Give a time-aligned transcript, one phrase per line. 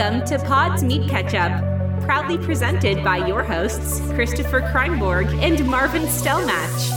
[0.00, 1.52] Welcome to Pod's Meat Ketchup,
[2.06, 6.90] proudly presented by your hosts, Christopher Kreinborg and Marvin Stellmatch.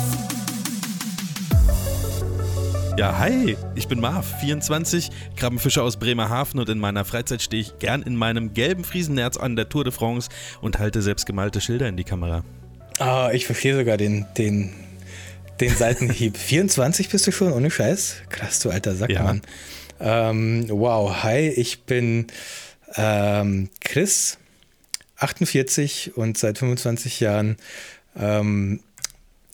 [2.98, 7.78] Ja, hi, ich bin Marv, 24, Krabbenfischer aus Bremerhaven und in meiner Freizeit stehe ich
[7.78, 10.30] gern in meinem gelben Friesennerz an der Tour de France
[10.62, 12.46] und halte selbstgemalte Schilder in die Kamera.
[13.00, 14.72] Ah, ich verstehe sogar den, den,
[15.60, 16.38] den Seitenhieb.
[16.38, 18.22] 24 bist du schon, ohne Scheiß?
[18.30, 19.42] Krass, du alter Sackmann.
[20.00, 20.30] Ja.
[20.30, 22.28] Ähm, wow, hi, ich bin
[22.96, 24.38] ähm, Chris,
[25.18, 27.58] 48 und seit 25 Jahren
[28.16, 28.80] ähm,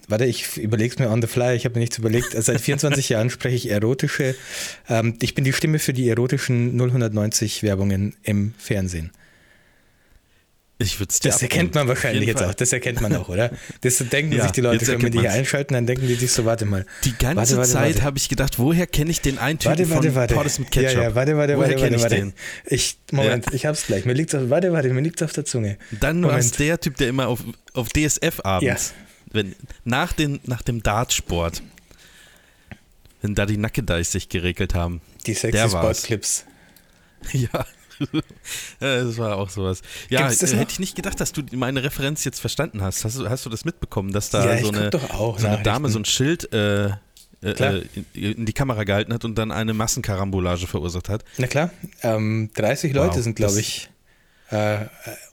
[0.10, 1.56] Warte, ich überlege es mir on the fly.
[1.56, 2.36] Ich habe mir nichts überlegt.
[2.36, 4.36] Also seit 24 Jahren spreche ich erotische.
[4.90, 9.12] Ähm, ich bin die Stimme für die erotischen 090 Werbungen im Fernsehen.
[10.82, 12.52] Ich würde Das erkennt man wahrscheinlich jetzt Fall.
[12.52, 12.54] auch.
[12.54, 13.52] Das erkennt man auch, oder?
[13.82, 16.46] Das denken ja, sich die Leute wenn die hier einschalten, dann denken die sich so,
[16.46, 16.86] warte mal.
[17.04, 19.90] Die ganze warte, warte, Zeit habe ich gedacht, woher kenne ich den einen Typen warte,
[19.90, 20.34] warte, von warte.
[20.36, 20.94] Portis mit Ketchup?
[20.94, 22.16] Ja, ja, warte, warte, woher warte, warte, ich warte.
[22.16, 22.34] Den?
[22.66, 23.54] Ich, Moment, ja.
[23.54, 24.06] ich hab's gleich.
[24.06, 25.78] Mir liegt's auf, warte, warte, mir liegt's auf der Zunge.
[26.00, 29.34] Dann war es der Typ, der immer auf, auf DSF abends, ja.
[29.34, 31.62] wenn, nach, den, nach dem Dartsport,
[33.22, 35.02] wenn da die Nackedeis sich geregelt haben.
[35.26, 36.46] Die sexy Sportclips.
[37.34, 37.66] Ja,
[38.80, 39.82] das war auch sowas.
[40.10, 43.06] Ja, äh, hätte ich nicht gedacht, dass du meine Referenz jetzt verstanden hast.
[43.06, 46.00] Hast du, hast du das mitbekommen, dass da ja, so, eine, so eine Dame so
[46.00, 46.92] ein Schild äh,
[47.42, 47.84] äh,
[48.14, 51.24] in, in, die Kamera gehalten hat und dann eine Massenkarambolage verursacht hat?
[51.38, 51.72] Na klar,
[52.04, 53.90] ähm, 30 Leute wow, sind, glaube ich,
[54.50, 54.86] äh,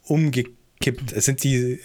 [0.05, 1.11] umgekehrt kippt.
[1.23, 1.81] Sind die,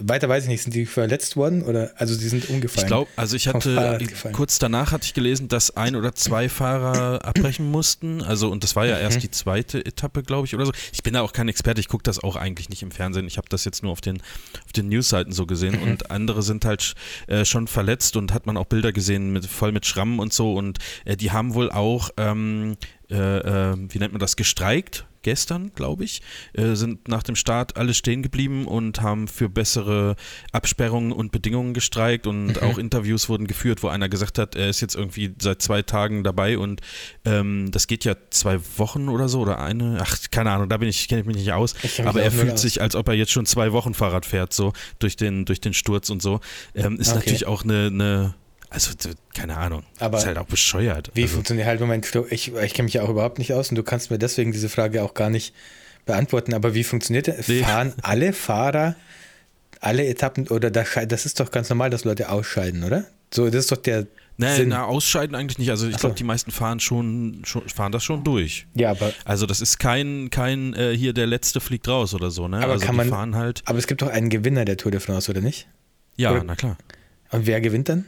[0.00, 2.84] weiter weiß ich nicht, sind die verletzt worden oder, also die sind umgefallen?
[2.84, 3.98] Ich glaube, also ich hatte,
[4.32, 8.76] kurz danach hatte ich gelesen, dass ein oder zwei Fahrer abbrechen mussten, also und das
[8.76, 9.02] war ja mhm.
[9.02, 10.72] erst die zweite Etappe, glaube ich, oder so.
[10.92, 13.38] Ich bin da auch kein Experte, ich gucke das auch eigentlich nicht im Fernsehen, ich
[13.38, 14.18] habe das jetzt nur auf den,
[14.64, 15.90] auf den Newsseiten so gesehen mhm.
[15.90, 16.94] und andere sind halt
[17.26, 20.54] äh, schon verletzt und hat man auch Bilder gesehen, mit, voll mit Schrammen und so
[20.54, 22.76] und äh, die haben wohl auch ähm,
[23.10, 27.76] äh, äh wie nennt man das, gestreikt gestern, glaube ich, äh, sind nach dem Start
[27.76, 30.16] alle stehen geblieben und haben für bessere
[30.52, 32.58] Absperrungen und Bedingungen gestreikt und mhm.
[32.62, 36.24] auch Interviews wurden geführt, wo einer gesagt hat, er ist jetzt irgendwie seit zwei Tagen
[36.24, 36.80] dabei und
[37.24, 40.88] ähm, das geht ja zwei Wochen oder so oder eine, ach, keine Ahnung, da bin
[40.88, 41.74] ich, kenne ich mich nicht aus,
[42.04, 45.16] aber er fühlt sich, als ob er jetzt schon zwei Wochen Fahrrad fährt, so durch
[45.16, 46.40] den, durch den Sturz und so.
[46.74, 47.18] Ähm, ist okay.
[47.18, 48.34] natürlich auch eine, eine
[48.70, 48.90] also,
[49.34, 49.82] keine Ahnung.
[49.98, 51.10] Aber ist halt auch bescheuert.
[51.14, 51.34] Wie also.
[51.34, 54.10] funktioniert halt, Moment, ich, ich kenne mich ja auch überhaupt nicht aus und du kannst
[54.10, 55.54] mir deswegen diese Frage auch gar nicht
[56.04, 56.54] beantworten.
[56.54, 57.48] Aber wie funktioniert das?
[57.48, 57.62] Nee.
[57.62, 58.96] Fahren alle Fahrer
[59.80, 63.04] alle Etappen oder das, das ist doch ganz normal, dass Leute ausscheiden, oder?
[63.32, 64.06] So, das ist doch der.
[64.40, 64.68] Nee, Sinn.
[64.68, 65.70] na, ausscheiden eigentlich nicht.
[65.70, 68.66] Also ich glaube, die meisten fahren schon, schon, fahren das schon durch.
[68.74, 69.12] Ja, aber.
[69.24, 72.58] Also das ist kein, kein äh, hier der letzte fliegt raus oder so, ne?
[72.58, 73.62] Aber also kann man, fahren halt.
[73.64, 75.66] Aber es gibt doch einen Gewinner der Tour de France, oder nicht?
[76.16, 76.44] Ja, oder?
[76.44, 76.78] na klar.
[77.30, 78.06] Und wer gewinnt dann?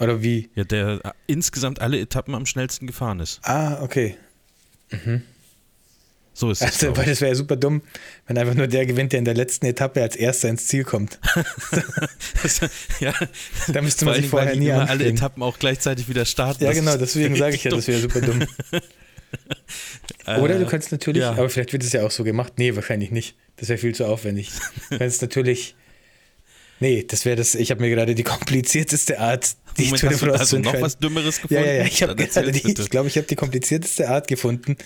[0.00, 0.50] Oder wie?
[0.54, 3.40] Ja, der äh, insgesamt alle Etappen am schnellsten gefahren ist.
[3.42, 4.16] Ah, okay.
[4.90, 5.22] Mhm.
[6.32, 6.82] So ist es.
[6.82, 7.82] Also, weil das wäre ja super dumm,
[8.26, 11.18] wenn einfach nur der gewinnt, der in der letzten Etappe als erster ins Ziel kommt.
[12.42, 12.60] das,
[13.00, 13.12] ja,
[13.68, 16.64] da müsste man sich vorher nie immer alle Etappen auch gleichzeitig wieder starten.
[16.64, 18.46] Ja, genau, deswegen sage ich ja, das wäre super dumm.
[20.40, 21.32] Oder du kannst natürlich, ja.
[21.32, 22.54] aber vielleicht wird es ja auch so gemacht.
[22.56, 23.36] Nee, wahrscheinlich nicht.
[23.56, 24.50] Das wäre viel zu aufwendig.
[24.90, 25.74] Du kannst natürlich
[26.80, 30.18] Nee, das wäre das, ich habe mir gerade die komplizierteste Art, die Moment, Tour de
[30.18, 31.62] France also noch was Dümmeres gefunden?
[31.62, 34.76] Ja, ja, ja, ich, die, ich glaube, ich habe die komplizierteste Art gefunden,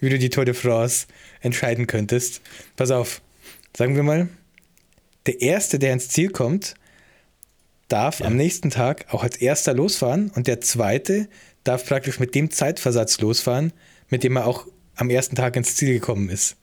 [0.00, 1.06] wie du die Tour de France
[1.40, 2.40] entscheiden könntest.
[2.76, 3.20] Pass auf,
[3.76, 4.28] sagen wir mal,
[5.26, 6.74] der Erste, der ins Ziel kommt,
[7.88, 8.26] darf ja.
[8.26, 11.28] am nächsten Tag auch als Erster losfahren und der Zweite
[11.64, 13.72] darf praktisch mit dem Zeitversatz losfahren,
[14.08, 14.66] mit dem er auch
[14.96, 16.56] am ersten Tag ins Ziel gekommen ist.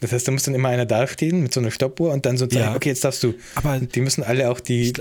[0.00, 2.46] Das heißt, da muss dann immer einer dastehen mit so einer Stoppuhr und dann so
[2.48, 2.74] sagen, ja.
[2.74, 3.34] okay, jetzt darfst du.
[3.54, 4.92] Aber die müssen alle auch die.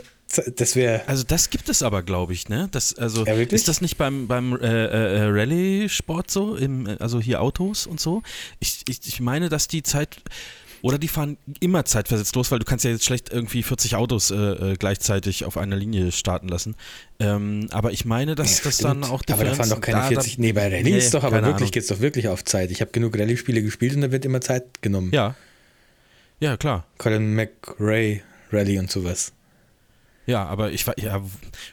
[0.56, 1.08] Das wäre.
[1.08, 2.70] Also das gibt es aber, glaube ich, ne?
[2.72, 6.56] Das, also ja, ist das nicht beim, beim äh, äh, Rallye-Sport so?
[6.56, 8.22] Im, also hier Autos und so?
[8.60, 10.18] Ich, ich, ich meine, dass die Zeit.
[10.82, 14.32] Oder die fahren immer zeitversetzt los, weil du kannst ja jetzt schlecht irgendwie 40 Autos
[14.32, 16.76] äh, äh, gleichzeitig auf einer Linie starten lassen.
[17.20, 20.08] Ähm, aber ich meine, dass ja, das dann auch Aber da fahren doch keine da,
[20.08, 20.38] 40.
[20.38, 22.72] Da, nee, bei Rallye nee, ist doch aber wirklich, geht es doch wirklich auf Zeit.
[22.72, 25.12] Ich habe genug Rallye-Spiele gespielt und da wird immer Zeit genommen.
[25.12, 25.36] Ja.
[26.40, 26.86] Ja, klar.
[26.98, 28.22] Colin McRae
[28.54, 29.34] Rallye und sowas.
[30.30, 31.24] Ja, aber ich war, ja,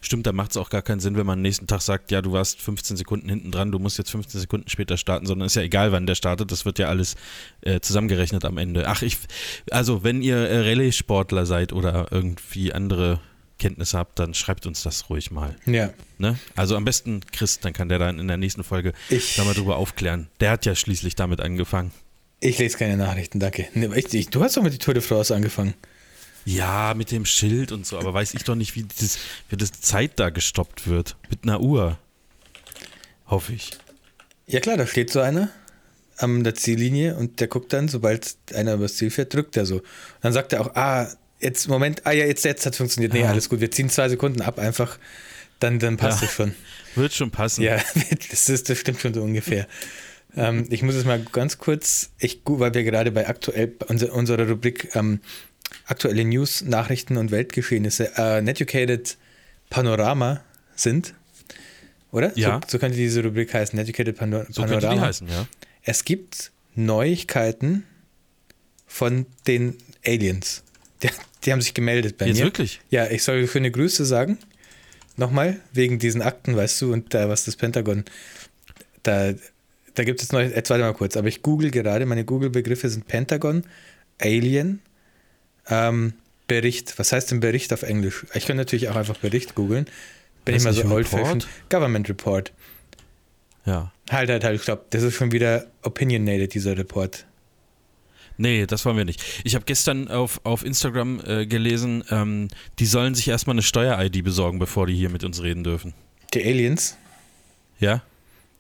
[0.01, 2.23] stimmt, da macht es auch gar keinen Sinn, wenn man am nächsten Tag sagt, ja,
[2.23, 5.57] du warst 15 Sekunden hinten dran, du musst jetzt 15 Sekunden später starten, sondern ist
[5.57, 7.17] ja egal, wann der startet, das wird ja alles
[7.61, 8.89] äh, zusammengerechnet am Ende.
[8.89, 9.19] Ach, ich,
[9.71, 13.21] also wenn ihr äh, Rallye-Sportler seid oder irgendwie andere
[13.59, 15.55] Kenntnisse habt, dann schreibt uns das ruhig mal.
[15.67, 15.91] Ja.
[16.17, 16.39] Ne?
[16.55, 19.53] Also am besten Chris, dann kann der dann in der nächsten Folge ich, da mal
[19.53, 20.29] drüber aufklären.
[20.41, 21.91] Der hat ja schließlich damit angefangen.
[22.41, 23.67] Ich lese keine Nachrichten, danke.
[24.31, 25.75] Du hast doch mit die Tour de France angefangen.
[26.47, 29.19] Ja, mit dem Schild und so, aber weiß ich doch nicht, wie, dieses,
[29.51, 31.17] wie das Zeit da gestoppt wird.
[31.29, 31.99] Mit einer Uhr.
[33.27, 33.73] Hoffe ich.
[34.47, 35.51] Ja klar, da steht so eine.
[36.19, 39.79] an der Ziellinie und der guckt dann, sobald einer übers Ziel fährt, drückt er so.
[39.79, 39.85] Und
[40.23, 41.09] dann sagt er auch, ah,
[41.41, 43.13] jetzt, Moment, ah ja, jetzt, jetzt hat es funktioniert.
[43.13, 43.29] Nee, ja.
[43.29, 44.99] alles gut, wir ziehen zwei Sekunden ab einfach,
[45.59, 46.35] dann, dann passt es ja.
[46.35, 46.55] schon.
[46.95, 47.63] Wird schon passen.
[47.63, 47.81] Ja,
[48.31, 49.67] das, ist, das stimmt schon so ungefähr.
[50.37, 54.49] ähm, ich muss es mal ganz kurz, ich, weil wir gerade bei aktuell, unser, unserer
[54.49, 55.21] Rubrik ähm,
[55.87, 59.17] aktuelle News, Nachrichten und Weltgeschehnisse, uh, Educated
[59.71, 60.43] Panorama
[60.75, 61.15] sind,
[62.11, 62.37] oder?
[62.37, 62.61] Ja.
[62.65, 64.67] So, so könnte diese Rubrik heißen, Educated Pano so Panorama.
[64.67, 65.47] So könnte die heißen, ja.
[65.83, 67.85] Es gibt Neuigkeiten
[68.87, 70.63] von den Aliens.
[71.03, 71.09] Die,
[71.45, 72.45] die haben sich gemeldet bei Jetzt mir.
[72.45, 72.81] wirklich?
[72.91, 74.39] Ja, ich soll schöne Grüße sagen.
[75.17, 78.05] Nochmal, wegen diesen Akten, weißt du, und da, was das Pentagon,
[79.03, 79.33] da,
[79.95, 83.07] da gibt es neu, jetzt warte mal kurz, aber ich google gerade, meine Google-Begriffe sind
[83.07, 83.65] Pentagon,
[84.19, 84.81] Alien,
[85.69, 86.15] ähm,
[86.47, 86.99] Bericht.
[86.99, 88.27] Was heißt denn Bericht auf Englisch?
[88.35, 89.87] Ich kann natürlich auch einfach Bericht googeln.
[90.45, 91.49] Bin ich mal so old-fashioned.
[91.69, 92.53] Government Report.
[93.65, 93.93] Ja.
[94.11, 94.91] Halt, halt, halt, stopp.
[94.91, 97.27] Das ist schon wieder opinionated, dieser Report.
[98.39, 99.23] Nee, das wollen wir nicht.
[99.45, 102.49] Ich habe gestern auf, auf Instagram äh, gelesen, ähm,
[102.79, 105.95] die sollen sich erstmal eine Steuer-ID besorgen, bevor die hier mit uns reden dürfen.
[106.35, 106.97] Die Aliens?
[107.81, 108.03] Ja.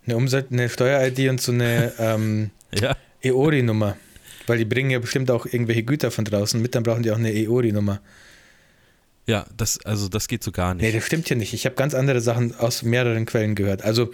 [0.06, 2.96] Eine, eine Steuer-ID und so eine ähm, ja.
[3.22, 3.96] EORI-Nummer.
[4.46, 7.18] Weil die bringen ja bestimmt auch irgendwelche Güter von draußen mit, dann brauchen die auch
[7.18, 8.00] eine EORI-Nummer.
[9.26, 10.84] Ja, das, also das geht so gar nicht.
[10.84, 11.52] Nee, das stimmt ja nicht.
[11.52, 13.82] Ich habe ganz andere Sachen aus mehreren Quellen gehört.
[13.82, 14.12] Also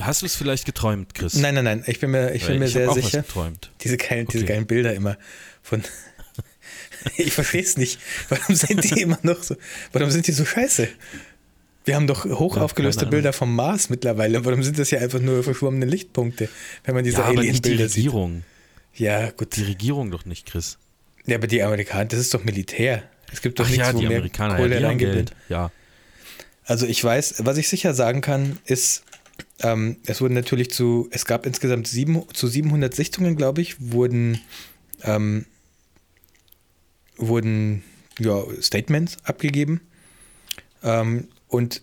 [0.00, 1.34] Hast du es vielleicht geträumt, Chris?
[1.34, 1.84] Nein, nein, nein.
[1.86, 3.18] Ich bin mir, ich bin mir ich sehr auch sicher.
[3.18, 3.70] Was geträumt.
[3.82, 4.32] Diese geilen, okay.
[4.32, 5.18] diese geilen Bilder immer
[5.62, 5.82] von.
[7.18, 8.00] ich verstehe es nicht.
[8.30, 9.56] Warum sind die immer noch so?
[9.92, 10.88] Warum sind die so scheiße?
[11.84, 14.44] Wir haben doch hochaufgelöste ja, Bilder vom Mars mittlerweile.
[14.44, 16.48] Warum sind das hier einfach nur verschwommene Lichtpunkte,
[16.84, 18.04] wenn man diese ja, Alien-Bilder sieht?
[18.04, 18.42] Die Regierung.
[19.00, 19.56] Ja, gut.
[19.56, 20.76] Die Regierung doch nicht, Chris.
[21.24, 23.02] Ja, aber die Amerikaner, das ist doch Militär.
[23.32, 25.32] Es gibt doch Ach nichts, ja, wo die mehr Amerikaner, Kohle ja, reingeht.
[25.48, 25.70] Ja.
[26.64, 29.04] Also ich weiß, was ich sicher sagen kann, ist,
[29.60, 34.38] ähm, es wurden natürlich zu, es gab insgesamt sieben, zu 700 Sichtungen, glaube ich, wurden,
[35.02, 35.46] ähm,
[37.16, 37.82] wurden
[38.18, 39.80] ja, Statements abgegeben.
[40.82, 41.80] Ähm, und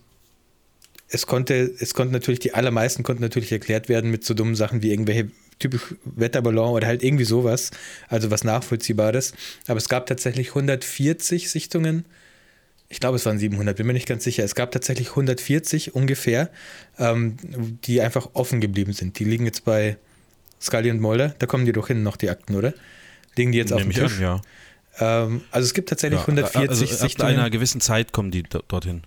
[1.10, 4.84] es konnte, es konnten natürlich, die allermeisten konnten natürlich erklärt werden mit so dummen Sachen
[4.84, 7.72] wie irgendwelche typisch Wetterballon oder halt irgendwie sowas,
[8.08, 9.34] also was Nachvollziehbares.
[9.68, 12.06] Aber es gab tatsächlich 140 Sichtungen.
[12.90, 14.44] Ich glaube, es waren 700, bin mir nicht ganz sicher.
[14.44, 16.50] Es gab tatsächlich 140 ungefähr,
[16.98, 17.36] ähm,
[17.84, 19.20] die einfach offen geblieben sind.
[19.20, 19.98] Die liegen jetzt bei
[20.62, 21.36] Scully und Mulder.
[21.40, 22.74] Da kommen die doch hin, noch die Akten, oder?
[23.36, 24.18] Liegen die jetzt Nehm auf dem Tisch?
[24.18, 24.42] An, ja.
[25.00, 27.34] Ähm, also es gibt tatsächlich ja, 140 also Sichtungen.
[27.34, 29.04] Ab einer gewissen Zeit kommen die dorthin.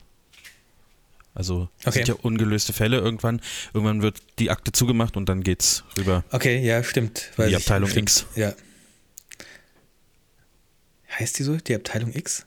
[1.35, 1.99] Also es okay.
[1.99, 3.41] sind ja ungelöste Fälle irgendwann.
[3.73, 6.25] Irgendwann wird die Akte zugemacht und dann geht's rüber.
[6.33, 7.31] Okay, ja, stimmt.
[7.39, 8.27] die Abteilung stimmt, X.
[8.35, 8.53] Ja.
[11.19, 12.47] Heißt die so, die Abteilung X?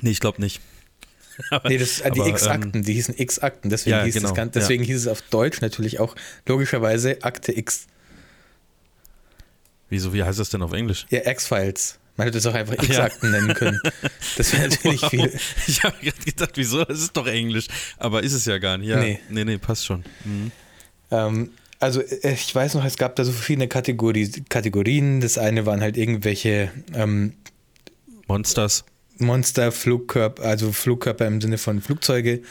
[0.00, 0.60] Nee, ich glaube nicht.
[1.50, 4.82] aber, nee, das, die X-Akten, ähm, die hießen X-Akten, deswegen, ja, hieß, genau, das, deswegen
[4.82, 4.88] ja.
[4.88, 6.14] hieß es auf Deutsch natürlich auch
[6.46, 7.86] logischerweise Akte X.
[9.88, 11.06] Wieso, wie heißt das denn auf Englisch?
[11.10, 11.98] Ja, X-Files.
[12.16, 13.40] Man hätte es auch einfach X-Akten ja.
[13.40, 13.80] nennen können.
[14.36, 15.10] Das wäre natürlich wow.
[15.10, 15.32] viel.
[15.66, 16.84] Ich habe gerade gedacht, wieso?
[16.84, 17.68] Das ist doch Englisch.
[17.96, 18.88] Aber ist es ja gar nicht.
[18.88, 18.98] Ja.
[18.98, 20.04] Nee, nee, nee passt schon.
[20.24, 20.52] Mhm.
[21.10, 25.20] Ähm, also äh, ich weiß noch, es gab da so verschiedene Kategorie, Kategorien.
[25.20, 27.34] Das eine waren halt irgendwelche ähm,
[28.28, 28.84] Monsters.
[29.18, 32.42] Monster, Flugkörper, also Flugkörper im Sinne von Flugzeuge,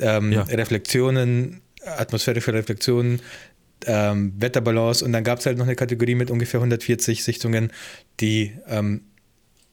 [0.00, 0.42] ähm, ja.
[0.42, 3.20] Reflexionen, atmosphärische Reflexionen,
[3.86, 7.72] ähm, Wetterbalance und dann gab es halt noch eine Kategorie mit ungefähr 140 Sichtungen,
[8.20, 9.02] die ähm,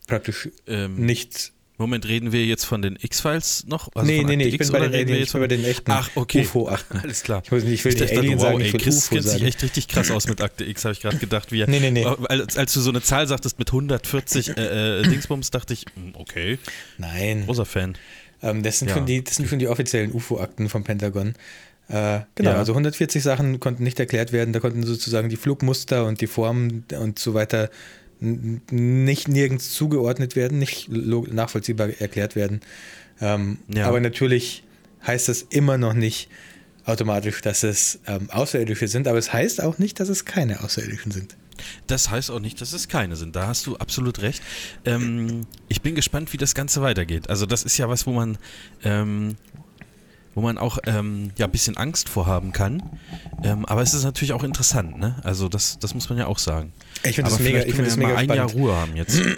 [0.08, 1.54] praktisch ähm, nicht.
[1.78, 3.88] Moment, reden wir jetzt von den X-Files noch?
[3.96, 6.10] Also nee, nee, nee, ich bin bei, den, reden wir jetzt bei den echten Ach,
[6.16, 6.42] okay.
[6.42, 6.98] UFO-Akten.
[7.04, 7.42] Alles klar.
[7.46, 9.16] Ich, muss nicht, ich will ich nicht Alien wow, sagen, ey, ich will Chris UFO
[9.16, 9.38] kennt sagen.
[9.40, 11.54] sich echt richtig krass aus mit Akte X, habe ich gerade gedacht.
[11.54, 12.04] Wie, nee, nee, nee.
[12.06, 16.16] Als, als, du so eine Zahl sagtest mit 140 äh, äh, Dingsbums, dachte ich, hm,
[16.16, 16.60] okay.
[16.98, 17.46] Nein.
[17.46, 17.98] Großer Fan.
[18.42, 18.96] Ähm, das, sind ja.
[18.96, 21.34] schon die, das sind schon die offiziellen UFO-Akten vom Pentagon.
[21.90, 22.58] Äh, genau, ja.
[22.58, 24.54] also 140 Sachen konnten nicht erklärt werden.
[24.54, 27.70] Da konnten sozusagen die Flugmuster und die Formen und so weiter
[28.22, 32.62] nicht nirgends zugeordnet werden, nicht nachvollziehbar erklärt werden.
[33.22, 33.88] Ähm, ja.
[33.88, 34.64] Aber natürlich
[35.06, 36.30] heißt das immer noch nicht
[36.86, 41.12] automatisch, dass es ähm, Außerirdische sind, aber es heißt auch nicht, dass es keine Außerirdischen
[41.12, 41.38] sind.
[41.88, 43.36] Das heißt auch nicht, dass es keine sind.
[43.36, 44.42] Da hast du absolut recht.
[44.86, 47.30] Ähm, ich bin gespannt, wie das Ganze weitergeht.
[47.30, 48.38] Also das ist ja was, wo man,
[48.84, 49.36] ähm,
[50.40, 52.82] wo man auch ähm, ja, ein bisschen Angst vorhaben kann.
[53.44, 55.18] Ähm, aber es ist natürlich auch interessant, ne?
[55.24, 56.72] Also das, das muss man ja auch sagen.
[57.04, 58.32] Ich finde das mega, ich find das mega mal spannend.
[58.32, 59.22] ein Jahr Ruhe haben jetzt.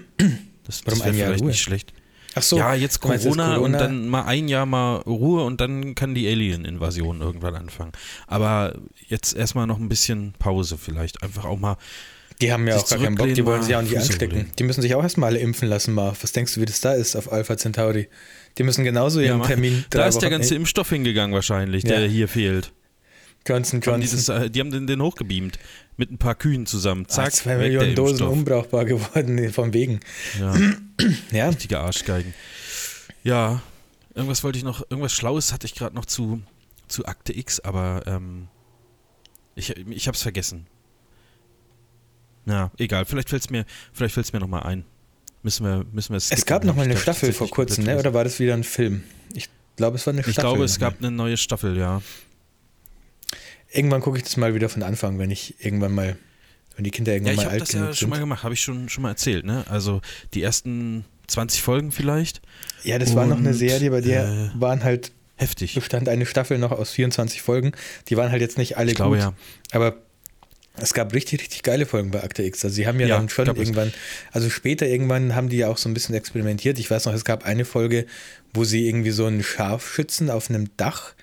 [0.63, 1.49] Das, das wäre vielleicht Ruhe?
[1.49, 1.91] nicht schlecht.
[2.35, 2.57] Ach so.
[2.57, 6.13] Ja, jetzt Corona, jetzt Corona, und dann mal ein Jahr mal Ruhe und dann kann
[6.13, 7.91] die Alien-Invasion irgendwann anfangen.
[8.27, 8.75] Aber
[9.07, 11.23] jetzt erstmal noch ein bisschen Pause vielleicht.
[11.23, 11.77] Einfach auch mal.
[12.41, 14.51] Die haben ja auch gar keinen Bock, die wollen sich auch nicht anstecken.
[14.57, 16.23] Die müssen sich auch erstmal alle impfen lassen, Marv.
[16.23, 18.07] Was denkst du, wie das da ist auf Alpha Centauri?
[18.57, 19.85] Die müssen genauso ihren ja, Termin.
[19.89, 22.07] Da ist der ganze Impfstoff hingegangen wahrscheinlich, der ja.
[22.07, 22.71] hier fehlt.
[23.47, 24.01] Johnson Johnson.
[24.01, 25.57] Die, das, äh, die, haben den, den, hochgebeamt
[25.97, 27.07] mit ein paar Kühen zusammen.
[27.07, 29.99] Zack, Ach, zwei Millionen Dosen unbrauchbar geworden vom Wegen.
[30.39, 30.55] Ja.
[31.31, 31.47] ja.
[31.47, 32.33] Richtige Arschgeigen.
[33.23, 33.61] Ja,
[34.13, 36.41] irgendwas wollte ich noch, irgendwas Schlaues hatte ich gerade noch zu,
[36.87, 38.47] zu Akte X, aber ähm,
[39.55, 40.67] ich, ich habe es vergessen.
[42.45, 44.85] Na, egal, vielleicht fällt es mir, vielleicht fällt's mir nochmal ein.
[45.43, 47.97] Müssen wir, müssen wir Es gab nochmal eine Staffel vor kurzem, ne?
[47.97, 49.03] oder war das wieder ein Film?
[49.33, 50.31] Ich glaube, es war eine Staffel.
[50.31, 52.01] Ich glaube, es gab eine neue Staffel, ja.
[53.71, 56.17] Irgendwann gucke ich das mal wieder von Anfang, wenn ich irgendwann mal,
[56.75, 57.69] wenn die Kinder irgendwann ja, mal alt sind.
[57.69, 59.63] Ich habe das ja schon mal gemacht, habe ich schon, schon mal erzählt, ne?
[59.67, 60.01] Also
[60.33, 62.41] die ersten 20 Folgen vielleicht.
[62.83, 65.73] Ja, das Und, war noch eine Serie, bei der äh, waren halt heftig.
[65.73, 67.71] Bestand eine Staffel noch aus 24 Folgen.
[68.09, 69.25] Die waren halt jetzt nicht alle ich glaube, gut.
[69.25, 69.33] Ja.
[69.71, 69.95] Aber
[70.77, 72.63] es gab richtig, richtig geile Folgen bei Akte X.
[72.63, 73.93] Also sie haben ja, ja dann schon irgendwann,
[74.31, 76.79] also später irgendwann haben die ja auch so ein bisschen experimentiert.
[76.79, 78.05] Ich weiß noch, es gab eine Folge,
[78.53, 81.13] wo sie irgendwie so einen Scharfschützen auf einem Dach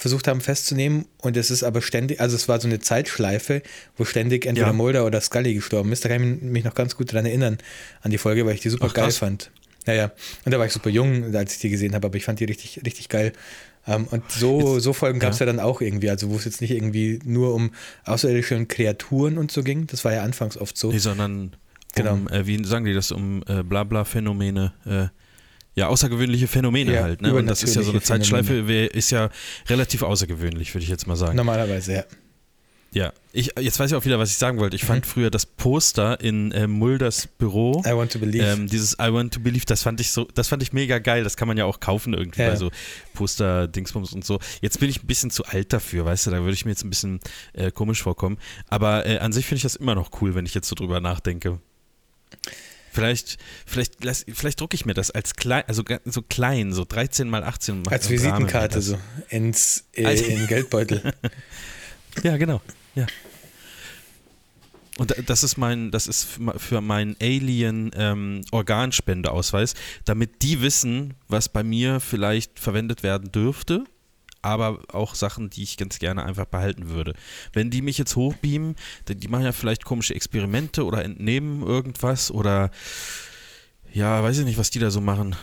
[0.00, 3.62] versucht haben festzunehmen und es ist aber ständig, also es war so eine Zeitschleife,
[3.98, 4.72] wo ständig entweder ja.
[4.72, 6.02] Mulder oder Scully gestorben ist.
[6.04, 7.58] Da kann ich mich noch ganz gut dran erinnern
[8.00, 9.50] an die Folge, weil ich die super Ach, geil fand.
[9.86, 10.10] Naja,
[10.44, 12.44] und da war ich super jung, als ich die gesehen habe, aber ich fand die
[12.44, 13.32] richtig, richtig geil.
[13.86, 15.46] Ähm, und so, so Folgen gab es ja.
[15.46, 15.52] ja.
[15.52, 17.70] dann auch irgendwie, also wo es jetzt nicht irgendwie nur um
[18.04, 20.90] außerirdische Kreaturen und so ging, das war ja anfangs oft so.
[20.90, 21.56] Nee, sondern
[21.94, 22.14] genau.
[22.14, 25.06] um, äh, wie sagen die das, um äh, Blabla-Phänomene, äh,
[25.74, 27.22] ja, außergewöhnliche Phänomene ja, halt.
[27.22, 27.32] Ne?
[27.34, 29.30] Und das ist ja so eine Zeitschleife, ist ja
[29.68, 31.36] relativ außergewöhnlich, würde ich jetzt mal sagen.
[31.36, 32.04] Normalerweise, ja.
[32.92, 34.74] Ja, ich, jetzt weiß ich auch wieder, was ich sagen wollte.
[34.74, 34.88] Ich mhm.
[34.88, 37.82] fand früher das Poster in äh, Mulders Büro.
[37.86, 38.44] I want to believe.
[38.44, 41.22] Ähm, dieses I want to believe, das fand ich so, das fand ich mega geil.
[41.22, 42.50] Das kann man ja auch kaufen irgendwie ja.
[42.50, 42.70] bei so
[43.14, 44.40] Poster, Dingsbums und so.
[44.60, 46.84] Jetzt bin ich ein bisschen zu alt dafür, weißt du, da würde ich mir jetzt
[46.84, 47.20] ein bisschen
[47.52, 48.38] äh, komisch vorkommen.
[48.68, 51.00] Aber äh, an sich finde ich das immer noch cool, wenn ich jetzt so drüber
[51.00, 51.60] nachdenke.
[52.92, 53.94] Vielleicht, vielleicht,
[54.32, 57.92] vielleicht drucke ich mir das als klein, also so klein, so 13 mal 18 mal.
[57.92, 61.12] Als Visitenkarte so ins äh, also, in Geldbeutel.
[62.24, 62.60] ja, genau.
[62.94, 63.06] Ja.
[64.98, 66.26] Und das ist mein, das ist
[66.58, 73.84] für meinen Alien ähm, Organspendeausweis, damit die wissen, was bei mir vielleicht verwendet werden dürfte
[74.42, 77.14] aber auch Sachen, die ich ganz gerne einfach behalten würde.
[77.52, 78.76] Wenn die mich jetzt hochbeamen,
[79.08, 82.70] die machen ja vielleicht komische Experimente oder entnehmen irgendwas oder
[83.92, 85.36] ja, weiß ich nicht, was die da so machen.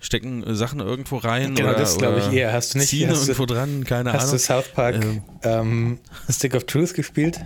[0.00, 2.52] Stecken äh, Sachen irgendwo rein genau, oder, das glaube ich eher.
[2.52, 4.34] Hast du nicht ziehen hast irgendwo du, dran, keine hast Ahnung.
[4.34, 5.98] Hast du South Park ähm, ähm,
[6.30, 7.40] Stick of Truth gespielt?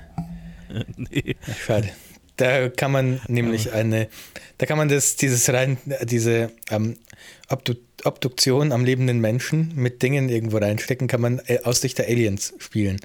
[0.97, 1.37] nee.
[1.65, 1.91] schade.
[2.37, 4.09] Da kann man nämlich eine,
[4.59, 6.97] da kann man das, dieses rein, diese ähm,
[7.49, 12.09] Obdu Obduktion am lebenden Menschen mit Dingen irgendwo reinstecken, kann man äh, aus Sicht der
[12.09, 12.99] Aliens spielen.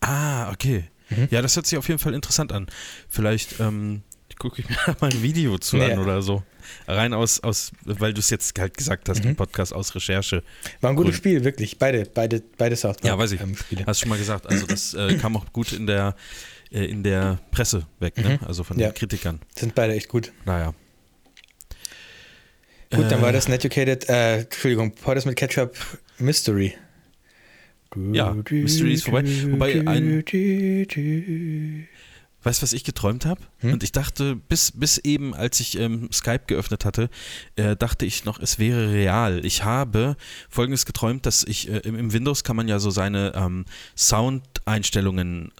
[0.00, 0.84] Ah, okay.
[1.08, 1.28] Mhm.
[1.30, 2.66] Ja, das hört sich auf jeden Fall interessant an.
[3.08, 4.02] Vielleicht ähm,
[4.38, 5.92] gucke ich mir mal ein Video zu nee.
[5.92, 6.42] an oder so.
[6.86, 9.30] Rein aus, aus weil du es jetzt halt gesagt hast, mhm.
[9.30, 10.42] im Podcast aus Recherche.
[10.80, 11.16] War ein gutes.
[11.16, 11.78] Spiel, wirklich.
[11.78, 13.40] Beide, beide, beide South Ja, weiß ich.
[13.40, 13.84] Ähm, Spiele.
[13.86, 14.46] Hast du schon mal gesagt.
[14.46, 16.14] Also das äh, kam auch gut in der
[16.70, 18.38] äh, in der Presse weg, ne?
[18.40, 18.46] Mhm.
[18.46, 18.88] also von ja.
[18.88, 19.40] den Kritikern.
[19.56, 20.32] Sind beide echt gut.
[20.44, 20.74] Naja.
[22.90, 25.76] Gut, dann war das ein Educated, äh, Entschuldigung, Porters mit Ketchup
[26.18, 26.74] Mystery.
[28.12, 29.24] Ja, Mystery ist vorbei.
[29.50, 30.24] Wobei ein.
[32.44, 33.40] Weißt du, was ich geträumt habe?
[33.58, 33.72] Hm?
[33.72, 37.08] Und ich dachte, bis, bis eben, als ich ähm, Skype geöffnet hatte,
[37.56, 39.44] äh, dachte ich noch, es wäre real.
[39.44, 40.16] Ich habe
[40.48, 43.64] folgendes geträumt, dass ich äh, im, im, Windows kann man ja so seine ähm,
[43.96, 45.52] Soundeinstellungen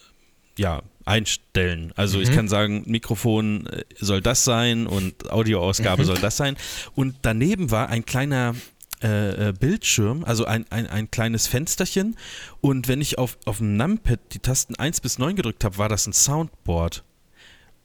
[0.56, 1.92] ja, einstellen.
[1.96, 2.24] Also mhm.
[2.24, 6.06] ich kann sagen, Mikrofon äh, soll das sein und Audioausgabe mhm.
[6.06, 6.56] soll das sein.
[6.94, 8.54] Und daneben war ein kleiner
[9.04, 12.16] äh, äh, Bildschirm, also ein, ein, ein kleines Fensterchen.
[12.60, 15.88] Und wenn ich auf, auf dem Numpad die Tasten 1 bis 9 gedrückt habe, war
[15.88, 17.04] das ein Soundboard.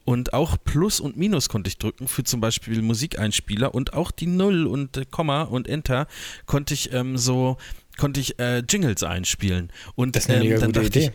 [0.05, 4.25] Und auch Plus und Minus konnte ich drücken für zum Beispiel Musikeinspieler und auch die
[4.25, 6.07] Null und äh, Komma und Enter
[6.47, 7.57] konnte ich ähm, so
[7.97, 9.71] konnte ich äh, Jingles einspielen.
[9.95, 10.99] Und das ist eine ähm, dann dachte Idee.
[11.07, 11.11] ich,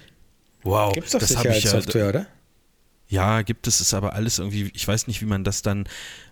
[0.65, 0.93] Wow.
[0.93, 2.27] Gibt es doch das Sicherheitssoftware, ja, oder?
[3.15, 5.85] Ja, gibt es, ist aber alles irgendwie, ich weiß nicht, wie man das dann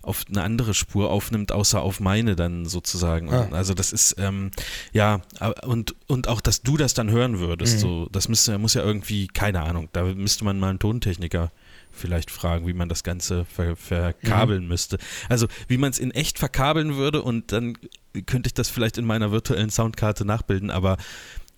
[0.02, 3.32] auf eine andere Spur aufnimmt, außer auf meine dann sozusagen.
[3.32, 3.48] Ah.
[3.52, 4.50] Also das ist, ähm,
[4.92, 5.20] ja,
[5.64, 7.78] und, und auch, dass du das dann hören würdest, mhm.
[7.78, 11.52] so, das müsste, muss ja irgendwie, keine Ahnung, da müsste man mal einen Tontechniker
[11.92, 14.68] vielleicht fragen, wie man das Ganze ver verkabeln mhm.
[14.68, 14.98] müsste.
[15.28, 17.78] Also wie man es in echt verkabeln würde und dann
[18.26, 20.96] könnte ich das vielleicht in meiner virtuellen Soundkarte nachbilden, aber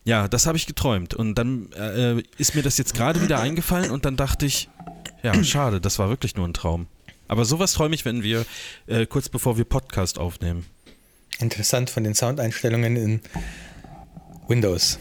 [0.04, 1.14] ja, das habe ich geträumt.
[1.14, 4.68] Und dann äh, ist mir das jetzt gerade wieder eingefallen und dann dachte ich,
[5.24, 6.86] ja, schade, das war wirklich nur ein Traum.
[7.26, 8.44] Aber sowas träume ich, wenn wir
[8.86, 10.66] äh, kurz bevor wir Podcast aufnehmen.
[11.40, 13.20] Interessant von den Soundeinstellungen in
[14.46, 14.98] Windows.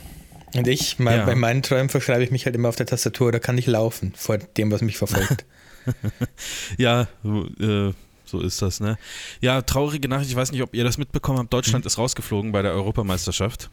[0.56, 1.26] Und ich, mein, ja.
[1.26, 4.14] bei meinen Träumen verschreibe ich mich halt immer auf der Tastatur oder kann nicht laufen
[4.16, 5.46] vor dem, was mich verfolgt.
[6.78, 7.08] ja,
[7.60, 7.92] äh,
[8.26, 8.98] so ist das, ne?
[9.42, 11.54] Ja, traurige Nachricht, ich weiß nicht, ob ihr das mitbekommen habt.
[11.54, 11.88] Deutschland mhm.
[11.88, 13.70] ist rausgeflogen bei der Europameisterschaft.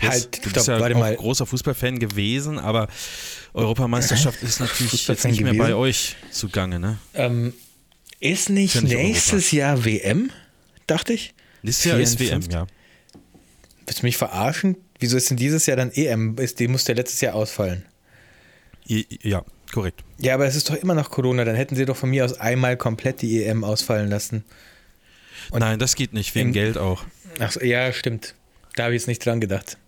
[0.00, 1.16] Yes, halt, du bist stopp, ja auch mal.
[1.16, 2.88] großer Fußballfan gewesen, aber
[3.54, 6.98] Europameisterschaft ist natürlich jetzt nicht mehr bei euch zugange, ne?
[7.14, 7.54] Ähm,
[8.20, 9.56] ist nicht, nicht nächstes Europa.
[9.56, 10.30] Jahr WM,
[10.86, 11.34] dachte ich?
[11.62, 12.66] Nächstes Jahr ist WM, ja.
[13.86, 14.76] Willst du mich verarschen?
[14.98, 16.36] Wieso ist denn dieses Jahr dann EM?
[16.36, 17.84] Die musste ja letztes Jahr ausfallen.
[18.86, 20.02] Ja, korrekt.
[20.18, 21.44] Ja, aber es ist doch immer noch Corona.
[21.44, 24.44] Dann hätten sie doch von mir aus einmal komplett die EM ausfallen lassen.
[25.50, 27.04] Und Nein, das geht nicht, wegen Geld auch.
[27.38, 28.34] Ach ja, stimmt.
[28.76, 29.78] Da habe ich jetzt nicht dran gedacht.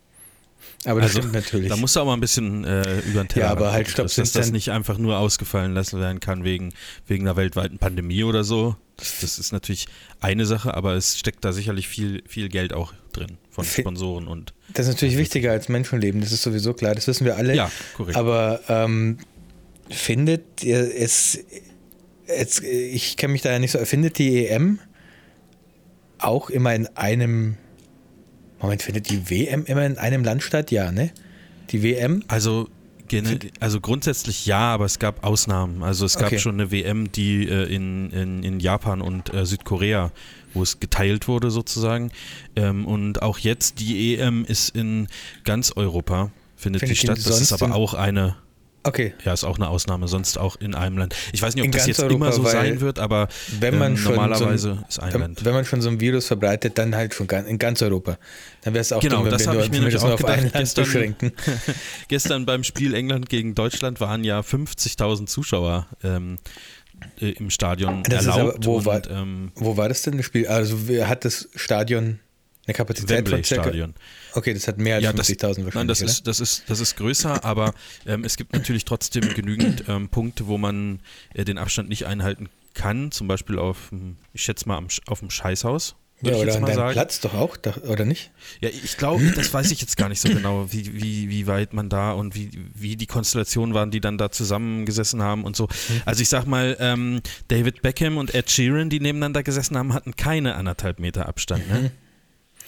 [0.85, 1.69] Aber das also, stimmt natürlich.
[1.69, 4.07] Da musst du auch mal ein bisschen äh, über den Teller Ja, aber halt, stopp.
[4.15, 6.73] Dass das nicht einfach nur ausgefallen lassen werden kann wegen,
[7.07, 8.77] wegen einer weltweiten Pandemie oder so.
[8.97, 9.87] Das, das, ist natürlich
[10.21, 14.55] eine Sache, aber es steckt da sicherlich viel, viel Geld auch drin von Sponsoren und.
[14.73, 17.55] Das ist natürlich wichtiger als Menschenleben, das ist sowieso klar, das wissen wir alle.
[17.55, 18.17] Ja, korrekt.
[18.17, 19.19] Aber ähm,
[19.91, 21.39] findet ihr es,
[22.27, 24.79] jetzt, ich kenne mich da ja nicht so, findet die EM
[26.19, 27.57] auch immer in einem
[28.61, 30.71] Moment, findet die WM immer in einem Land statt?
[30.71, 31.11] Ja, ne?
[31.71, 32.23] Die WM?
[32.29, 32.69] Also,
[33.61, 35.83] also grundsätzlich ja, aber es gab Ausnahmen.
[35.83, 36.39] Also es gab okay.
[36.39, 40.11] schon eine WM, die äh, in, in, in Japan und äh, Südkorea,
[40.55, 42.11] wo es geteilt wurde sozusagen.
[42.57, 45.09] Ähm, und auch jetzt die EM ist in
[45.45, 47.19] ganz Europa, findet, findet die statt.
[47.25, 48.37] Das ist aber auch eine
[48.87, 49.15] Okay.
[49.25, 51.15] Ja, ist auch eine Ausnahme, sonst auch in einem Land.
[51.33, 53.27] Ich weiß nicht, ob in das jetzt Europa, immer so sein wird, aber
[53.59, 55.45] wenn man ähm, normalerweise so ein, ist ein Land.
[55.45, 58.17] Wenn man schon so ein Virus verbreitet, dann halt schon in ganz Europa.
[58.63, 60.21] Dann wäre es auch genau, dumm, wenn das wir nur, ich mir das nur auf
[60.21, 61.33] gedacht, gestern, beschränken.
[62.09, 66.39] gestern beim Spiel England gegen Deutschland waren ja 50.000 Zuschauer ähm,
[67.21, 68.57] äh, im Stadion das erlaubt.
[68.57, 70.47] Aber, wo, und, war, ähm, wo war das denn das Spiel?
[70.47, 70.77] Also
[71.07, 72.21] hat das Stadion
[72.67, 73.95] eine Kapazität Wembley von circa, Stadion.
[74.33, 75.75] Okay, das hat mehr als ja, 50.000 wahrscheinlich.
[75.75, 77.75] Nein, das ist, das, ist, das ist größer, aber
[78.07, 81.01] ähm, es gibt natürlich trotzdem genügend ähm, Punkte, wo man
[81.35, 83.11] äh, den Abstand nicht einhalten kann.
[83.13, 83.91] Zum Beispiel auf,
[84.33, 85.97] ich schätze mal, auf dem Scheißhaus.
[86.23, 86.93] Ja, oder an deinem sagen.
[86.95, 88.31] Platz doch auch, oder nicht?
[88.63, 91.75] Ja, ich glaube, das weiß ich jetzt gar nicht so genau, wie, wie, wie weit
[91.75, 95.65] man da und wie, wie die Konstellationen waren, die dann da zusammengesessen haben und so.
[95.65, 96.03] Mhm.
[96.07, 100.17] Also ich sag mal, ähm, David Beckham und Ed Sheeran, die nebeneinander gesessen haben, hatten
[100.17, 101.69] keine anderthalb Meter Abstand.
[101.69, 101.91] Ne?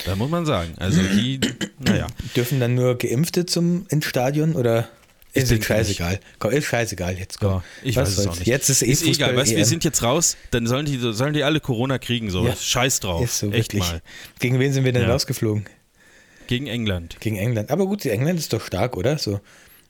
[0.04, 0.74] Da muss man sagen.
[0.76, 1.40] Also die,
[1.78, 2.06] naja.
[2.36, 4.88] Dürfen dann nur Geimpfte zum ins Stadion oder
[5.32, 6.20] ist es scheißegal?
[6.38, 7.38] Komm, ist scheißegal jetzt.
[7.38, 7.50] Komm.
[7.50, 8.46] Ja, ich Was weiß es auch nicht.
[8.46, 9.36] Jetzt ist, eh ist egal.
[9.36, 12.30] Weißt, wir sind jetzt raus, dann sollen die, sollen die alle Corona kriegen.
[12.30, 12.46] So.
[12.46, 12.56] Ja.
[12.56, 13.22] Scheiß drauf.
[13.22, 13.92] Ist so, Echt wirklich.
[13.92, 14.02] mal.
[14.40, 15.10] Gegen wen sind wir denn ja.
[15.10, 15.66] rausgeflogen?
[16.46, 17.18] Gegen England.
[17.20, 17.70] Gegen England.
[17.70, 19.18] Aber gut, England ist doch stark, oder?
[19.18, 19.40] So.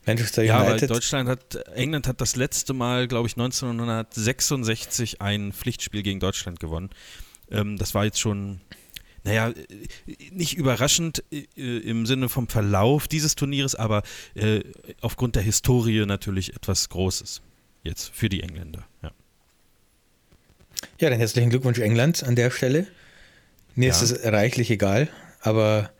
[0.05, 0.59] Manchester United.
[0.59, 6.19] Ja, weil Deutschland hat, England hat das letzte Mal, glaube ich, 1966 ein Pflichtspiel gegen
[6.19, 6.89] Deutschland gewonnen.
[7.51, 8.59] Ähm, das war jetzt schon
[9.29, 9.53] naja,
[10.31, 14.01] nicht überraschend äh, im Sinne vom Verlauf dieses Turnieres, aber
[14.33, 14.61] äh,
[15.01, 17.41] aufgrund der Historie natürlich etwas Großes
[17.83, 18.87] jetzt für die Engländer.
[19.03, 19.11] Ja,
[20.99, 22.87] ja dann herzlichen Glückwunsch England an der Stelle.
[23.75, 23.93] Mir ja.
[23.93, 25.09] ist es reichlich egal,
[25.41, 25.91] aber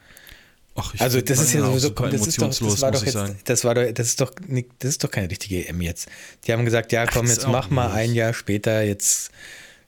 [0.74, 3.76] Ach, also das ist ja sowieso das ist doch, das war doch jetzt, das war
[3.76, 4.32] doch, das ist doch
[4.80, 6.08] das ist doch keine richtige EM jetzt.
[6.46, 9.30] Die haben gesagt, ja komm, jetzt mach mal ein Jahr später, jetzt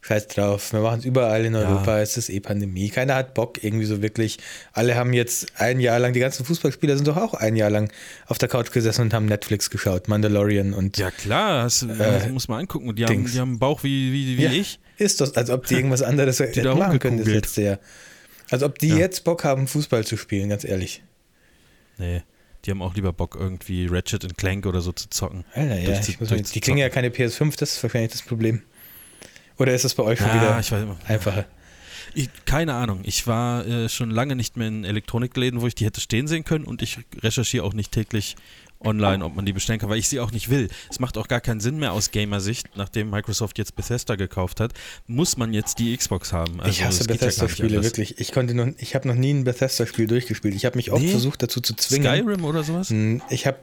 [0.03, 2.01] Scheiß drauf, wir machen es überall in Europa, ja.
[2.01, 2.89] es ist eh Pandemie.
[2.89, 4.39] Keiner hat Bock irgendwie so wirklich.
[4.73, 7.91] Alle haben jetzt ein Jahr lang, die ganzen Fußballspieler sind doch auch ein Jahr lang
[8.25, 10.97] auf der Couch gesessen und haben Netflix geschaut, Mandalorian und.
[10.97, 12.95] Ja, klar, das, äh, muss man angucken.
[12.95, 14.79] Die haben, die haben einen Bauch wie, wie, wie ja, ich.
[14.97, 17.79] Ist das, als ob die irgendwas anderes die machen können das letzte Jahr.
[18.49, 18.97] Als ob die ja.
[18.97, 21.03] jetzt Bock haben, Fußball zu spielen, ganz ehrlich.
[21.99, 22.23] Nee.
[22.65, 25.45] Die haben auch lieber Bock, irgendwie Ratchet Clank oder so zu zocken.
[25.53, 28.61] Alter, ja, durch, durch, die kriegen ja keine PS5, das ist wahrscheinlich das Problem.
[29.61, 31.45] Oder ist es bei euch schon ja, wieder ich weiß, einfacher?
[32.15, 33.01] Ich, keine Ahnung.
[33.03, 36.43] Ich war äh, schon lange nicht mehr in Elektronikläden, wo ich die hätte stehen sehen
[36.43, 38.35] können und ich recherchiere auch nicht täglich
[38.83, 40.67] online, ob man die bestellen kann, weil ich sie auch nicht will.
[40.89, 44.73] Es macht auch gar keinen Sinn mehr aus Gamer-Sicht, nachdem Microsoft jetzt Bethesda gekauft hat,
[45.05, 46.59] muss man jetzt die Xbox haben.
[46.59, 48.19] Also, ich hasse Bethesda-Spiele, ja wirklich.
[48.19, 50.55] Ich konnte noch, ich habe noch nie ein Bethesda-Spiel durchgespielt.
[50.55, 51.11] Ich habe mich oft nee.
[51.11, 52.11] versucht dazu zu zwingen.
[52.11, 52.89] Skyrim oder sowas?
[52.89, 53.59] Hm, ich habe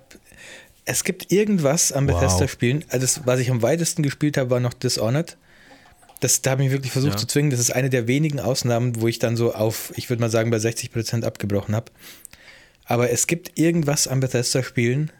[0.84, 2.84] es gibt irgendwas an Bethesda-Spielen.
[2.88, 5.36] Also, das, was ich am weitesten gespielt habe, war noch Dishonored.
[6.20, 7.18] Das, da habe ich mich wirklich versucht ja.
[7.18, 7.50] zu zwingen.
[7.50, 10.50] Das ist eine der wenigen Ausnahmen, wo ich dann so auf, ich würde mal sagen,
[10.50, 11.92] bei 60 Prozent abgebrochen habe.
[12.84, 15.12] Aber es gibt irgendwas an Bethesda-Spielen,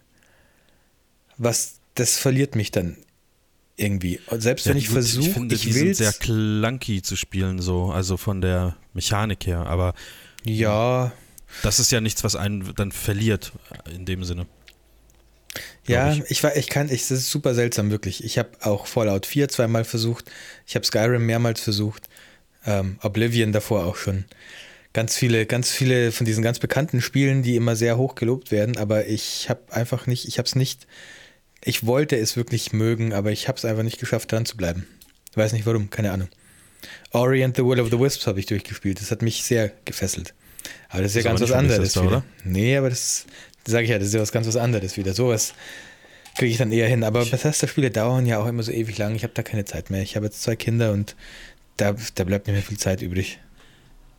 [1.36, 2.96] was, das verliert mich dann
[3.76, 4.20] irgendwie.
[4.26, 7.90] Und selbst ja, wenn ich versuche, ich, finde, ich sind sehr clunky zu spielen, so,
[7.92, 9.94] also von der Mechanik her, aber.
[10.44, 11.12] Ja.
[11.62, 13.52] Das ist ja nichts, was einen dann verliert,
[13.94, 14.46] in dem Sinne.
[15.86, 16.22] Ja, ich.
[16.28, 16.42] ich.
[16.42, 18.24] war, ich kann, ich, das ist super seltsam, wirklich.
[18.24, 20.30] Ich habe auch Fallout 4 zweimal versucht.
[20.66, 22.08] Ich habe Skyrim mehrmals versucht.
[22.66, 24.24] Ähm, Oblivion davor auch schon.
[24.92, 28.76] Ganz viele, ganz viele von diesen ganz bekannten Spielen, die immer sehr hoch gelobt werden,
[28.78, 30.86] aber ich habe einfach nicht, ich habe es nicht,
[31.62, 34.86] ich wollte es wirklich mögen, aber ich habe es einfach nicht geschafft, dran zu bleiben.
[35.30, 36.28] Ich weiß nicht warum, keine Ahnung.
[37.12, 39.00] Ori and the Will of the Wisps habe ich durchgespielt.
[39.00, 40.34] Das hat mich sehr gefesselt.
[40.88, 42.24] Aber das ist ja ganz was anderes, da, oder?
[42.44, 43.26] Nee, aber das
[43.68, 45.14] sage ich ja, das ist ja was ganz was anderes wieder.
[45.14, 45.54] Sowas
[46.36, 47.04] kriege ich dann eher hin.
[47.04, 49.14] Aber Bethesda-Spiele dauern ja auch immer so ewig lang.
[49.14, 50.02] Ich habe da keine Zeit mehr.
[50.02, 51.16] Ich habe jetzt zwei Kinder und
[51.76, 53.38] da, da bleibt nicht mehr viel Zeit übrig.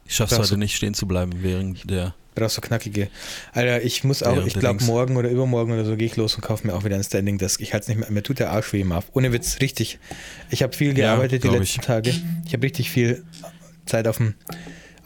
[0.06, 2.16] Ich schaffe es heute nicht stehen zu bleiben während der.
[2.36, 3.10] Brauchst du knackige.
[3.54, 6.42] Alter, ich muss auch, ich glaube morgen oder übermorgen oder so gehe ich los und
[6.42, 7.60] kaufe mir auch wieder ein Standing Desk.
[7.60, 9.06] Ich halte es nicht mehr, mir tut der Arsch weh, Marv.
[9.14, 10.00] Ohne Witz, richtig.
[10.50, 11.86] Ich habe viel gearbeitet ja, die letzten ich.
[11.86, 12.14] Tage.
[12.46, 13.24] Ich habe richtig viel
[13.86, 14.36] Zeit auf dem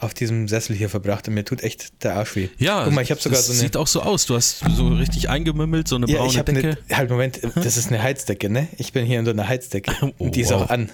[0.03, 2.49] auf diesem Sessel hier verbracht und mir tut echt der Arsch weh.
[2.57, 4.25] Ja, Guck mal, ich habe sogar so eine, sieht auch so aus.
[4.25, 6.77] Du hast so richtig eingemümmelt, so eine ja, braune ich Decke.
[6.87, 8.67] Eine, halt, Moment, das ist eine Heizdecke, ne?
[8.77, 10.89] Ich bin hier in so einer Heizdecke oh, und die ist auch an.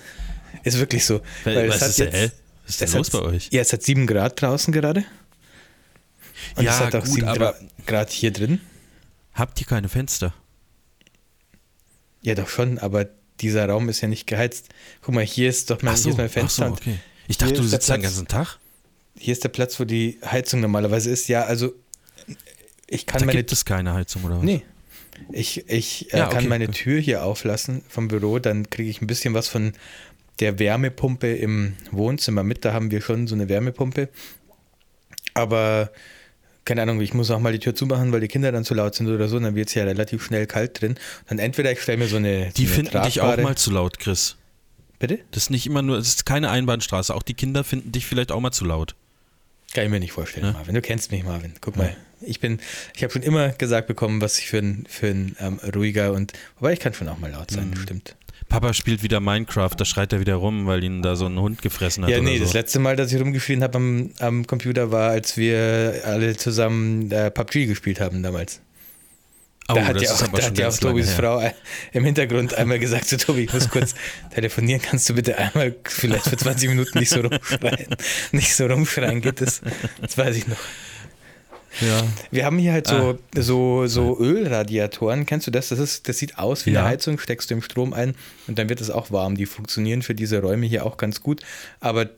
[0.64, 1.22] Ist wirklich so.
[1.44, 2.30] Weil, Was ist, jetzt, äh?
[2.66, 3.50] Was ist denn los hat, bei euch?
[3.52, 5.04] Ja, es hat 7 Grad draußen gerade.
[6.56, 7.54] Und ja, es hat auch gut, 7
[7.86, 8.62] Grad hier drin.
[9.34, 10.34] Habt ihr keine Fenster?
[12.22, 13.08] Ja, doch schon, aber
[13.40, 14.70] dieser Raum ist ja nicht geheizt.
[15.02, 16.68] Guck mal, hier ist doch mein, so, hier ist mein Fenster.
[16.68, 17.00] So, okay.
[17.28, 18.58] Ich dachte, du sitzt den ganzen Tag.
[19.20, 21.28] Hier ist der Platz, wo die Heizung normalerweise ist.
[21.28, 21.74] Ja, also
[22.88, 23.38] ich kann da meine.
[23.40, 24.44] Gibt es keine Heizung oder was?
[24.44, 24.64] Nee.
[25.32, 26.72] Ich, ich äh, ja, kann meine.
[26.72, 29.74] Tür hier auflassen vom Büro, dann kriege ich ein bisschen was von
[30.40, 32.64] der Wärmepumpe im Wohnzimmer mit.
[32.64, 34.10] Da haben wir schon so eine Wärmepumpe.
[35.34, 35.92] Aber
[36.66, 38.96] keine Ahnung, ich muss auch mal die Tür zumachen, weil die Kinder dann zu laut
[38.96, 40.96] sind oder so, dann wird es ja relativ schnell kalt drin.
[41.28, 42.52] Dann entweder ich stelle mir so eine.
[42.52, 44.38] Die so eine finden dich auch mal zu laut, Chris.
[45.00, 45.20] Bitte?
[45.32, 47.16] Das ist nicht immer nur, es ist keine Einbahnstraße.
[47.16, 48.96] Auch die Kinder finden dich vielleicht auch mal zu laut.
[49.74, 50.52] Kann ich mir nicht vorstellen, ja?
[50.54, 50.76] Marvin.
[50.76, 51.54] Du kennst mich, Marvin.
[51.62, 51.84] Guck ja.
[51.84, 51.98] mal.
[52.22, 52.60] Ich bin,
[52.96, 56.34] ich habe schon immer gesagt bekommen, was ich für ein, für ein ähm, ruhiger und,
[56.60, 57.78] wobei ich kann schon auch mal laut sein, mhm.
[57.78, 58.16] stimmt.
[58.50, 61.62] Papa spielt wieder Minecraft, da schreit er wieder rum, weil ihn da so ein Hund
[61.62, 62.10] gefressen hat.
[62.10, 62.46] Ja, nee, so.
[62.46, 67.12] das letzte Mal, dass ich rumgeschrien habe am, am Computer, war, als wir alle zusammen
[67.12, 68.62] äh, PUBG gespielt haben damals.
[69.70, 71.48] Oh, da hat ja auch, da hat ja auch Tobis Frau
[71.94, 73.94] im Hintergrund einmal gesagt zu Tobi, ich muss kurz
[74.34, 77.96] telefonieren, kannst du bitte einmal vielleicht für 20 Minuten nicht so rumschreien,
[78.32, 79.62] nicht so rumschreien, geht das?
[80.02, 80.58] Das weiß ich noch.
[81.82, 82.04] Ja.
[82.32, 83.42] Wir haben hier halt so, ah.
[83.42, 85.28] so, so Ölradiatoren.
[85.28, 85.70] Kennst du das?
[85.70, 86.80] Das, ist, das sieht aus wie ja.
[86.80, 88.16] eine Heizung, steckst du im Strom ein
[88.48, 89.36] und dann wird es auch warm.
[89.36, 91.42] Die funktionieren für diese Räume hier auch ganz gut.
[91.80, 92.10] Aber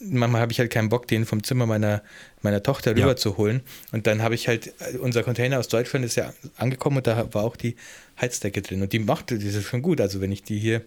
[0.00, 2.02] manchmal habe ich halt keinen Bock, den vom Zimmer meiner,
[2.42, 3.16] meiner Tochter rüber ja.
[3.16, 3.62] zu holen.
[3.92, 7.44] Und dann habe ich halt, unser Container aus Deutschland ist ja angekommen und da war
[7.44, 7.76] auch die
[8.20, 8.82] Heizdecke drin.
[8.82, 10.00] Und die machte, die ist schon gut.
[10.00, 10.82] Also wenn ich die hier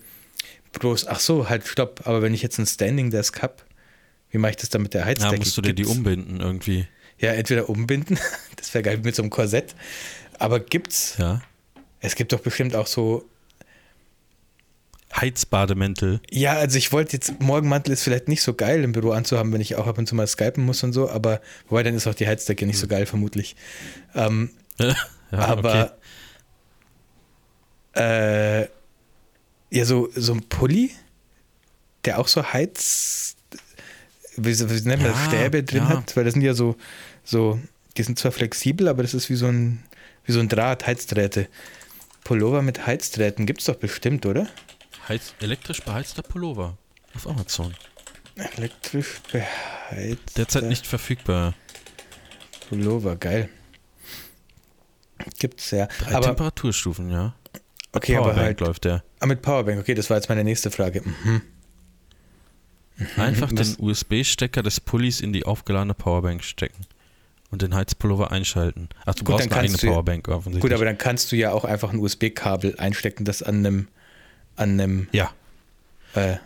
[0.74, 2.02] bloß, ach so, halt, stopp.
[2.06, 3.56] Aber wenn ich jetzt ein Standing Desk habe,
[4.32, 5.34] wie mache ich das dann mit der Heizdecke?
[5.34, 6.88] Ja, musst du dir die umbinden irgendwie.
[7.20, 8.18] Ja, entweder umbinden,
[8.56, 9.76] das wäre geil mit so einem Korsett.
[10.40, 11.16] Aber gibt's?
[11.18, 11.42] Ja.
[12.00, 13.30] Es gibt doch bestimmt auch so
[15.16, 16.22] Heizbademäntel.
[16.30, 19.62] Ja, also ich wollte jetzt, Morgenmantel ist vielleicht nicht so geil im Büro anzuhaben, wenn
[19.62, 22.16] ich auch ab und zu mal skypen muss und so, aber wobei dann ist auch
[22.16, 23.56] die Heizdecke nicht so geil, vermutlich.
[24.16, 24.96] Ähm, ja,
[25.32, 25.94] aber
[27.94, 28.62] okay.
[28.62, 28.68] äh,
[29.72, 30.92] ja, so, so ein Pulli,
[32.06, 33.36] der auch so Heiz,
[34.38, 35.90] wie, wie nennt man ja, Stäbe drin ja.
[35.90, 36.76] hat, weil das sind ja so,
[37.24, 37.60] so,
[37.98, 39.84] die sind zwar flexibel, aber das ist wie so ein,
[40.26, 41.48] wie so ein Draht, Heizdrähte.
[42.24, 44.48] Pullover mit Heizdrähten gibt es doch bestimmt, oder?
[45.12, 46.78] Heiz elektrisch beheizter Pullover
[47.14, 47.74] auf Amazon.
[48.56, 50.16] Elektrisch beheizter.
[50.38, 51.54] Derzeit nicht verfügbar.
[52.70, 53.50] Pullover, geil.
[55.38, 55.88] Gibt's ja.
[55.88, 57.36] Drei aber, Temperaturstufen, ja.
[57.92, 59.04] Okay, Powerbank aber halt, läuft der.
[59.20, 61.02] Ah, mit Powerbank, okay, das war jetzt meine nächste Frage.
[61.02, 61.42] Mhm.
[62.96, 63.08] Mhm.
[63.18, 63.76] Einfach Was?
[63.76, 66.86] den USB-Stecker des Pullis in die aufgeladene Powerbank stecken
[67.50, 68.88] und den Heizpullover einschalten.
[69.06, 70.62] Ach, du gut, brauchst eine eigene Powerbank offensichtlich.
[70.62, 73.88] Gut, aber dann kannst du ja auch einfach ein USB-Kabel einstecken, das an einem
[74.62, 75.32] an einem ja.
[76.16, 76.38] Äh,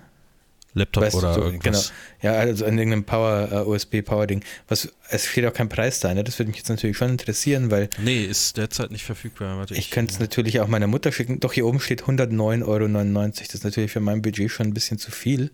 [0.73, 1.93] Laptop weißt, oder so, irgendwas.
[2.21, 2.34] Genau.
[2.34, 4.43] Ja, also an irgendeinem Power, uh, äh, USB-Power-Ding.
[4.67, 6.23] Was, es steht auch kein Preis da, ne?
[6.23, 7.89] Das würde mich jetzt natürlich schon interessieren, weil.
[7.97, 9.58] Nee, ist derzeit nicht verfügbar.
[9.58, 10.23] Warte, ich, ich könnte es ja.
[10.23, 11.39] natürlich auch meiner Mutter schicken.
[11.39, 13.28] Doch hier oben steht 109,99 Euro.
[13.30, 15.49] Das ist natürlich für mein Budget schon ein bisschen zu viel.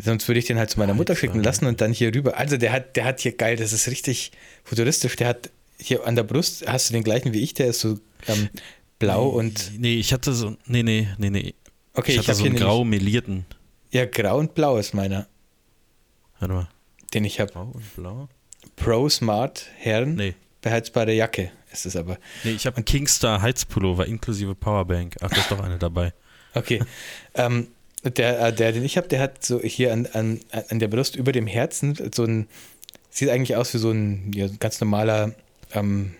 [0.00, 2.38] Sonst würde ich den halt zu meiner Mutter schicken lassen und dann hier rüber.
[2.38, 4.30] Also der hat, der hat hier geil, das ist richtig
[4.62, 5.16] futuristisch.
[5.16, 7.98] Der hat hier an der Brust, hast du den gleichen wie ich, der ist so
[8.28, 8.48] ähm,
[8.98, 9.72] blau und.
[9.78, 10.56] Nee, ich hatte so.
[10.66, 11.54] Nee, nee, nee, nee.
[11.94, 13.46] Okay, ich, ich hatte so einen grau melierten.
[13.90, 15.26] Ja, grau und blau ist meiner.
[16.38, 16.68] Warte mal.
[17.14, 17.52] Den ich habe.
[17.52, 18.28] Grau und blau?
[18.76, 20.14] Pro Smart Herren.
[20.14, 20.34] Nee.
[20.60, 22.18] Beheizbare Jacke ist es aber.
[22.44, 25.16] Nee, ich habe einen Kingstar Heizpullover inklusive Powerbank.
[25.20, 26.12] Ach, da ist doch eine dabei.
[26.54, 26.82] Okay.
[27.34, 27.68] ähm,
[28.02, 31.14] der, äh, der, den ich habe, der hat so hier an, an, an der Brust
[31.14, 32.48] über dem Herzen so ein.
[33.10, 35.34] Sieht eigentlich aus wie so ein ja, ganz normaler
[35.72, 36.14] ähm,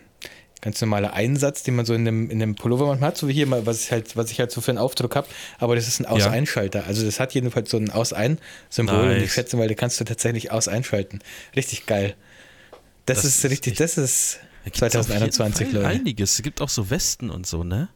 [0.61, 3.33] ganz normaler Einsatz, den man so in einem, in einem Pullover manchmal hat, so wie
[3.33, 5.87] hier mal, was ich halt, was ich halt so für einen Aufdruck habe, aber das
[5.87, 6.87] ist ein Aus-Einschalter.
[6.87, 9.16] Also das hat jedenfalls so ein Aus-Ein-Symbol nice.
[9.16, 11.21] und ich schätze mal, da kannst du tatsächlich Aus-Einschalten.
[11.55, 12.14] Richtig geil.
[13.07, 14.40] Das, das ist richtig, das ist
[14.73, 15.87] 2021, Leute.
[15.87, 16.35] Einiges.
[16.35, 17.88] Es gibt auch so Westen und so, ne?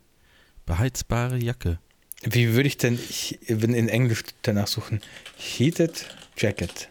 [0.65, 1.79] Beheizbare Jacke.
[2.23, 5.01] Wie würde ich denn, ich in Englisch danach suchen.
[5.37, 6.89] Heated Jacket.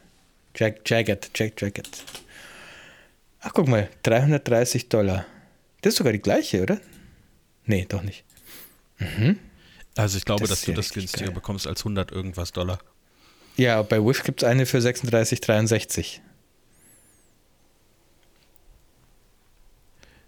[0.56, 1.90] Jack, Jacket, Jack, Jacket.
[3.40, 5.26] Ach, guck mal, 330 Dollar.
[5.82, 6.80] Das ist sogar die gleiche, oder?
[7.66, 8.24] Nee, doch nicht.
[9.00, 9.40] Mhm.
[9.96, 11.34] Also ich glaube, das dass du das günstiger geil.
[11.36, 12.80] bekommst als 100 irgendwas Dollar.
[13.58, 16.22] Ja, bei Wish gibt es eine für 36,63.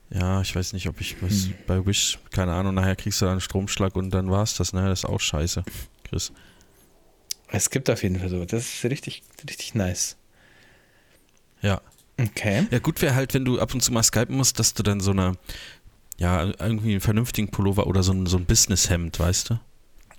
[0.09, 1.53] Ja, ich weiß nicht, ob ich was hm.
[1.65, 4.73] bei Wish, keine Ahnung, nachher kriegst du dann einen Stromschlag und dann war es das,
[4.73, 4.87] ne?
[4.87, 5.63] Das ist auch scheiße,
[6.03, 6.31] Chris.
[7.47, 8.45] Es gibt auf jeden Fall so.
[8.45, 10.17] Das ist richtig, richtig nice.
[11.61, 11.81] Ja.
[12.19, 12.67] Okay.
[12.69, 14.99] Ja, gut wäre halt, wenn du ab und zu mal skypen musst, dass du dann
[14.99, 15.33] so eine,
[16.17, 19.59] ja, irgendwie einen vernünftigen Pullover oder so ein, so ein Businesshemd, weißt du?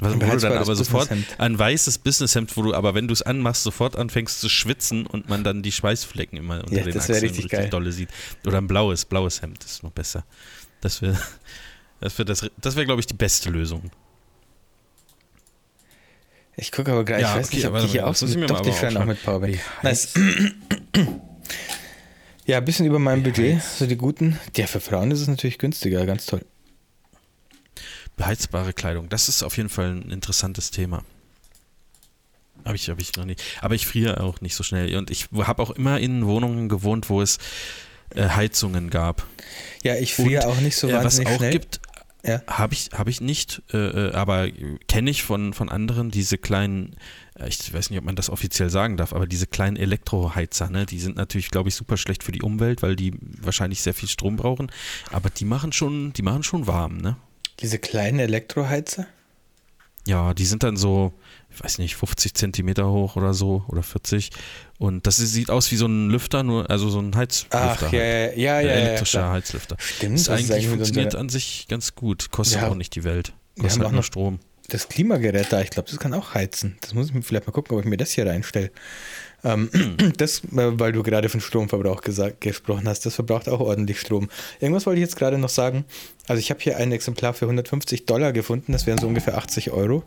[0.01, 3.23] Was, wo du dann aber sofort ein weißes Businesshemd, wo du aber, wenn du es
[3.23, 7.21] anmachst, sofort anfängst zu schwitzen und man dann die Schweißflecken immer unter ja, den Achseln
[7.21, 8.09] richtig, richtig dolle sieht.
[8.45, 10.25] Oder ein blaues, blaues Hemd ist noch besser.
[10.81, 11.17] Das wäre,
[12.01, 13.91] das wäre, das, das wäre, glaube ich, die beste Lösung.
[16.57, 18.51] Ich gucke aber gleich, ja, ich weiß okay, nicht, ob die hier auch so sind.
[18.51, 19.61] Doch, die fahren auch mit Powerbank.
[19.83, 20.15] Nice.
[22.47, 24.39] Ja, ein bisschen über meinem Budget, so die guten.
[24.57, 26.45] Ja, für Frauen ist es natürlich günstiger, ganz toll.
[28.17, 31.05] Beheizbare Kleidung, das ist auf jeden Fall ein interessantes Thema.
[32.65, 33.43] Habe ich, hab ich noch nicht.
[33.61, 34.97] Aber ich friere auch nicht so schnell.
[34.97, 37.39] Und ich habe auch immer in Wohnungen gewohnt, wo es
[38.15, 39.27] äh, Heizungen gab.
[39.83, 41.53] Ja, ich friere auch nicht so äh, wahnsinnig Was auch schnell.
[41.53, 41.81] gibt,
[42.25, 42.43] ja.
[42.47, 43.77] habe ich, hab ich nicht, äh,
[44.09, 44.49] äh aber
[44.89, 46.97] kenne ich von, von anderen diese kleinen, äh,
[47.47, 51.01] ich weiß nicht, ob man das offiziell sagen darf, aber diese kleinen Elektroheizer, ne, die
[51.01, 54.37] sind natürlich, glaube ich, super schlecht für die Umwelt, weil die wahrscheinlich sehr viel Strom
[54.37, 54.71] brauchen.
[55.11, 57.17] Aber die machen schon, die machen schon warm, ne?
[57.61, 59.07] Diese kleinen Elektroheizer?
[60.07, 61.13] Ja, die sind dann so,
[61.51, 64.31] ich weiß nicht, 50 Zentimeter hoch oder so oder 40.
[64.79, 67.59] Und das sieht aus wie so ein Lüfter, nur, also so ein Heizlüfter.
[67.59, 68.37] Ach, ja, halt.
[68.37, 68.61] ja, ja.
[68.61, 69.77] ja elektrischer ja, Heizlüfter.
[69.79, 72.31] Stimmt, das, das eigentlich, eigentlich funktioniert so an sich ganz gut.
[72.31, 73.33] Kostet ja, auch nicht die Welt.
[73.59, 74.41] Kostet halt nur Strom.
[74.69, 76.77] Das Klimagerät da, ich glaube, das kann auch heizen.
[76.81, 78.71] Das muss ich mir vielleicht mal gucken, ob ich mir das hier reinstelle.
[79.45, 79.69] Ähm,
[80.17, 84.31] das, äh, weil du gerade von Stromverbrauch gesagt, gesprochen hast, das verbraucht auch ordentlich Strom.
[84.61, 85.85] Irgendwas wollte ich jetzt gerade noch sagen.
[86.27, 89.71] Also ich habe hier ein Exemplar für 150 Dollar gefunden, das wären so ungefähr 80
[89.71, 90.03] Euro,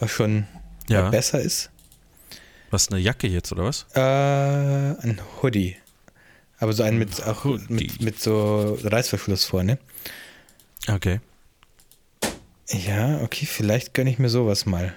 [0.00, 0.46] was schon
[0.88, 1.08] ja.
[1.08, 1.70] besser ist.
[2.70, 3.86] Was, eine Jacke jetzt, oder was?
[3.94, 5.76] Äh, ein Hoodie.
[6.58, 9.78] Aber so ein mit, auch mit, mit so Reißverschluss vorne.
[10.88, 11.20] Okay.
[12.72, 14.94] Ja, okay, vielleicht gönne ich mir sowas mal.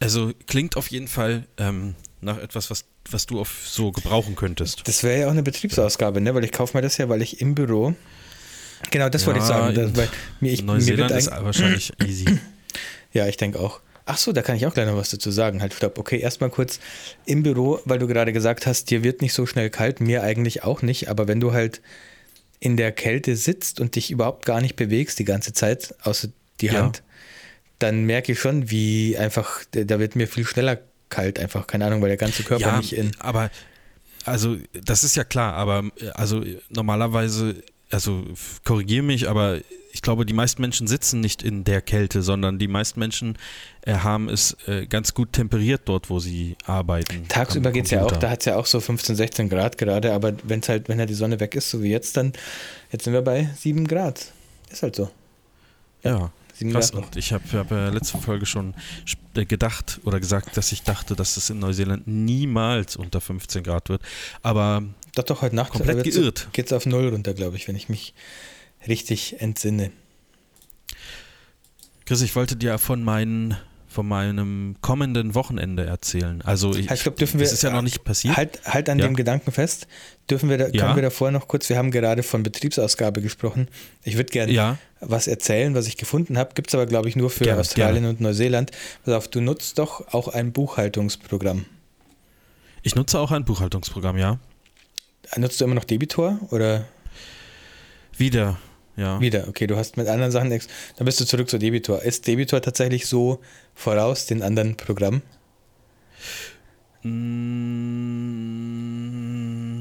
[0.00, 4.82] Also klingt auf jeden Fall ähm, nach etwas, was, was du auf so gebrauchen könntest.
[4.88, 6.34] Das wäre ja auch eine Betriebsausgabe, ne?
[6.34, 7.94] Weil ich kaufe mir das ja, weil ich im Büro.
[8.90, 9.74] Genau, das ja, wollte ich sagen.
[9.74, 10.08] Das, weil
[10.40, 12.38] mir, ich, Neuseeland mir ist wahrscheinlich easy.
[13.12, 13.80] Ja, ich denke auch.
[14.06, 15.60] Ach so, da kann ich auch gleich noch was dazu sagen.
[15.60, 15.98] Halt, stopp.
[15.98, 16.80] Okay, erstmal kurz
[17.26, 20.64] im Büro, weil du gerade gesagt hast, dir wird nicht so schnell kalt, mir eigentlich
[20.64, 21.08] auch nicht.
[21.08, 21.80] Aber wenn du halt
[22.60, 26.28] in der Kälte sitzt und dich überhaupt gar nicht bewegst die ganze Zeit, außer
[26.60, 26.74] die ja.
[26.74, 27.02] Hand,
[27.78, 32.02] dann merke ich schon, wie einfach, da wird mir viel schneller kalt, einfach, keine Ahnung,
[32.02, 33.12] weil der ganze Körper ja, nicht in.
[33.18, 33.50] Aber,
[34.26, 38.24] also, das ist ja klar, aber also normalerweise, also
[38.64, 39.60] korrigiere mich, aber
[39.92, 43.36] ich glaube, die meisten Menschen sitzen nicht in der Kälte, sondern die meisten Menschen
[43.82, 47.26] äh, haben es äh, ganz gut temperiert dort, wo sie arbeiten.
[47.28, 50.12] Tagsüber geht es ja auch, da hat es ja auch so 15, 16 Grad gerade,
[50.12, 52.32] aber wenn es halt, wenn ja die Sonne weg ist, so wie jetzt, dann
[52.92, 54.32] jetzt sind wir bei 7 Grad.
[54.70, 55.10] Ist halt so.
[56.02, 56.30] Ja.
[56.72, 58.74] Krass, und ich habe hab, äh, letzte Folge schon
[59.34, 63.88] äh, gedacht oder gesagt, dass ich dachte, dass es in Neuseeland niemals unter 15 Grad
[63.88, 64.02] wird.
[64.42, 64.82] Aber
[65.14, 66.48] doch, doch, heute Nacht komplett geirrt.
[66.52, 68.12] Geht es auf Null runter, glaube ich, wenn ich mich
[68.86, 69.90] richtig entsinne.
[72.06, 73.56] Chris, ich wollte dir von meinen
[73.90, 76.42] von meinem kommenden Wochenende erzählen.
[76.42, 78.36] Also ich, ich glaube, dürfen wir, das ist ja noch nicht passiert.
[78.36, 79.06] Halt, halt an ja.
[79.06, 79.88] dem Gedanken fest.
[80.30, 80.84] Dürfen wir da, ja.
[80.84, 83.66] können wir davor noch kurz, wir haben gerade von Betriebsausgabe gesprochen.
[84.04, 84.78] Ich würde gerne ja.
[85.00, 86.54] was erzählen, was ich gefunden habe.
[86.54, 88.08] Gibt es aber, glaube ich, nur für gerne, Australien gerne.
[88.10, 88.70] und Neuseeland.
[89.04, 91.66] Pass auf, du nutzt doch auch ein Buchhaltungsprogramm.
[92.82, 94.38] Ich nutze auch ein Buchhaltungsprogramm, ja.
[95.36, 96.86] Nutzt du immer noch Debitor oder?
[98.16, 98.56] Wieder.
[99.00, 99.18] Ja.
[99.18, 100.50] Wieder, okay, du hast mit anderen Sachen.
[100.50, 100.60] Dann
[101.06, 102.02] bist du zurück zu Debitor.
[102.02, 103.40] Ist Debitor tatsächlich so
[103.74, 105.22] voraus den anderen Programmen?
[107.02, 107.46] Mm,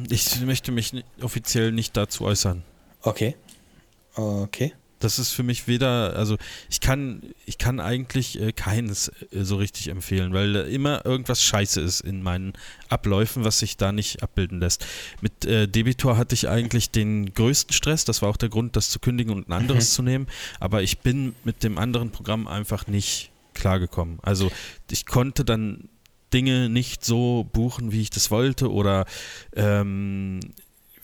[0.10, 2.64] ich möchte mich offiziell nicht dazu äußern.
[3.02, 3.36] Okay.
[4.16, 4.72] Okay.
[5.00, 6.38] Das ist für mich weder, also
[6.70, 11.44] ich kann, ich kann eigentlich äh, keines äh, so richtig empfehlen, weil da immer irgendwas
[11.44, 12.54] scheiße ist in meinen
[12.90, 14.86] Abläufen, was sich da nicht abbilden lässt.
[15.22, 18.90] Mit äh, Debitor hatte ich eigentlich den größten Stress, das war auch der Grund, das
[18.90, 19.94] zu kündigen und ein anderes mhm.
[19.94, 20.28] zu nehmen,
[20.60, 24.20] aber ich bin mit dem anderen Programm einfach nicht klargekommen.
[24.22, 24.52] Also
[24.90, 25.90] ich konnte dann
[26.34, 29.06] Dinge nicht so buchen, wie ich das wollte oder
[29.56, 30.40] ähm,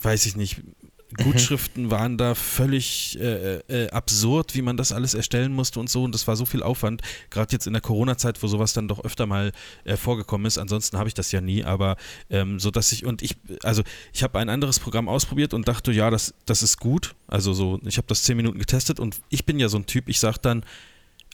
[0.00, 0.62] weiß ich nicht,
[1.22, 6.02] Gutschriften waren da völlig äh, äh, absurd, wie man das alles erstellen musste und so.
[6.02, 9.04] Und das war so viel Aufwand, gerade jetzt in der Corona-Zeit, wo sowas dann doch
[9.04, 9.52] öfter mal
[9.84, 10.58] äh, vorgekommen ist.
[10.58, 11.96] Ansonsten habe ich das ja nie, aber
[12.28, 15.92] ähm, so dass ich und ich, also ich habe ein anderes Programm ausprobiert und dachte,
[15.92, 17.14] ja, das, das ist gut.
[17.28, 20.08] Also so, ich habe das zehn Minuten getestet und ich bin ja so ein Typ,
[20.08, 20.64] ich sage dann,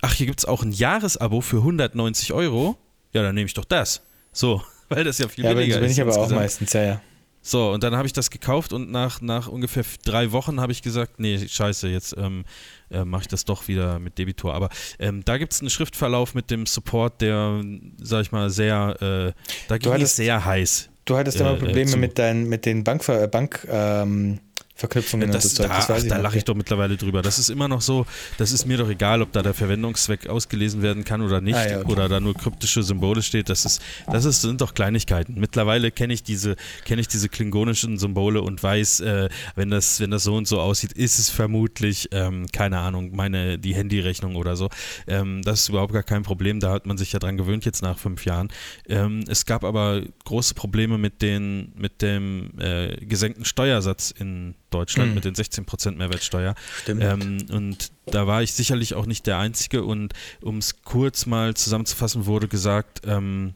[0.02, 2.76] ach, hier gibt es auch ein Jahresabo für 190 Euro.
[3.14, 4.02] Ja, dann nehme ich doch das.
[4.32, 5.80] So, weil das ja viel ja, weniger ist.
[5.80, 7.00] bin ich aber auch meistens, ja, ja.
[7.42, 10.80] So, und dann habe ich das gekauft und nach, nach ungefähr drei Wochen habe ich
[10.80, 12.44] gesagt, nee, scheiße, jetzt ähm,
[12.90, 14.54] äh, mache ich das doch wieder mit Debitor.
[14.54, 14.68] Aber
[15.00, 17.62] ähm, da gibt es einen Schriftverlauf mit dem Support, der,
[18.00, 20.88] sag ich mal, sehr, äh, da ging es sehr heiß.
[21.04, 24.38] Du hattest äh, immer Probleme mit, dein, mit den Bank, Bank ähm,
[24.82, 25.68] Verknüpfungen das, und so Zeug.
[25.68, 27.22] Das da, ach, da lache ich doch mittlerweile drüber.
[27.22, 28.04] Das ist immer noch so,
[28.38, 31.70] das ist mir doch egal, ob da der Verwendungszweck ausgelesen werden kann oder nicht, ah,
[31.70, 31.92] ja, okay.
[31.92, 33.48] oder da nur kryptische Symbole steht.
[33.48, 35.38] Das ist, das ist, sind doch Kleinigkeiten.
[35.38, 40.10] Mittlerweile kenne ich diese, kenne ich diese klingonischen Symbole und weiß, äh, wenn das, wenn
[40.10, 44.56] das so und so aussieht, ist es vermutlich, ähm, keine Ahnung, meine, die Handyrechnung oder
[44.56, 44.68] so.
[45.06, 46.58] Ähm, das ist überhaupt gar kein Problem.
[46.58, 48.48] Da hat man sich ja dran gewöhnt jetzt nach fünf Jahren.
[48.88, 55.10] Ähm, es gab aber große Probleme mit den, mit dem äh, gesenkten Steuersatz in Deutschland
[55.10, 55.14] mhm.
[55.14, 56.54] mit den 16% Mehrwertsteuer.
[56.82, 57.02] Stimmt.
[57.02, 59.84] Ähm, und da war ich sicherlich auch nicht der Einzige.
[59.84, 63.54] Und um es kurz mal zusammenzufassen, wurde gesagt, ähm,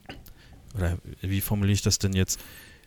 [0.75, 2.39] oder wie formuliere ich das denn jetzt?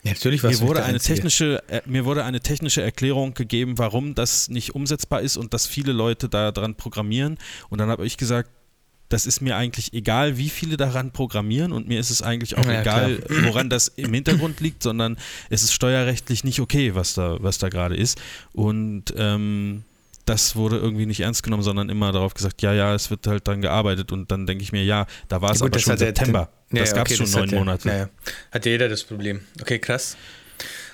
[0.03, 4.75] Natürlich mir wurde eine technische, äh, mir wurde eine technische Erklärung gegeben, warum das nicht
[4.75, 7.37] umsetzbar ist und dass viele Leute da dran programmieren.
[7.69, 8.51] Und dann habe ich gesagt,
[9.11, 12.65] das ist mir eigentlich egal, wie viele daran programmieren und mir ist es eigentlich auch
[12.65, 13.45] ja, egal, klar.
[13.45, 15.19] woran das im Hintergrund liegt, sondern
[15.51, 18.21] es ist steuerrechtlich nicht okay, was da, was da gerade ist.
[18.53, 19.85] Und ähm,
[20.27, 23.49] das wurde irgendwie nicht ernst genommen, sondern immer darauf gesagt, ja, ja, es wird halt
[23.49, 26.49] dann gearbeitet und dann denke ich mir, ja, da war es ja, aber schon September.
[26.71, 27.89] Der, das ja, gab es okay, schon neun Monate.
[27.89, 28.09] Ja,
[28.53, 29.41] Hat jeder das Problem.
[29.61, 30.17] Okay, krass.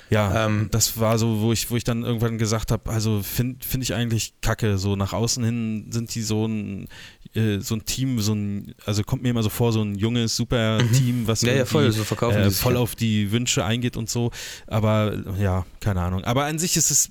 [0.09, 3.65] Ja, ähm, das war so, wo ich, wo ich dann irgendwann gesagt habe, also finde
[3.67, 4.79] find ich eigentlich kacke.
[4.79, 6.89] So nach außen hin sind die so ein,
[7.35, 10.37] äh, so ein Team, so ein, also kommt mir immer so vor, so ein junges,
[10.37, 10.93] super mhm.
[10.93, 14.31] Team, was ja, ja, voll, so verkaufen äh, voll auf die Wünsche eingeht und so.
[14.67, 16.23] Aber ja, keine Ahnung.
[16.25, 17.11] Aber an sich ist es,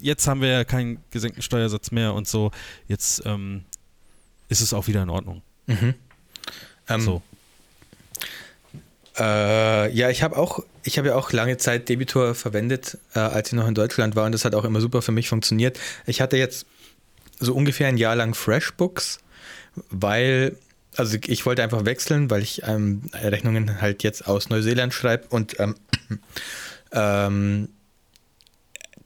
[0.00, 2.50] jetzt haben wir ja keinen gesenkten Steuersatz mehr und so.
[2.88, 3.64] Jetzt ähm,
[4.48, 5.42] ist es auch wieder in Ordnung.
[5.66, 5.94] Mhm.
[6.88, 7.22] Ähm, so.
[9.18, 13.48] Äh, ja, ich habe auch, ich habe ja auch lange Zeit Debitor verwendet, äh, als
[13.48, 15.78] ich noch in Deutschland war und das hat auch immer super für mich funktioniert.
[16.06, 16.66] Ich hatte jetzt
[17.40, 19.18] so ungefähr ein Jahr lang FreshBooks,
[19.90, 20.56] weil,
[20.96, 25.58] also ich wollte einfach wechseln, weil ich ähm, Rechnungen halt jetzt aus Neuseeland schreibe und
[25.58, 25.74] ähm,
[26.92, 27.68] ähm,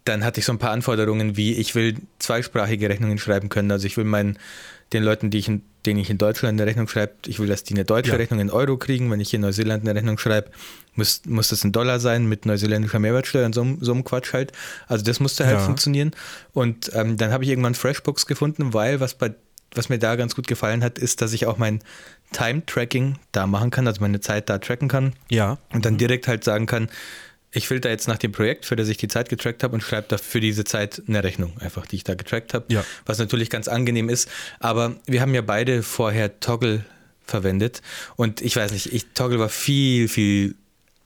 [0.05, 3.71] dann hatte ich so ein paar Anforderungen wie, ich will zweisprachige Rechnungen schreiben können.
[3.71, 4.37] Also ich will meinen
[4.93, 7.65] den Leuten, die ich in, denen ich in Deutschland eine Rechnung schreibe, ich will, dass
[7.65, 8.17] die eine deutsche ja.
[8.17, 9.11] Rechnung in Euro kriegen.
[9.11, 10.51] Wenn ich hier in Neuseeland eine Rechnung schreibe,
[10.95, 14.53] muss, muss das ein Dollar sein mit neuseeländischer Mehrwertsteuer und so, so einem Quatsch halt.
[14.87, 15.65] Also das musste halt ja.
[15.65, 16.13] funktionieren.
[16.53, 19.35] Und ähm, dann habe ich irgendwann FreshBooks gefunden, weil was bei
[19.75, 21.81] was mir da ganz gut gefallen hat, ist, dass ich auch mein
[22.33, 25.15] Time-Tracking da machen kann, also meine Zeit da tracken kann.
[25.31, 25.57] Ja.
[25.73, 26.91] Und dann direkt halt sagen kann,
[27.53, 30.07] ich filter jetzt nach dem Projekt, für das ich die Zeit getrackt habe und schreibe
[30.09, 32.65] da für diese Zeit eine Rechnung, einfach, die ich da getrackt habe.
[32.69, 32.85] Ja.
[33.05, 34.29] Was natürlich ganz angenehm ist.
[34.59, 36.85] Aber wir haben ja beide vorher Toggle
[37.25, 37.83] verwendet
[38.17, 40.57] und ich weiß nicht, ich, Toggle war viel, viel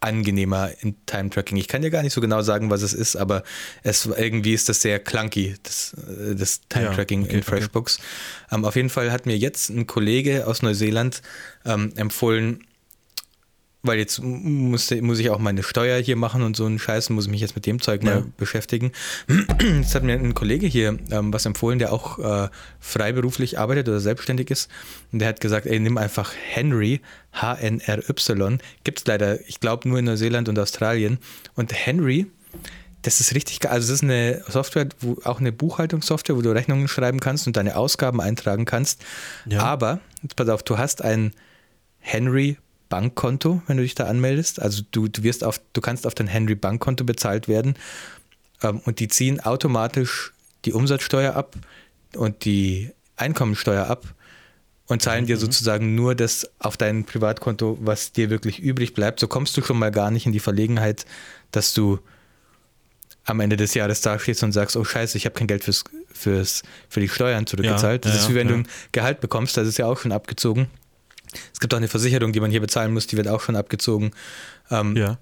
[0.01, 1.57] angenehmer im Time-Tracking.
[1.57, 3.43] Ich kann ja gar nicht so genau sagen, was es ist, aber
[3.83, 7.99] es irgendwie ist das sehr clunky, das, äh, das Time-Tracking ja, okay, in FreshBooks.
[7.99, 8.55] Okay.
[8.55, 11.23] Ähm, auf jeden Fall hat mir jetzt ein Kollege aus Neuseeland
[11.65, 12.65] ähm, empfohlen,
[13.87, 17.27] weil jetzt muss, muss ich auch meine Steuer hier machen und so einen Scheiß, muss
[17.27, 18.93] ich mich jetzt mit dem Zeug mal beschäftigen.
[19.61, 22.49] Jetzt hat mir ein Kollege hier ähm, was empfohlen, der auch äh,
[22.81, 24.71] freiberuflich arbeitet oder selbstständig ist.
[25.13, 27.01] Und der hat gesagt, ey, nimm einfach Henry,
[27.33, 28.59] H-N-R-Y.
[28.85, 31.19] Gibt es leider, ich glaube, nur in Neuseeland und Australien.
[31.55, 32.27] Und Henry,
[33.03, 33.73] das ist richtig geil.
[33.73, 37.57] Also, das ist eine Software, wo, auch eine Buchhaltungssoftware, wo du Rechnungen schreiben kannst und
[37.57, 39.05] deine Ausgaben eintragen kannst.
[39.47, 39.61] Ja.
[39.61, 41.33] Aber, jetzt pass auf, du hast ein
[41.99, 42.57] Henry
[42.89, 44.61] Bankkonto, wenn du dich da anmeldest.
[44.61, 47.75] Also du, du wirst auf, du kannst auf dein Henry Bankkonto bezahlt werden
[48.63, 50.33] ähm, und die ziehen automatisch
[50.65, 51.57] die Umsatzsteuer ab
[52.15, 54.05] und die Einkommensteuer ab
[54.87, 55.29] und zahlen mhm.
[55.29, 59.21] dir sozusagen nur das auf dein Privatkonto, was dir wirklich übrig bleibt.
[59.21, 61.07] So kommst du schon mal gar nicht in die Verlegenheit,
[61.51, 61.99] dass du
[63.25, 65.83] am Ende des Jahres dastehst und sagst, oh scheiße, ich habe kein Geld fürs,
[66.13, 68.05] fürs, für die Steuern zurückgezahlt.
[68.05, 68.55] Ja, das ja, ist wie wenn ja.
[68.55, 70.69] du ein Gehalt bekommst, das ist ja auch schon abgezogen.
[71.53, 74.13] Es gibt auch eine Versicherung, die man hier bezahlen muss, die wird auch schon abgezogen.
[74.71, 75.19] Ähm, ja.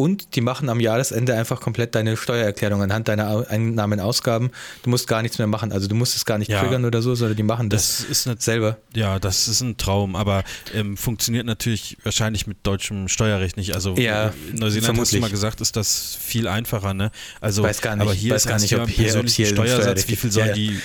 [0.00, 4.50] Und die machen am Jahresende einfach komplett deine Steuererklärung anhand deiner Einnahmen, Ausgaben.
[4.82, 5.72] Du musst gar nichts mehr machen.
[5.72, 8.08] Also du musst es gar nicht ja, triggern oder so, sondern die machen das, das
[8.08, 8.78] ist eine, selber.
[8.94, 10.42] Ja, das ist ein Traum, aber
[10.74, 13.74] ähm, funktioniert natürlich wahrscheinlich mit deutschem Steuerrecht nicht.
[13.74, 15.00] Also ja, in Neuseeland vermutlich.
[15.00, 17.10] hast du mal gesagt, ist das viel einfacher, ne?
[17.42, 20.08] Also, weiß gar nicht, aber hier weiß ist gar nicht, ob hier, ob hier Steuersatz,
[20.08, 20.80] wie viel sollen ja, die,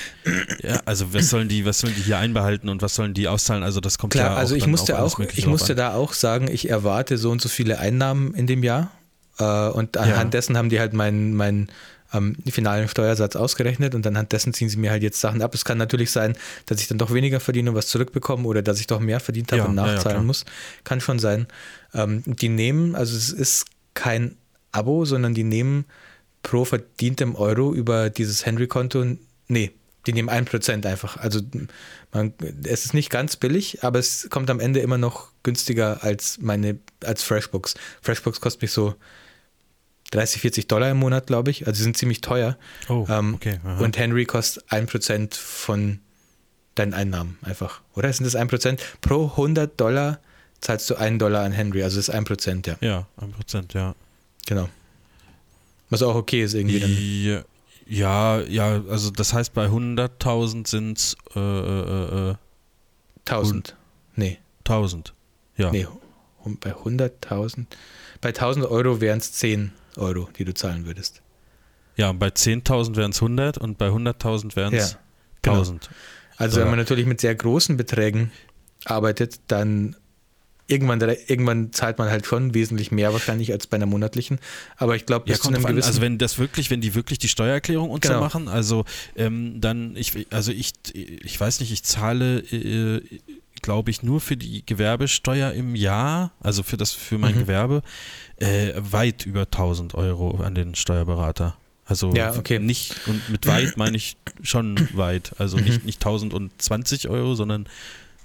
[0.61, 3.63] ja, also was sollen die, was sollen die hier einbehalten und was sollen die auszahlen?
[3.63, 5.77] Also das kommt Klar, ja also ich musste auch, ich musste an.
[5.77, 9.04] da auch sagen, ich erwarte so und so viele Einnahmen in dem Jahr äh,
[9.43, 10.37] und anhand ja.
[10.37, 11.69] dessen haben die halt meinen mein,
[12.13, 15.53] ähm, finalen Steuersatz ausgerechnet und anhand dessen ziehen sie mir halt jetzt Sachen ab.
[15.53, 18.79] Es kann natürlich sein, dass ich dann doch weniger verdiene und was zurückbekomme oder dass
[18.79, 20.45] ich doch mehr verdient habe ja, und nachzahlen ja, muss.
[20.83, 21.47] Kann schon sein.
[21.93, 24.37] Ähm, die nehmen, also es ist kein
[24.71, 25.85] Abo, sondern die nehmen
[26.43, 29.17] pro verdientem Euro über dieses Henry-Konto,
[29.47, 29.71] nee,
[30.05, 31.17] die nehmen ein Prozent einfach.
[31.17, 31.41] Also
[32.13, 32.33] man,
[32.63, 36.77] es ist nicht ganz billig, aber es kommt am Ende immer noch günstiger als meine,
[37.03, 37.73] als Freshbooks.
[38.01, 38.95] Freshbooks kostet mich so
[40.15, 41.67] 30, 40 Dollar im Monat, glaube ich.
[41.67, 42.57] Also sind ziemlich teuer.
[42.89, 43.59] Oh, ähm, okay.
[43.63, 43.83] Aha.
[43.83, 45.99] Und Henry kostet 1% von
[46.75, 47.81] deinen Einnahmen einfach.
[47.95, 48.79] Oder sind das 1%?
[49.01, 50.19] Pro 100 Dollar
[50.61, 51.83] zahlst du 1 Dollar an Henry.
[51.83, 52.75] Also das ist 1%, ja.
[52.81, 53.95] Ja, 1%, ja.
[54.45, 54.69] Genau.
[55.89, 56.79] Was auch okay ist irgendwie.
[56.79, 57.43] Dann.
[57.87, 62.35] Ja, ja, also das heißt bei 100.000 sind es äh, äh, äh,
[63.27, 63.69] 1000.
[63.69, 63.73] Äh,
[64.15, 64.37] nee.
[64.63, 65.13] 1000.
[65.57, 65.71] Ja.
[65.71, 65.87] Nee,
[66.59, 67.65] bei 100.000.
[68.21, 71.21] Bei 1000 Euro wären es 10 Euro, die du zahlen würdest.
[71.97, 74.97] Ja, bei 10.000 wären es 100 und bei 100.000 wären es
[75.45, 75.81] ja, 1000.
[75.81, 75.95] Genau.
[76.37, 78.31] Also, wenn man natürlich mit sehr großen Beträgen
[78.83, 79.95] arbeitet, dann
[80.67, 84.39] irgendwann, irgendwann zahlt man halt schon wesentlich mehr wahrscheinlich als bei einer monatlichen.
[84.77, 87.97] Aber ich glaube, ja, kommt an, also wenn das wirklich, wenn die wirklich die Steuererklärung
[87.99, 88.19] genau.
[88.19, 88.85] machen, also
[89.15, 93.01] ähm, dann, ich, also ich, ich weiß nicht, ich zahle äh,
[93.65, 97.39] glaube ich, nur für die Gewerbesteuer im Jahr, also für das für mein mhm.
[97.39, 97.81] Gewerbe,
[98.37, 101.57] äh, weit über 1000 Euro an den Steuerberater.
[101.83, 102.59] Also ja, okay.
[102.59, 105.31] nicht, und mit weit meine ich schon weit.
[105.39, 105.85] Also nicht, mhm.
[105.87, 107.67] nicht 1020 Euro, sondern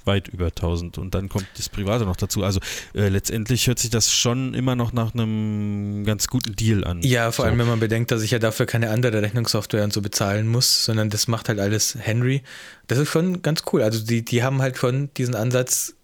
[0.05, 2.43] weit über 1000 und dann kommt das Private noch dazu.
[2.45, 2.61] Also
[2.95, 7.03] äh, letztendlich hört sich das schon immer noch nach einem ganz guten Deal an.
[7.03, 7.49] Ja, vor so.
[7.49, 10.85] allem wenn man bedenkt, dass ich ja dafür keine andere Rechnungssoftware und so bezahlen muss,
[10.85, 12.43] sondern das macht halt alles Henry.
[12.87, 13.83] Das ist schon ganz cool.
[13.83, 15.95] Also die, die haben halt schon diesen Ansatz,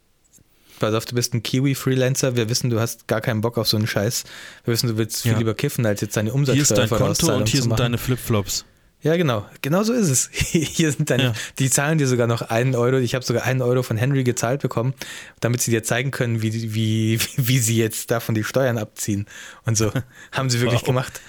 [0.79, 3.77] pass auf, du bist ein Kiwi-Freelancer, wir wissen, du hast gar keinen Bock auf so
[3.77, 4.25] einen Scheiß.
[4.65, 5.39] Wir wissen, du willst viel ja.
[5.39, 8.65] lieber kiffen, als jetzt deine Umsatzsteuer Hier ist dein Konto und hier sind deine Flipflops.
[9.03, 9.47] Ja, genau.
[9.63, 10.31] Genau so ist es.
[10.33, 11.33] Hier sind deine, ja.
[11.59, 12.97] die zahlen dir sogar noch einen Euro.
[12.99, 14.95] Ich habe sogar einen Euro von Henry gezahlt bekommen,
[15.41, 19.27] damit sie dir zeigen können, wie, wie, wie sie jetzt davon die Steuern abziehen.
[19.65, 19.93] Und so
[20.33, 20.87] haben sie wirklich wow.
[20.89, 21.21] gemacht.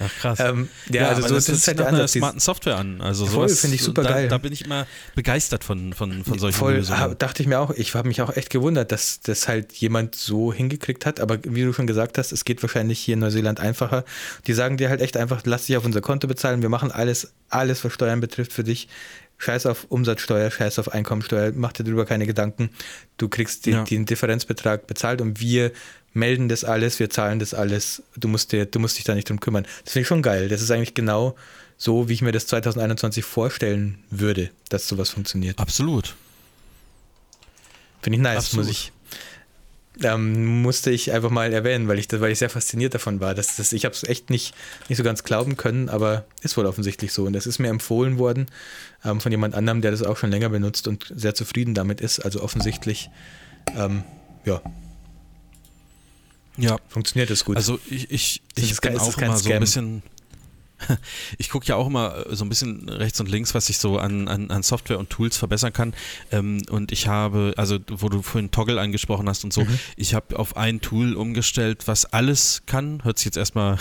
[0.00, 0.38] Ach krass.
[0.40, 2.12] Ähm, ja, ja, also so das ist halt der Ansatz.
[2.12, 3.00] smarten Software an.
[3.00, 4.28] Also voll, finde ich super da, geil.
[4.28, 7.16] Da bin ich immer begeistert von, von, von solchen voll, Lösungen.
[7.18, 7.70] dachte ich mir auch.
[7.72, 11.20] Ich habe mich auch echt gewundert, dass das halt jemand so hingekriegt hat.
[11.20, 14.04] Aber wie du schon gesagt hast, es geht wahrscheinlich hier in Neuseeland einfacher.
[14.46, 16.62] Die sagen dir halt echt einfach, lass dich auf unser Konto bezahlen.
[16.62, 18.88] Wir machen alles, alles, was Steuern betrifft für dich.
[19.38, 22.70] Scheiß auf Umsatzsteuer, scheiß auf Einkommensteuer, mach dir darüber keine Gedanken.
[23.16, 23.84] Du kriegst den, ja.
[23.84, 25.72] den Differenzbetrag bezahlt und wir
[26.12, 29.28] melden das alles, wir zahlen das alles, du musst, dir, du musst dich da nicht
[29.28, 29.64] drum kümmern.
[29.84, 30.48] Das finde ich schon geil.
[30.48, 31.36] Das ist eigentlich genau
[31.76, 35.58] so, wie ich mir das 2021 vorstellen würde, dass sowas funktioniert.
[35.58, 36.16] Absolut.
[38.02, 38.66] Finde ich nice, Absolut.
[38.66, 38.92] muss ich.
[40.02, 43.34] Ähm, musste ich einfach mal erwähnen, weil ich, weil ich sehr fasziniert davon war.
[43.34, 44.54] Dass das, ich habe es echt nicht,
[44.88, 47.24] nicht so ganz glauben können, aber ist wohl offensichtlich so.
[47.24, 48.46] Und das ist mir empfohlen worden
[49.04, 52.20] ähm, von jemand anderem, der das auch schon länger benutzt und sehr zufrieden damit ist.
[52.20, 53.10] Also offensichtlich,
[53.76, 54.04] ähm,
[54.44, 54.62] ja,
[56.58, 56.76] ja.
[56.88, 57.56] Funktioniert das gut?
[57.56, 60.02] Also ich, ich, ich bin auch immer so ein bisschen.
[61.38, 64.28] Ich gucke ja auch immer so ein bisschen rechts und links, was ich so an,
[64.28, 65.94] an, an Software und Tools verbessern kann.
[66.30, 69.78] Ähm, und ich habe, also wo du vorhin Toggle angesprochen hast und so, mhm.
[69.96, 73.04] ich habe auf ein Tool umgestellt, was alles kann.
[73.04, 73.78] Hört sich jetzt erstmal,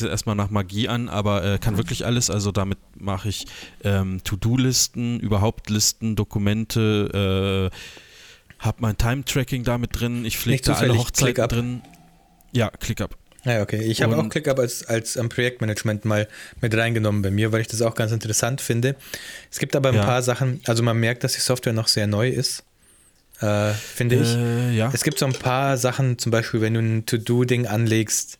[0.00, 2.30] erstmal nach Magie an, aber äh, kann wirklich alles.
[2.30, 3.46] Also damit mache ich
[3.84, 7.76] ähm, To-Do-Listen, überhaupt Listen, Dokumente, äh,
[8.58, 11.82] habe mein Time-Tracking damit drin, ich pflege da alle Hochzeiten drin.
[12.52, 13.16] Ja, ClickUp.
[13.46, 13.80] Ja, okay.
[13.82, 16.26] Ich habe auch ClickUp als, als um, Projektmanagement mal
[16.60, 18.96] mit reingenommen bei mir, weil ich das auch ganz interessant finde.
[19.52, 20.04] Es gibt aber ein ja.
[20.04, 22.64] paar Sachen, also man merkt, dass die Software noch sehr neu ist,
[23.40, 24.34] äh, finde ich.
[24.34, 24.90] Äh, ja.
[24.92, 28.38] Es gibt so ein paar Sachen, zum Beispiel, wenn du ein To-Do-Ding anlegst,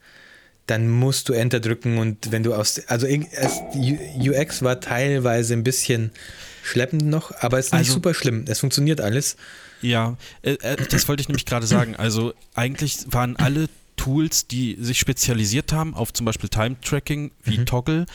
[0.67, 6.11] dann musst du Enter drücken und wenn du aus, also UX war teilweise ein bisschen
[6.65, 8.45] schleppend noch, aber es ist nicht also, super schlimm.
[8.49, 9.37] Es funktioniert alles.
[9.83, 11.95] Ja, äh, äh das wollte ich nämlich gerade sagen.
[11.95, 17.67] Also eigentlich waren alle Tools, die sich spezialisiert haben auf zum Beispiel Time-Tracking wie mhm.
[17.67, 18.07] Toggle,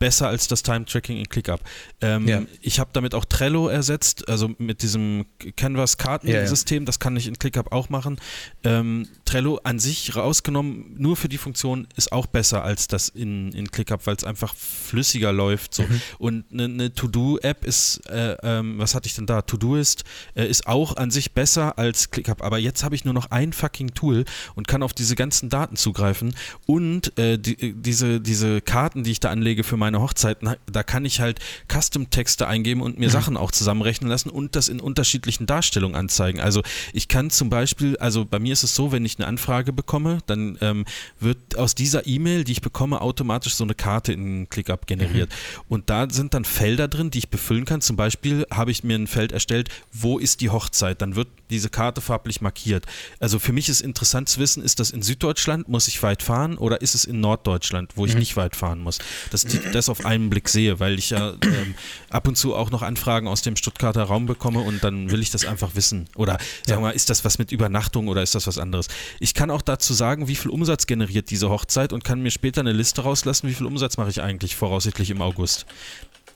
[0.00, 1.60] besser als das Time-Tracking in ClickUp.
[2.00, 2.42] Ähm, ja.
[2.60, 5.26] Ich habe damit auch Trello ersetzt, also mit diesem
[5.56, 6.86] Canvas-Kartensystem, ja, ja.
[6.86, 8.18] das kann ich in ClickUp auch machen.
[8.64, 13.52] Ähm, Trello an sich rausgenommen, nur für die Funktion, ist auch besser als das in,
[13.52, 15.74] in ClickUp, weil es einfach flüssiger läuft.
[15.74, 15.82] So.
[15.82, 16.00] Mhm.
[16.18, 19.42] Und eine, eine To-Do-App ist, äh, ähm, was hatte ich denn da?
[19.42, 22.42] To-Do-Ist, äh, ist auch an sich besser als ClickUp.
[22.42, 24.24] Aber jetzt habe ich nur noch ein fucking Tool
[24.54, 26.34] und kann auf diese ganzen Daten zugreifen.
[26.64, 31.04] Und äh, die, diese, diese Karten, die ich da anlege für meine Hochzeiten, da kann
[31.04, 33.12] ich halt Custom-Texte eingeben und mir mhm.
[33.12, 36.40] Sachen auch zusammenrechnen lassen und das in unterschiedlichen Darstellungen anzeigen.
[36.40, 36.62] Also
[36.92, 40.18] ich kann zum Beispiel, also bei mir ist es so, wenn ich eine Anfrage bekomme,
[40.26, 40.84] dann ähm,
[41.18, 45.30] wird aus dieser E-Mail, die ich bekomme, automatisch so eine Karte in ClickUp generiert.
[45.30, 45.64] Mhm.
[45.68, 47.80] Und da sind dann Felder drin, die ich befüllen kann.
[47.80, 51.02] Zum Beispiel habe ich mir ein Feld erstellt, wo ist die Hochzeit?
[51.02, 52.86] Dann wird diese Karte farblich markiert.
[53.18, 56.56] Also für mich ist interessant zu wissen, ist das in Süddeutschland, muss ich weit fahren
[56.56, 58.20] oder ist es in Norddeutschland, wo ich mhm.
[58.20, 58.98] nicht weit fahren muss?
[59.30, 61.74] Dass ich das auf einen Blick sehe, weil ich ja ähm,
[62.10, 65.30] ab und zu auch noch Anfragen aus dem Stuttgarter Raum bekomme und dann will ich
[65.30, 66.08] das einfach wissen.
[66.16, 68.88] Oder sagen wir mal, ist das was mit Übernachtung oder ist das was anderes?
[69.18, 72.60] Ich kann auch dazu sagen, wie viel Umsatz generiert diese Hochzeit und kann mir später
[72.60, 75.66] eine Liste rauslassen, wie viel Umsatz mache ich eigentlich voraussichtlich im August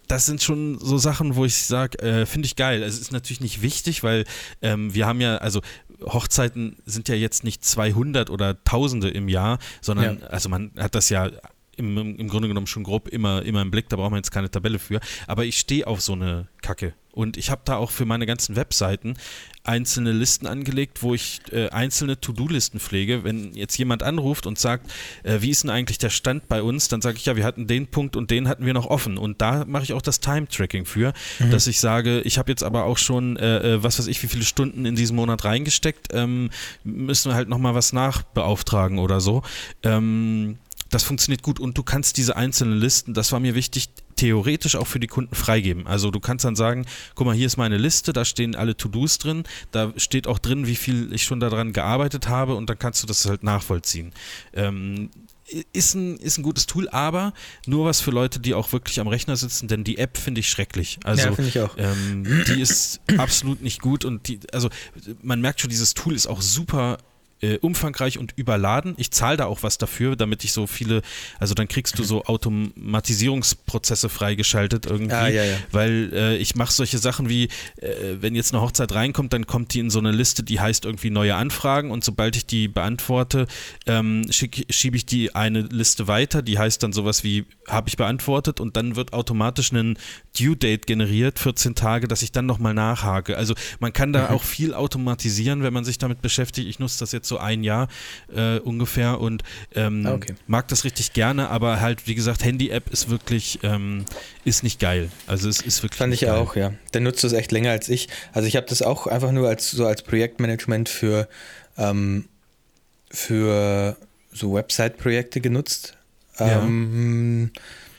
[0.07, 2.82] das sind schon so Sachen, wo ich sage, äh, finde ich geil.
[2.82, 4.24] Es ist natürlich nicht wichtig, weil
[4.61, 5.62] ähm, wir haben ja, also
[6.03, 10.26] Hochzeiten sind ja jetzt nicht 200 oder Tausende im Jahr, sondern, ja.
[10.26, 11.30] also man hat das ja
[11.79, 14.51] im, im Grunde genommen schon grob immer, immer im Blick, da braucht man jetzt keine
[14.51, 15.01] Tabelle für.
[15.27, 16.95] Aber ich stehe auf so eine Kacke.
[17.14, 19.14] Und ich habe da auch für meine ganzen Webseiten
[19.62, 23.22] einzelne Listen angelegt, wo ich äh, einzelne To-Do-Listen pflege.
[23.22, 26.89] Wenn jetzt jemand anruft und sagt, äh, wie ist denn eigentlich der Stand bei uns,
[26.89, 29.16] dann sage ich, ja, wir hatten den Punkt und den hatten wir noch offen.
[29.16, 31.51] Und da mache ich auch das Time-Tracking für, mhm.
[31.51, 34.27] dass ich sage, ich habe jetzt aber auch schon, äh, äh, was weiß ich, wie
[34.27, 36.51] viele Stunden in diesem Monat reingesteckt, ähm,
[36.83, 39.43] müssen wir halt nochmal was nachbeauftragen oder so.
[39.85, 40.59] Ähm,
[40.95, 44.86] das funktioniert gut und du kannst diese einzelnen Listen, das war mir wichtig, theoretisch auch
[44.86, 45.88] für die Kunden freigeben.
[45.88, 46.86] Also du kannst dann sagen,
[47.16, 49.42] guck mal, hier ist meine Liste, da stehen alle To-Dos drin,
[49.72, 53.09] da steht auch drin, wie viel ich schon daran gearbeitet habe und dann kannst du
[53.09, 54.12] das halt nachvollziehen.
[54.53, 55.11] Ähm,
[55.72, 57.34] ist ein, ist ein gutes Tool, aber
[57.66, 60.49] nur was für Leute, die auch wirklich am Rechner sitzen, denn die App finde ich
[60.49, 61.01] schrecklich.
[61.03, 61.76] Also, ja, finde ich auch.
[61.76, 64.70] Ähm, die ist absolut nicht gut und die, also
[65.22, 66.99] man merkt schon, dieses Tool ist auch super
[67.45, 68.95] äh, umfangreich und überladen.
[68.97, 71.03] Ich zahle da auch was dafür, damit ich so viele,
[71.38, 75.57] also dann kriegst du so Automatisierungsprozesse freigeschaltet irgendwie, ah, ja, ja.
[75.70, 77.45] weil äh, ich mache solche Sachen wie,
[77.76, 77.88] äh,
[78.20, 81.11] wenn jetzt eine Hochzeit reinkommt, dann kommt die in so eine Liste, die heißt irgendwie
[81.11, 83.47] neue Anfragen und sobald ich die beantworte,
[83.86, 88.61] ähm, schiebe ich die eine Liste weiter, die heißt dann sowas wie, habe ich beantwortet
[88.61, 89.99] und dann wird automatisch ein
[90.38, 93.36] Due Date generiert, 14 Tage, dass ich dann nochmal nachhake.
[93.36, 94.34] Also man kann da mhm.
[94.34, 96.68] auch viel automatisieren, wenn man sich damit beschäftigt.
[96.68, 97.89] Ich nutze das jetzt so ein Jahr
[98.35, 99.43] äh, ungefähr und
[99.74, 100.35] ähm, ah, okay.
[100.47, 104.05] mag das richtig gerne, aber halt, wie gesagt, Handy-App ist wirklich, ähm,
[104.45, 105.11] ist nicht geil.
[105.26, 105.99] Also es ist wirklich.
[105.99, 106.30] Fand ich geil.
[106.30, 106.72] auch, ja.
[106.93, 108.09] Der nutzt das echt länger als ich.
[108.32, 111.28] Also ich habe das auch einfach nur als so als Projektmanagement für,
[111.76, 112.26] ähm,
[113.11, 113.97] für
[114.32, 115.97] so Website-Projekte genutzt.
[116.39, 116.62] Ja.
[116.62, 117.51] Ähm,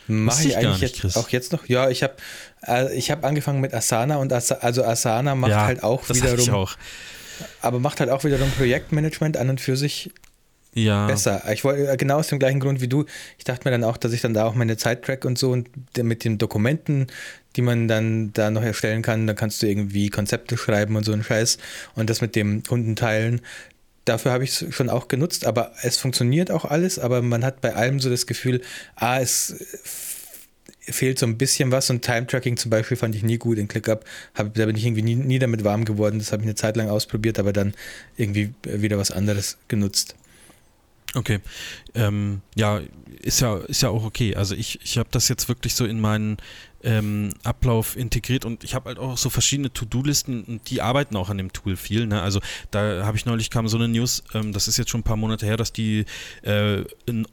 [0.08, 1.68] Mache ich, ich eigentlich nicht, jetzt auch jetzt noch?
[1.68, 2.16] Ja, ich habe
[2.68, 6.40] äh, ich hab angefangen mit Asana und Asa, also Asana macht ja, halt auch wiederum.
[6.40, 6.76] Ich auch
[7.62, 10.12] aber macht halt auch wiederum Projektmanagement an und für sich
[10.76, 11.08] ja.
[11.08, 11.42] besser.
[11.52, 13.06] Ich wollte äh, genau aus dem gleichen Grund wie du.
[13.38, 15.52] Ich dachte mir dann auch, dass ich dann da auch meine Zeit track und so
[15.52, 17.08] und mit den Dokumenten,
[17.56, 21.14] die man dann da noch erstellen kann, da kannst du irgendwie Konzepte schreiben und so
[21.14, 21.58] einen Scheiß
[21.96, 23.42] und das mit dem Kunden teilen.
[24.04, 27.62] Dafür habe ich es schon auch genutzt, aber es funktioniert auch alles, aber man hat
[27.62, 28.62] bei allem so das Gefühl,
[28.96, 29.56] ah, es
[30.88, 34.06] fehlt so ein bisschen was und Time-Tracking zum Beispiel fand ich nie gut in ClickUp.
[34.34, 36.20] Hab, da bin ich irgendwie nie, nie damit warm geworden.
[36.20, 37.74] Das habe ich eine Zeit lang ausprobiert, aber dann
[38.18, 40.16] irgendwie wieder was anderes genutzt.
[41.16, 41.40] Okay.
[41.94, 42.82] Ähm, ja,
[43.22, 44.36] ist ja, ist ja auch okay.
[44.36, 46.38] Also ich, ich habe das jetzt wirklich so in meinen
[46.84, 51.30] ähm, Ablauf integriert und ich habe halt auch so verschiedene To-Do-Listen und die arbeiten auch
[51.30, 52.06] an dem Tool viel.
[52.06, 52.22] Ne?
[52.22, 55.06] Also da habe ich neulich kam so eine News, ähm, das ist jetzt schon ein
[55.06, 56.06] paar Monate her, dass die
[56.44, 57.26] äh, ein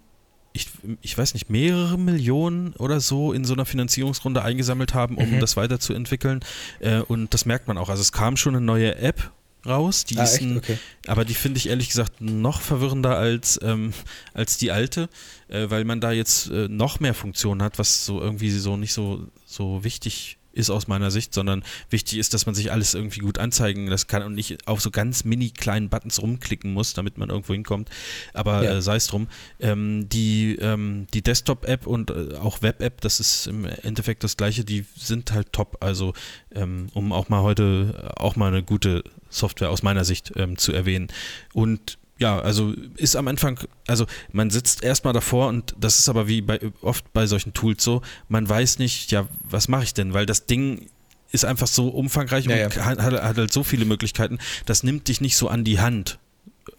[0.52, 0.68] ich,
[1.00, 5.40] ich weiß nicht, mehrere Millionen oder so in so einer Finanzierungsrunde eingesammelt haben, um mhm.
[5.40, 6.40] das weiterzuentwickeln.
[6.80, 7.88] Äh, und das merkt man auch.
[7.88, 9.32] Also es kam schon eine neue App
[9.64, 10.76] raus, die ah, ist ein, okay.
[11.06, 13.92] aber die finde ich ehrlich gesagt noch verwirrender als, ähm,
[14.34, 15.08] als die alte,
[15.48, 18.92] äh, weil man da jetzt äh, noch mehr Funktionen hat, was so irgendwie so nicht
[18.92, 23.20] so, so wichtig ist aus meiner Sicht, sondern wichtig ist, dass man sich alles irgendwie
[23.20, 27.18] gut anzeigen lassen kann und nicht auf so ganz mini kleinen Buttons rumklicken muss, damit
[27.18, 27.90] man irgendwo hinkommt.
[28.34, 28.76] Aber ja.
[28.76, 29.28] äh, sei es drum.
[29.60, 34.64] Ähm, die ähm, die Desktop-App und äh, auch Web-App, das ist im Endeffekt das gleiche,
[34.64, 35.78] die sind halt top.
[35.80, 36.14] Also
[36.54, 40.72] ähm, um auch mal heute auch mal eine gute Software aus meiner Sicht ähm, zu
[40.72, 41.08] erwähnen.
[41.52, 46.28] Und ja, also ist am Anfang, also man sitzt erstmal davor und das ist aber
[46.28, 50.14] wie bei, oft bei solchen Tools so, man weiß nicht, ja, was mache ich denn,
[50.14, 50.86] weil das Ding
[51.32, 52.84] ist einfach so umfangreich ja, und ja.
[52.84, 56.18] Hat, hat, halt so viele Möglichkeiten, das nimmt dich nicht so an die Hand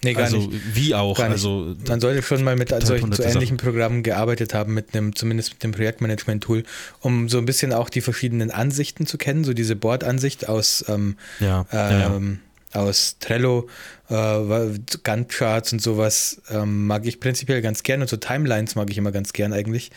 [0.03, 0.75] Nee, gar also nicht.
[0.75, 1.19] wie auch.
[1.19, 5.53] Also Man sollte schon mal mit solchen so ähnlichen Programmen gearbeitet haben, mit einem, zumindest
[5.53, 6.63] mit dem Projektmanagement-Tool,
[6.99, 11.17] um so ein bisschen auch die verschiedenen Ansichten zu kennen, so diese Board-Ansicht aus, ähm,
[11.39, 12.15] Ja, ja, ja.
[12.15, 12.39] ähm,
[12.74, 13.67] aus Trello,
[14.09, 14.69] äh,
[15.03, 19.11] Gantt-Charts und sowas ähm, mag ich prinzipiell ganz gern und so Timelines mag ich immer
[19.11, 19.91] ganz gern eigentlich.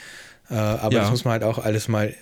[0.51, 1.01] Äh, aber Ja.
[1.03, 2.14] das muss man halt auch alles mal, äh,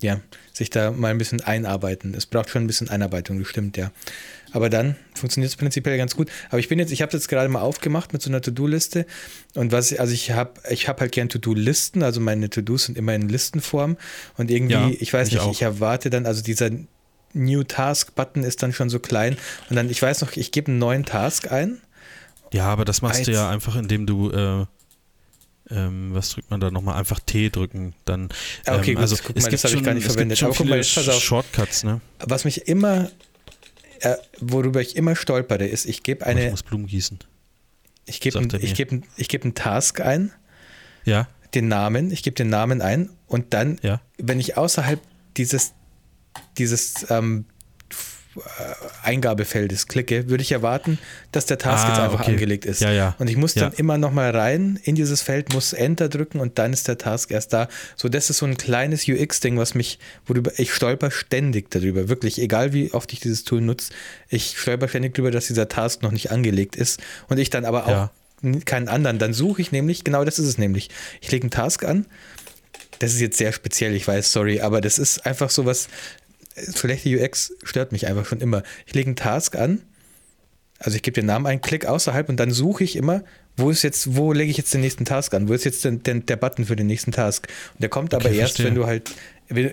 [0.00, 0.20] ja,
[0.52, 2.14] sich da mal ein bisschen einarbeiten.
[2.14, 3.90] Es braucht schon ein bisschen Einarbeitung, das stimmt, ja.
[4.52, 6.28] Aber dann funktioniert es prinzipiell ganz gut.
[6.48, 9.06] Aber ich bin jetzt, ich habe jetzt gerade mal aufgemacht mit so einer To-Do-Liste
[9.54, 13.14] und was, also ich habe, ich habe halt gern To-Do-Listen, also meine To-Dos sind immer
[13.14, 13.96] in Listenform
[14.38, 15.52] und irgendwie, Ja, ich weiß ich nicht, auch.
[15.52, 16.70] ich erwarte dann, also dieser
[17.32, 19.36] New Task Button ist dann schon so klein
[19.68, 21.80] und dann, ich weiß noch, ich gebe einen neuen Task ein.
[22.52, 24.66] Ja, aber das machst du Als- ja einfach, indem du, äh,
[25.72, 26.96] ähm, was drückt man da nochmal?
[26.98, 27.94] Einfach T drücken.
[28.04, 28.28] Dann,
[28.66, 30.12] Ah, okay, ähm, gut, also guck es mal, gibt das habe ich gar nicht es
[30.12, 30.38] verwendet.
[30.38, 31.20] Gibt schon Aber guck viele mal.
[31.20, 32.00] Shortcuts, ne?
[32.18, 33.08] Was mich immer,
[34.00, 37.20] äh, worüber ich immer stolpere, ist, ich gebe ich eine, muss Blumen gießen.
[38.06, 40.32] ich gebe ich gebe ich gebe einen Task ein,
[41.04, 44.00] Ja, den Namen, ich gebe den Namen ein und dann, ja.
[44.18, 45.00] wenn ich außerhalb
[45.36, 45.72] dieses,
[46.60, 47.44] dieses ähm,
[48.36, 48.40] äh,
[49.02, 50.98] Eingabefeldes klicke, würde ich erwarten,
[51.32, 52.30] dass der Task Ah, jetzt einfach okay.
[52.32, 52.80] angelegt ist.
[52.80, 53.16] Ja, ja.
[53.18, 53.78] Und ich muss dann Ja.
[53.78, 57.32] immer noch mal rein in dieses Feld, muss Enter drücken und dann ist der Task
[57.32, 57.66] erst da.
[57.96, 62.08] So, das ist so ein kleines UX-Ding, was mich, worüber ich stolper ständig darüber.
[62.08, 63.92] Wirklich, egal wie oft ich dieses Tool nutze,
[64.28, 67.86] ich stolper ständig darüber, dass dieser Task noch nicht angelegt ist und ich dann aber
[67.88, 68.10] auch
[68.64, 69.18] keinen anderen.
[69.18, 70.88] Dann suche ich nämlich, genau das ist es nämlich.
[71.20, 72.06] Ich lege einen Task an.
[73.00, 75.88] Das ist jetzt sehr speziell, ich weiß, sorry, aber das ist einfach so was.
[76.74, 78.62] Schlechte UX stört mich einfach schon immer.
[78.86, 79.82] Ich lege einen Task an,
[80.78, 83.22] also ich gebe den Namen ein, klick außerhalb und dann suche ich immer,
[83.56, 85.48] wo ist jetzt, wo lege ich jetzt den nächsten Task an?
[85.48, 87.48] Wo ist jetzt denn, denn der Button für den nächsten Task?
[87.74, 88.66] Und der kommt aber Okay, erst, verstehe.
[88.66, 89.10] wenn du halt,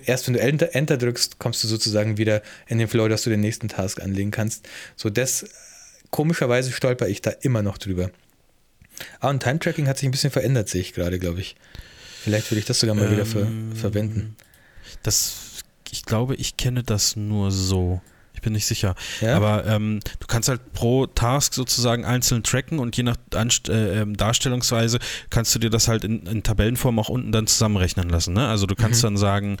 [0.06, 3.30] erst wenn du Enter, Enter drückst, kommst du sozusagen wieder in den Flow, dass du
[3.30, 4.68] den nächsten Task anlegen kannst.
[4.96, 5.46] So das,
[6.10, 8.10] komischerweise stolper ich da immer noch drüber.
[9.20, 11.56] Ah, und Time-Tracking hat sich ein bisschen verändert, sehe ich gerade, glaube ich.
[12.22, 14.36] Vielleicht würde ich das sogar mal wieder ver Ähm, verwenden.
[15.02, 15.32] Das,
[15.90, 18.00] ich glaube, ich kenne das nur so.
[18.34, 18.94] Ich bin nicht sicher.
[19.20, 19.34] Ja?
[19.36, 24.02] Aber ähm, du kannst halt pro Task sozusagen einzeln tracken und je nach Anst äh,
[24.02, 28.34] ähm, Darstellungsweise kannst du dir das halt in, in Tabellenform auch unten dann zusammenrechnen lassen.
[28.34, 28.46] Ne?
[28.46, 29.06] Also du kannst Mhm.
[29.06, 29.56] dann sagen,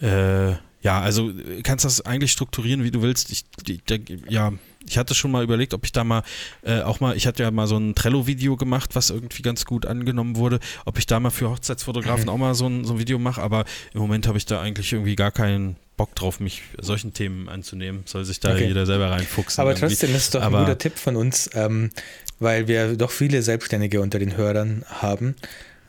[0.00, 3.30] äh, ja, also äh, kannst das eigentlich strukturieren, wie du willst.
[3.30, 3.44] Ich,
[3.88, 4.52] der, ja,
[4.88, 6.22] ich hatte schon mal überlegt, ob ich da mal
[6.62, 9.86] äh, auch mal, ich hatte ja mal so ein Trello-Video gemacht, was irgendwie ganz gut
[9.86, 12.28] angenommen wurde, ob ich da mal für Hochzeitsfotografen Mhm.
[12.30, 13.64] auch mal so ein, so ein Video mache, aber
[13.94, 18.02] im Moment habe ich da eigentlich irgendwie gar keinen Bock drauf, mich solchen Themen anzunehmen.
[18.06, 18.68] Soll sich da Okay.
[18.68, 19.60] jeder selber reinfuchsen.
[19.60, 19.88] Aber irgendwie.
[19.88, 21.90] trotzdem ist doch Aber- ein guter Tipp von uns, ähm,
[22.38, 25.34] weil wir doch viele Selbstständige unter den Hörern haben.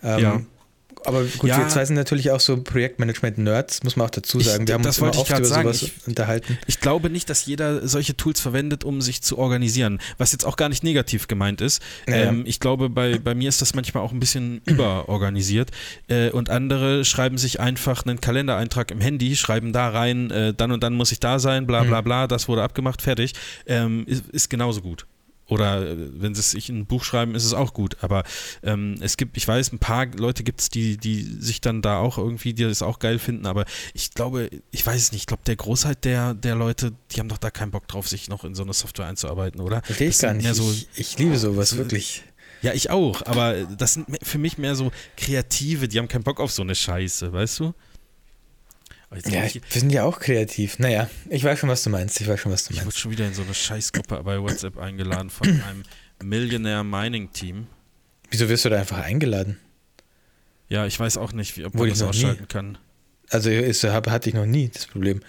[0.04, 0.42] Ähm, Ja.
[1.06, 1.58] Aber gut, Ja.
[1.58, 4.68] wir zwei sind natürlich auch so Projektmanagement-Nerds, muss man auch dazu Ich- sagen.
[4.68, 5.64] Wir haben das uns immer ich oft über sagen.
[5.74, 6.58] sowas Ich- unterhalten.
[6.68, 10.56] Ich glaube nicht, dass jeder solche Tools verwendet, um sich zu organisieren, was jetzt auch
[10.58, 11.82] gar nicht negativ gemeint ist.
[12.08, 12.16] Ja.
[12.16, 15.72] Ähm, ich glaube, bei, bei mir ist das manchmal auch ein bisschen überorganisiert
[16.08, 20.72] äh, und andere schreiben sich einfach einen Kalendereintrag im Handy, schreiben da rein, äh, dann
[20.72, 22.06] und dann muss ich da sein, bla bla Mhm.
[22.06, 23.34] bla, das wurde abgemacht, fertig.
[23.66, 25.06] Ähm, ist, ist genauso gut.
[25.50, 27.98] Oder äh, wenn sie sich in ein Buch schreiben, ist es auch gut.
[28.02, 28.24] Aber
[28.64, 31.98] ähm, es gibt, ich weiß, ein paar Leute gibt es, die, die sich dann da
[31.98, 33.46] auch irgendwie, die das auch geil finden.
[33.46, 37.20] Aber ich glaube, ich weiß es nicht, ich glaube, der Großteil der, der Leute, die
[37.20, 39.82] haben doch da keinen Bock drauf, sich noch in so eine Software einzuarbeiten, oder?
[39.84, 40.54] Verstehe ich gar nicht.
[40.54, 42.24] So, ich, ich liebe sowas, wirklich.
[42.62, 46.40] ja, ich auch, aber das sind für mich mehr so Kreative, die haben keinen Bock
[46.40, 47.74] auf so eine Scheiße, weißt du?
[49.28, 50.78] Ja, ich, wir sind ja auch kreativ.
[50.78, 52.22] Naja, ich weiß schon, was du meinst.
[52.22, 53.00] Ich weiß schon, was du ich wurde meinst.
[53.00, 55.84] schon wieder in so eine Scheißgruppe bei WhatsApp eingeladen von einem
[56.24, 57.68] Millionaire Mining Team.
[58.30, 59.58] Wieso wirst du da einfach eingeladen?
[60.68, 62.20] Ja, ich weiß auch nicht, wie, ob man ich das noch nie.
[62.20, 62.78] ausschalten kann.
[63.32, 65.22] Also ist, hab, hatte ich noch nie das Problem.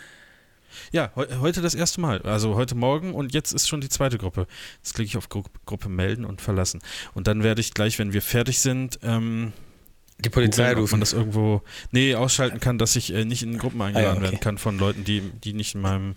[0.92, 2.20] Ja, heu, heute das erste Mal.
[2.22, 4.46] Also heute Morgen und jetzt ist schon die zweite Gruppe.
[4.76, 6.80] Jetzt klicke ich auf Gru Gruppe melden und verlassen.
[7.14, 9.52] Und dann werde ich gleich, wenn wir fertig sind, ähm,
[10.24, 10.92] Die Polizei rufen.
[10.92, 11.62] man das irgendwo,
[11.92, 14.22] nee, ausschalten kann, dass ich äh, nicht in Gruppen eingeladen Ah okay.
[14.24, 16.14] werden kann von Leuten, die, die nicht in meinem,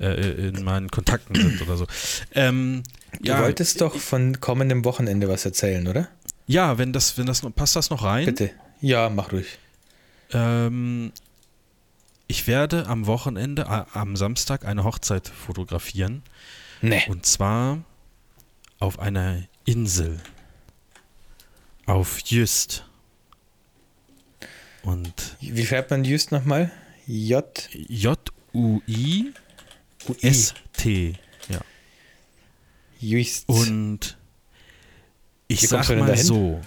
[0.00, 1.86] äh, in meinen Kontakten sind oder so.
[2.32, 2.82] Ähm,
[3.20, 6.08] Du ja, wolltest doch von kommendem Wochenende was erzählen, oder?
[6.46, 8.26] ja, wenn das, wenn das noch, passt das noch rein?
[8.26, 8.50] Bitte.
[8.80, 9.46] Ja, mach ruhig.
[10.32, 11.12] Ähm,
[12.26, 16.22] ich werde am Wochenende, a- am Samstag, eine Hochzeit fotografieren.
[16.82, 17.02] Nee.
[17.08, 17.78] Und zwar
[18.80, 20.20] auf einer Insel.
[21.86, 22.84] Auf Jüst.
[24.84, 26.70] Und Wie schreibt man Just nochmal?
[27.06, 27.68] J.
[27.72, 28.24] J-U-I-S-T.
[31.48, 31.60] Ja.
[33.00, 33.48] Just.
[33.48, 34.16] Und
[35.48, 36.60] ich Wie sag mal so.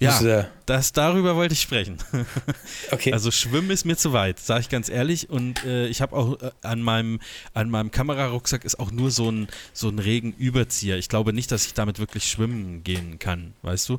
[0.00, 1.98] Ja, das, darüber wollte ich sprechen.
[2.90, 3.12] Okay.
[3.12, 5.30] Also Schwimmen ist mir zu weit, sage ich ganz ehrlich.
[5.30, 7.20] Und äh, ich habe auch äh, an meinem,
[7.54, 10.96] an meinem Kamerarucksack ist auch nur so ein, so ein Regenüberzieher.
[10.96, 13.98] Ich glaube nicht, dass ich damit wirklich schwimmen gehen kann, weißt du?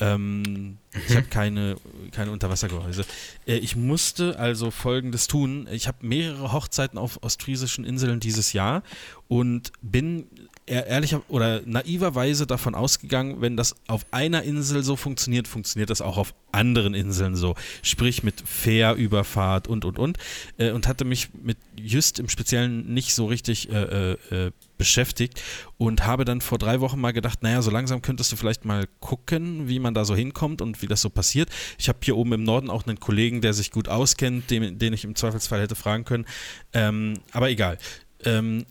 [0.00, 0.78] Ähm,
[1.08, 1.76] ich habe keine,
[2.10, 3.04] keine Unterwassergehäuse.
[3.46, 5.68] Äh, ich musste also Folgendes tun.
[5.70, 8.82] Ich habe mehrere Hochzeiten auf ostfriesischen Inseln dieses Jahr
[9.28, 10.26] und bin
[10.66, 16.16] ehrlicher oder naiverweise davon ausgegangen, wenn das auf einer Insel so funktioniert, funktioniert das auch
[16.16, 17.54] auf anderen Inseln so.
[17.82, 20.18] Sprich mit Fährüberfahrt und und und.
[20.56, 25.42] Äh, und hatte mich mit Just im Speziellen nicht so richtig äh, äh, beschäftigt
[25.76, 28.86] und habe dann vor drei Wochen mal gedacht, naja, so langsam könntest du vielleicht mal
[29.00, 31.50] gucken, wie man da so hinkommt und wie das so passiert.
[31.78, 34.92] Ich habe hier oben im Norden auch einen Kollegen, der sich gut auskennt, den, den
[34.92, 36.26] ich im Zweifelsfall hätte fragen können.
[36.72, 37.78] Ähm, aber egal.
[38.24, 38.66] Ähm,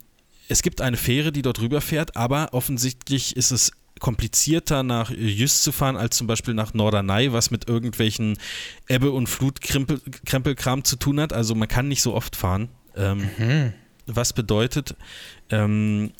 [0.49, 5.71] es gibt eine Fähre, die dort rüberfährt, aber offensichtlich ist es komplizierter nach Jüst zu
[5.71, 8.37] fahren als zum Beispiel nach Norderney, was mit irgendwelchen
[8.89, 11.31] Ebbe- und Flutkrempelkram zu tun hat.
[11.31, 12.69] Also man kann nicht so oft fahren.
[12.95, 13.73] Ähm, mhm.
[14.05, 14.95] Was bedeutet,
[15.49, 16.11] ähm,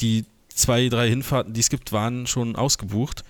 [0.00, 3.24] die zwei, drei Hinfahrten, die es gibt, waren schon ausgebucht.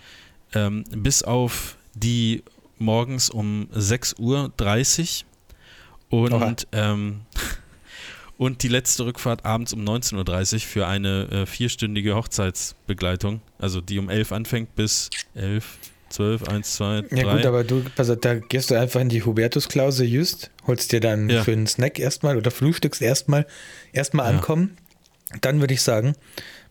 [0.54, 2.42] Ähm, bis auf die
[2.78, 5.24] morgens um 6.30
[6.10, 6.32] Uhr.
[6.32, 7.20] Und ähm,
[8.38, 13.98] und die letzte Rückfahrt abends um 19.30 Uhr für eine äh, vierstündige Hochzeitsbegleitung, also die
[13.98, 15.78] um 11 anfängt bis 11,
[16.12, 17.16] 12, 1, 2, 3.
[17.16, 21.00] Ja gut, aber du, also da gehst du einfach in die Hubertusklause just, holst dir
[21.00, 21.42] dann ja.
[21.42, 23.46] für einen Snack erstmal oder frühstückst erstmal,
[23.92, 24.36] erstmal ja.
[24.36, 24.76] ankommen.
[25.40, 26.14] Dann würde ich sagen,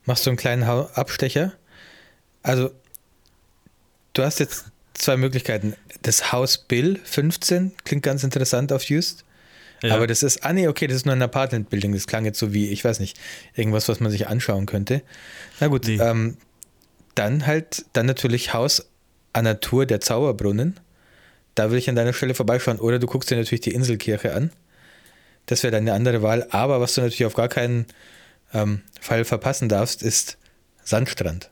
[0.05, 1.53] machst du einen kleinen Abstecher.
[2.43, 2.71] Also,
[4.13, 5.75] du hast jetzt zwei Möglichkeiten.
[6.03, 9.25] Das Haus Bill 15 klingt ganz interessant auf Just.
[9.81, 9.95] Ja.
[9.95, 11.93] Aber das ist, ah nee, okay, das ist nur ein Apartment-Building.
[11.93, 13.19] Das klang jetzt so wie, ich weiß nicht,
[13.55, 15.01] irgendwas, was man sich anschauen könnte.
[15.59, 15.95] Na gut, nee.
[15.95, 16.37] ähm,
[17.15, 18.90] dann halt, dann natürlich Haus
[19.34, 20.79] an Natur der Zauberbrunnen.
[21.55, 22.79] Da will ich an deiner Stelle vorbeischauen.
[22.79, 24.51] Oder du guckst dir natürlich die Inselkirche an.
[25.45, 26.47] Das wäre deine andere Wahl.
[26.51, 27.86] Aber was du natürlich auf gar keinen
[28.53, 30.38] ähm, Fall verpassen darfst, ist
[30.84, 31.49] Sandstrand.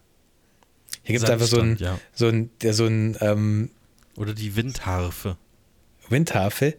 [1.03, 1.99] Hier gibt es einfach so ein, ja.
[2.13, 3.71] so ein, der so ein ähm,
[4.15, 5.37] oder die Windharfe.
[6.09, 6.75] Windharfe.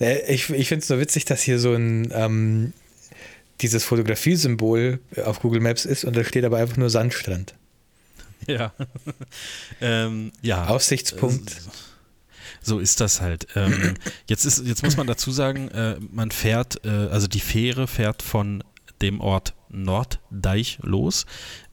[0.00, 2.72] Äh, ich, ich finde es nur witzig, dass hier so ein ähm,
[3.60, 7.54] dieses Fotografiesymbol auf Google Maps ist und da steht aber einfach nur Sandstrand.
[8.52, 8.72] Ja.
[9.80, 10.66] ähm, ja.
[10.66, 11.62] Aussichtspunkt.
[12.62, 13.48] So ist das halt.
[13.54, 13.94] Ähm,
[14.28, 18.22] jetzt, ist, jetzt muss man dazu sagen, äh, man fährt, äh, also die Fähre fährt
[18.22, 18.62] von
[19.02, 21.26] dem Ort Norddeich los.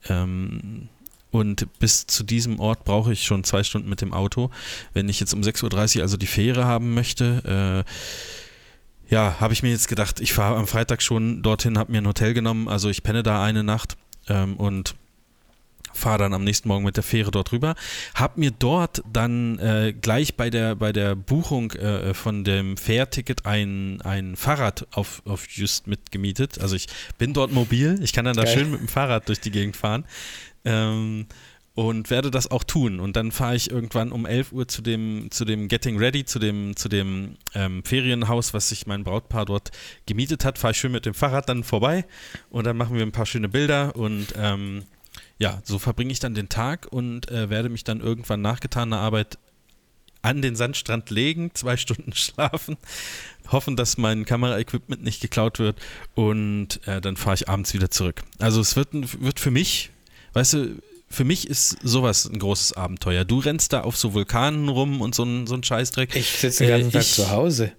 [0.10, 0.90] Ähm,
[1.32, 4.52] und bis zu diesem Ort brauche ich schon zwei Stunden mit dem Auto.
[4.94, 9.64] Wenn ich jetzt um 6.30 Uhr also die Fähre haben möchte, äh, ja, habe ich
[9.64, 12.90] mir jetzt gedacht, ich fahre am Freitag schon dorthin, habe mir ein Hotel genommen, also
[12.90, 13.98] ich penne da eine Nacht
[14.28, 14.96] ähm, und
[15.94, 17.76] fahre dann am nächsten Morgen mit der Fähre dort rüber.
[18.16, 23.46] Hab mir dort dann äh, gleich bei der, bei der Buchung äh, von dem Fährticket
[23.46, 26.60] ein, ein Fahrrad auf, auf Just mitgemietet.
[26.60, 26.88] Also ich
[27.18, 30.06] bin dort mobil, ich kann dann da schön mit dem Fahrrad durch die Gegend fahren.
[30.66, 31.28] Ähm,
[31.76, 33.00] und werde das auch tun.
[33.00, 36.40] Und dann fahre ich irgendwann um 11 Uhr zu dem, zu dem Getting Ready, zu
[36.40, 39.72] dem, zu dem ähm, Ferienhaus, was sich mein Brautpaar dort
[40.06, 40.60] gemietet hat.
[40.60, 42.06] Fahre ich schön mit dem Fahrrad dann vorbei
[42.50, 44.84] und dann machen wir ein paar schöne Bilder und ähm,
[45.40, 49.00] ja, so verbringe ich dann den Tag und äh, werde mich dann irgendwann nach getaner
[49.00, 49.38] Arbeit
[50.22, 52.78] an den Sandstrand legen, zwei Stunden schlafen,
[53.52, 55.80] hoffen, dass mein Kameraequipment nicht geklaut wird
[56.16, 58.24] und äh, dann fahre ich abends wieder zurück.
[58.40, 58.90] Also es wird,
[59.22, 59.92] wird für mich
[60.34, 63.24] weißt du, für mich ist sowas ein großes Abenteuer.
[63.24, 66.16] Du rennst da auf so Vulkanen rum und so ein, so ein Scheißdreck.
[66.16, 67.72] Ich sitze den ganzen äh, Tag zu Hause.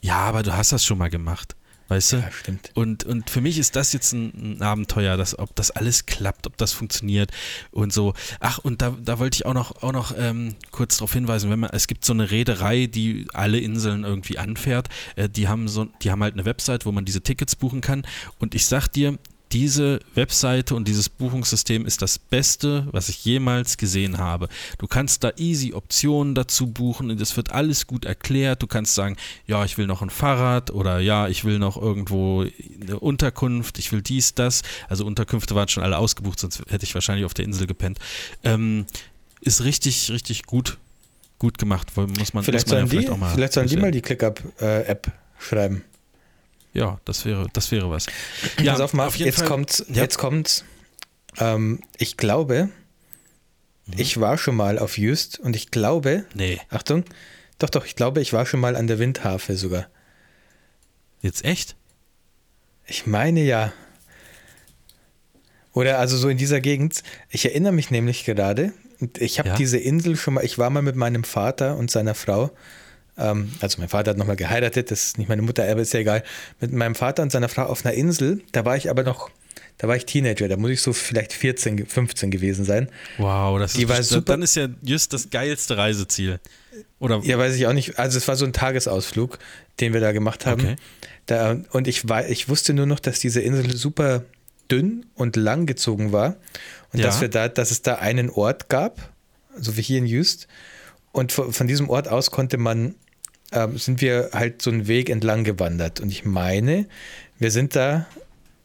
[0.00, 1.56] Ja, aber du hast das schon mal gemacht.
[1.88, 2.16] Weißt du?
[2.16, 2.70] Ja, stimmt.
[2.74, 6.46] Und, und für mich ist das jetzt ein, ein Abenteuer, dass, ob das alles klappt,
[6.46, 7.30] ob das funktioniert
[7.72, 8.14] und so.
[8.40, 11.60] Ach, und da, da wollte ich auch noch, auch noch ähm, kurz darauf hinweisen, wenn
[11.60, 14.88] man, es gibt so eine Reederei, die alle Inseln irgendwie anfährt.
[15.16, 18.06] Äh, die haben so, die haben halt eine Website, wo man diese Tickets buchen kann.
[18.38, 19.18] Und ich sag dir,
[19.54, 24.48] diese Webseite und dieses Buchungssystem ist das Beste, was ich jemals gesehen habe.
[24.78, 28.62] Du kannst da easy Optionen dazu buchen und es wird alles gut erklärt.
[28.62, 32.44] Du kannst sagen, ja, ich will noch ein Fahrrad oder ja, ich will noch irgendwo
[32.82, 34.62] eine Unterkunft, ich will dies, das.
[34.88, 38.00] Also Unterkünfte waren schon alle ausgebucht, sonst hätte ich wahrscheinlich auf der Insel gepennt.
[38.42, 38.86] Ähm,
[39.40, 40.78] ist richtig, richtig gut,
[41.38, 41.96] gut gemacht.
[41.96, 45.12] Muss man, vielleicht, muss man sollen, ja vielleicht, die, vielleicht sollen die mal die ClickUp-App
[45.38, 45.84] schreiben.
[46.74, 48.06] Ja, das wäre, das wäre was.
[48.60, 50.02] Ja, Pass auf, Marv, auf jetzt, Fall, kommt, ja.
[50.02, 50.64] jetzt kommt,
[51.38, 52.68] ähm, ich glaube,
[53.86, 53.94] mhm.
[53.96, 56.60] ich war schon mal auf Just und ich glaube, nee.
[56.70, 57.04] Achtung,
[57.58, 59.86] doch, doch, ich glaube, ich war schon mal an der Windharfe sogar.
[61.22, 61.76] Jetzt echt?
[62.86, 63.72] Ich meine ja.
[65.72, 67.02] Oder also so in dieser Gegend.
[67.30, 68.72] Ich erinnere mich nämlich gerade,
[69.18, 69.56] ich habe ja?
[69.56, 72.50] diese Insel schon mal, ich war mal mit meinem Vater und seiner Frau,
[73.16, 76.24] also mein Vater hat nochmal geheiratet, das ist nicht meine Mutter, aber ist ja egal,
[76.60, 79.30] mit meinem Vater und seiner Frau auf einer Insel, da war ich aber noch,
[79.78, 82.88] da war ich Teenager, da muss ich so vielleicht 14, 15 gewesen sein.
[83.18, 84.32] Wow, das Die ist war super.
[84.32, 86.40] dann ist ja just das geilste Reiseziel.
[86.98, 87.20] Oder?
[87.22, 87.98] Ja, weiß ich auch nicht.
[87.98, 89.38] Also es war so ein Tagesausflug,
[89.80, 90.62] den wir da gemacht haben.
[90.62, 90.76] Okay.
[91.26, 94.24] Da, und ich, war, ich wusste nur noch, dass diese Insel super
[94.70, 96.36] dünn und lang gezogen war
[96.92, 97.06] und ja.
[97.06, 99.12] dass wir da, dass es da einen Ort gab,
[99.56, 100.48] so wie hier in Just.
[101.12, 102.94] Und von, von diesem Ort aus konnte man,
[103.54, 106.00] äh, sind wir halt so einen Weg entlang gewandert.
[106.00, 106.86] Und ich meine,
[107.38, 108.06] wir sind da,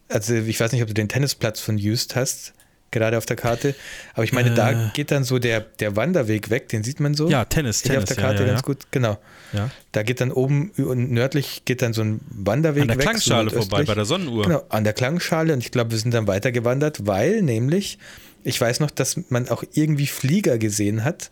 [0.09, 2.53] also ich weiß nicht, ob du den Tennisplatz von Just hast,
[2.91, 3.75] gerade auf der Karte.
[4.13, 7.13] Aber ich meine, äh, da geht dann so der, der Wanderweg weg, den sieht man
[7.13, 7.29] so.
[7.29, 8.03] Ja, Tennis, Tennis.
[8.03, 9.17] auf der Karte ja, ja, ganz gut, genau.
[9.53, 9.69] Ja.
[9.91, 12.81] Da geht dann oben und nördlich geht dann so ein Wanderweg weg.
[12.83, 14.43] An der weg, Klangschale so vorbei, bei der Sonnenuhr.
[14.43, 15.53] Genau, an der Klangschale.
[15.53, 17.97] Und ich glaube, wir sind dann weiter gewandert, weil nämlich,
[18.43, 21.31] ich weiß noch, dass man auch irgendwie Flieger gesehen hat.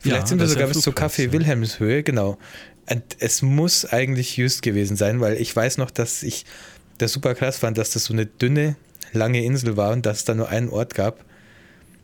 [0.00, 2.38] Vielleicht sind wir sogar bis zur Café Wilhelmshöhe, genau.
[3.18, 6.44] Es muss eigentlich Just gewesen sein, weil ich weiß noch, dass ich
[6.98, 8.76] das super krass fand, dass das so eine dünne
[9.12, 11.24] lange Insel war und dass es da nur einen Ort gab.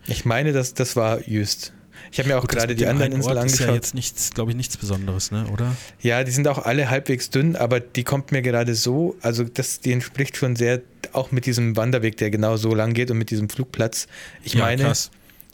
[0.06, 1.72] Ich meine, dass das war Just.
[2.12, 3.60] Ich habe mir auch Gut, gerade die anderen Inseln angeschaut.
[3.60, 5.46] Ist ja jetzt nichts, glaube ich, nichts Besonderes, ne?
[5.52, 5.74] oder?
[6.00, 9.80] Ja, die sind auch alle halbwegs dünn, aber die kommt mir gerade so, also das,
[9.80, 10.82] die entspricht schon sehr,
[11.12, 14.06] auch mit diesem Wanderweg, der genau so lang geht und mit diesem Flugplatz.
[14.42, 15.10] Ich ja, meine, krass.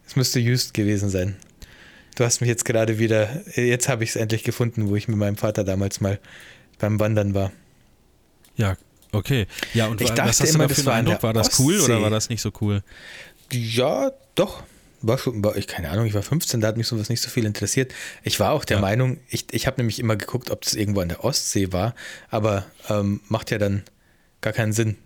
[0.06, 1.36] es müsste Just gewesen sein.
[2.14, 5.16] Du hast mich jetzt gerade wieder, jetzt habe ich es endlich gefunden, wo ich mit
[5.16, 6.18] meinem Vater damals mal
[6.78, 7.52] beim Wandern war.
[8.56, 8.76] Ja,
[9.12, 9.46] Okay.
[9.74, 11.22] Ja, und ich war, dachte was hast immer, du da für einen Eindruck?
[11.22, 11.62] War das Ostsee.
[11.62, 12.82] cool oder war das nicht so cool?
[13.52, 14.62] Ja, doch.
[15.02, 17.28] War schon, war, ich keine Ahnung, ich war 15, da hat mich sowas nicht so
[17.28, 17.92] viel interessiert.
[18.22, 18.80] Ich war auch der ja.
[18.80, 21.94] Meinung, ich, ich habe nämlich immer geguckt, ob das irgendwo an der Ostsee war,
[22.30, 23.82] aber ähm, macht ja dann
[24.40, 24.96] gar keinen Sinn.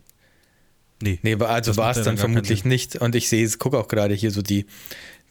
[1.01, 1.19] Nee.
[1.23, 2.97] Nee, also war es dann, dann vermutlich nicht.
[2.97, 4.67] Und ich sehe, gucke auch gerade hier so die,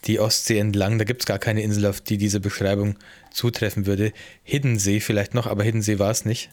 [0.07, 0.97] die Ostsee entlang.
[0.97, 2.97] Da gibt es gar keine Insel, auf die diese Beschreibung
[3.31, 4.13] zutreffen würde.
[4.43, 6.49] Hiddensee vielleicht noch, aber Hiddensee war es nicht.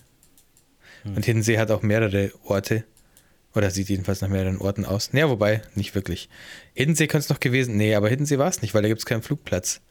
[1.03, 1.17] Hm.
[1.17, 2.85] Und Hiddensee hat auch mehrere Orte.
[3.55, 5.13] Oder sieht jedenfalls nach mehreren Orten aus.
[5.13, 6.31] Naja, wobei, nicht wirklich.
[6.73, 7.77] Hiddensee könnte es noch gewesen.
[7.77, 9.83] Nee, aber Hiddensee war es nicht, weil da gibt es keinen Flugplatz.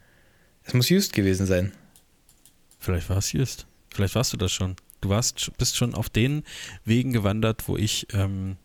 [0.64, 1.72] Es muss Just gewesen sein.
[2.80, 3.68] Vielleicht war es Just.
[3.94, 4.76] Vielleicht warst du das schon.
[5.02, 6.44] Du warst, bist schon auf den
[6.86, 8.58] Wegen gewandert, wo ich ähm,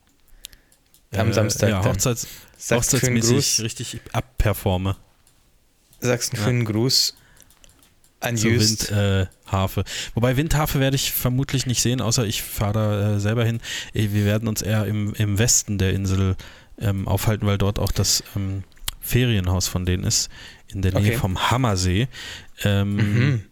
[1.18, 2.26] am äh, Samstag ja, Hochzeits,
[2.70, 4.96] hochzeitsmäßig richtig abperforme.
[6.00, 6.46] Sagst einen ja.
[6.46, 7.14] schönen Gruß
[8.20, 9.80] an Zur Windharfe.
[9.80, 13.60] Äh, Wobei Windharfe werde ich vermutlich nicht sehen, außer ich fahre da äh, selber hin.
[13.94, 16.36] Äh, wir werden uns eher im, im Westen der Insel
[16.78, 18.64] ähm, aufhalten, weil dort auch das ähm,
[19.00, 20.30] Ferienhaus von denen ist,
[20.68, 21.16] in der Nähe okay.
[21.16, 22.08] vom Hammersee.
[22.64, 23.44] Ähm, mhm.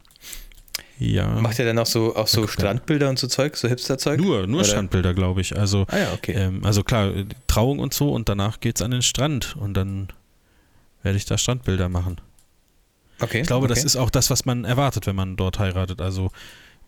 [0.98, 1.26] Ja.
[1.40, 4.20] Macht ihr dann auch so, auch so Strandbilder und so Zeug, so Hipster-Zeug?
[4.20, 5.58] Nur, nur Strandbilder, glaube ich.
[5.58, 6.32] Also, ah ja, okay.
[6.32, 7.12] Ähm, also klar,
[7.46, 10.08] Trauung und so und danach geht es an den Strand und dann
[11.02, 12.20] werde ich da Strandbilder machen.
[13.20, 13.40] Okay.
[13.40, 13.74] Ich glaube, okay.
[13.74, 16.00] das ist auch das, was man erwartet, wenn man dort heiratet.
[16.00, 16.30] Also,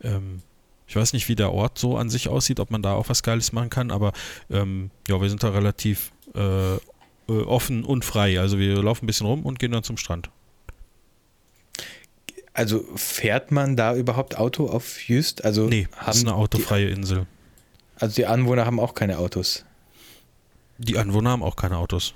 [0.02, 0.42] ähm,
[0.86, 3.22] ich weiß nicht, wie der Ort so an sich aussieht, ob man da auch was
[3.22, 4.12] Geiles machen kann, aber
[4.50, 6.78] ähm, ja, wir sind da relativ äh, äh,
[7.28, 8.38] offen und frei.
[8.38, 10.30] Also wir laufen ein bisschen rum und gehen dann zum Strand.
[12.56, 15.44] Also fährt man da überhaupt Auto auf Just?
[15.44, 17.26] Also nee, das ist eine autofreie die, Insel.
[17.96, 19.66] Also die Anwohner haben auch keine Autos.
[20.78, 22.14] Die Anwohner haben auch keine Autos.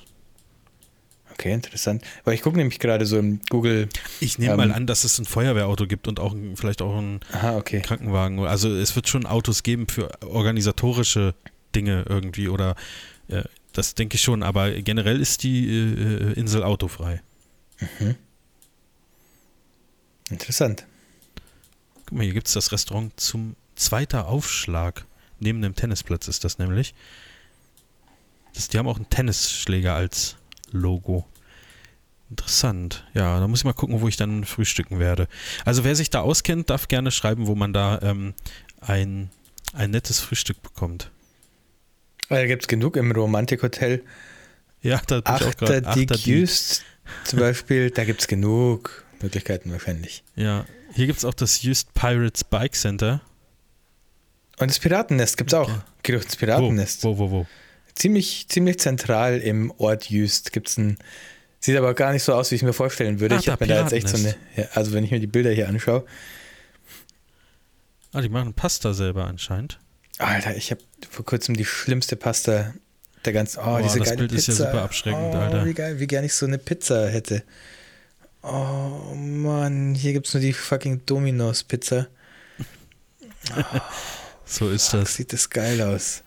[1.32, 2.02] Okay, interessant.
[2.24, 3.90] Weil ich gucke nämlich gerade so im Google.
[4.20, 6.96] Ich nehme ähm, mal an, dass es ein Feuerwehrauto gibt und auch ein, vielleicht auch
[6.96, 7.82] einen aha, okay.
[7.82, 8.38] Krankenwagen.
[8.46, 11.34] Also es wird schon Autos geben für organisatorische
[11.74, 12.76] Dinge irgendwie oder
[13.28, 13.42] äh,
[13.74, 17.20] das denke ich schon, aber generell ist die äh, Insel autofrei.
[17.98, 18.16] Mhm.
[20.30, 20.86] Interessant.
[22.06, 25.04] Guck mal, hier gibt es das Restaurant zum zweiter Aufschlag.
[25.38, 26.94] Neben dem Tennisplatz ist das nämlich.
[28.54, 30.36] Das, die haben auch einen Tennisschläger als
[30.70, 31.26] Logo.
[32.30, 33.04] Interessant.
[33.14, 35.26] Ja, da muss ich mal gucken, wo ich dann frühstücken werde.
[35.64, 38.34] Also wer sich da auskennt, darf gerne schreiben, wo man da ähm,
[38.80, 39.30] ein,
[39.72, 41.10] ein nettes Frühstück bekommt.
[42.28, 44.04] Da gibt es genug im Romantikhotel.
[44.82, 45.86] Ja, da bin ich auch gerade.
[45.88, 46.06] Achter
[47.24, 50.22] zum Beispiel, da gibt es genug Möglichkeiten wahrscheinlich.
[50.36, 53.20] Ja, hier gibt es auch das Just Pirates Bike Center.
[54.58, 55.68] Und das Piratennest gibt es auch.
[55.68, 55.80] Okay.
[56.02, 57.04] Geht durch das Piratennest.
[57.04, 57.38] Wo, wo, wo?
[57.40, 57.46] wo?
[57.94, 60.98] Ziemlich, ziemlich zentral im Ort Just gibt es ein
[61.60, 63.36] Sieht aber gar nicht so aus, wie ich mir vorstellen würde.
[63.36, 64.34] Ah, ich habe mir da jetzt echt so eine.
[64.56, 66.06] Ja, also, wenn ich mir die Bilder hier anschaue.
[68.12, 69.78] Ah, die machen Pasta selber anscheinend.
[70.18, 72.72] Alter, ich habe vor kurzem die schlimmste Pasta
[73.26, 73.60] der ganzen.
[73.60, 74.52] Oh, Boah, diese das geile Bild Pizza.
[74.52, 75.66] ist ja super abschreckend, oh, Alter.
[75.66, 77.42] Wie geil, wie gerne ich so eine Pizza hätte.
[78.42, 82.08] Oh Mann, hier gibt es nur die fucking Dominos-Pizza.
[83.56, 83.62] Oh,
[84.44, 85.14] so ist das.
[85.14, 86.22] Sieht das geil aus.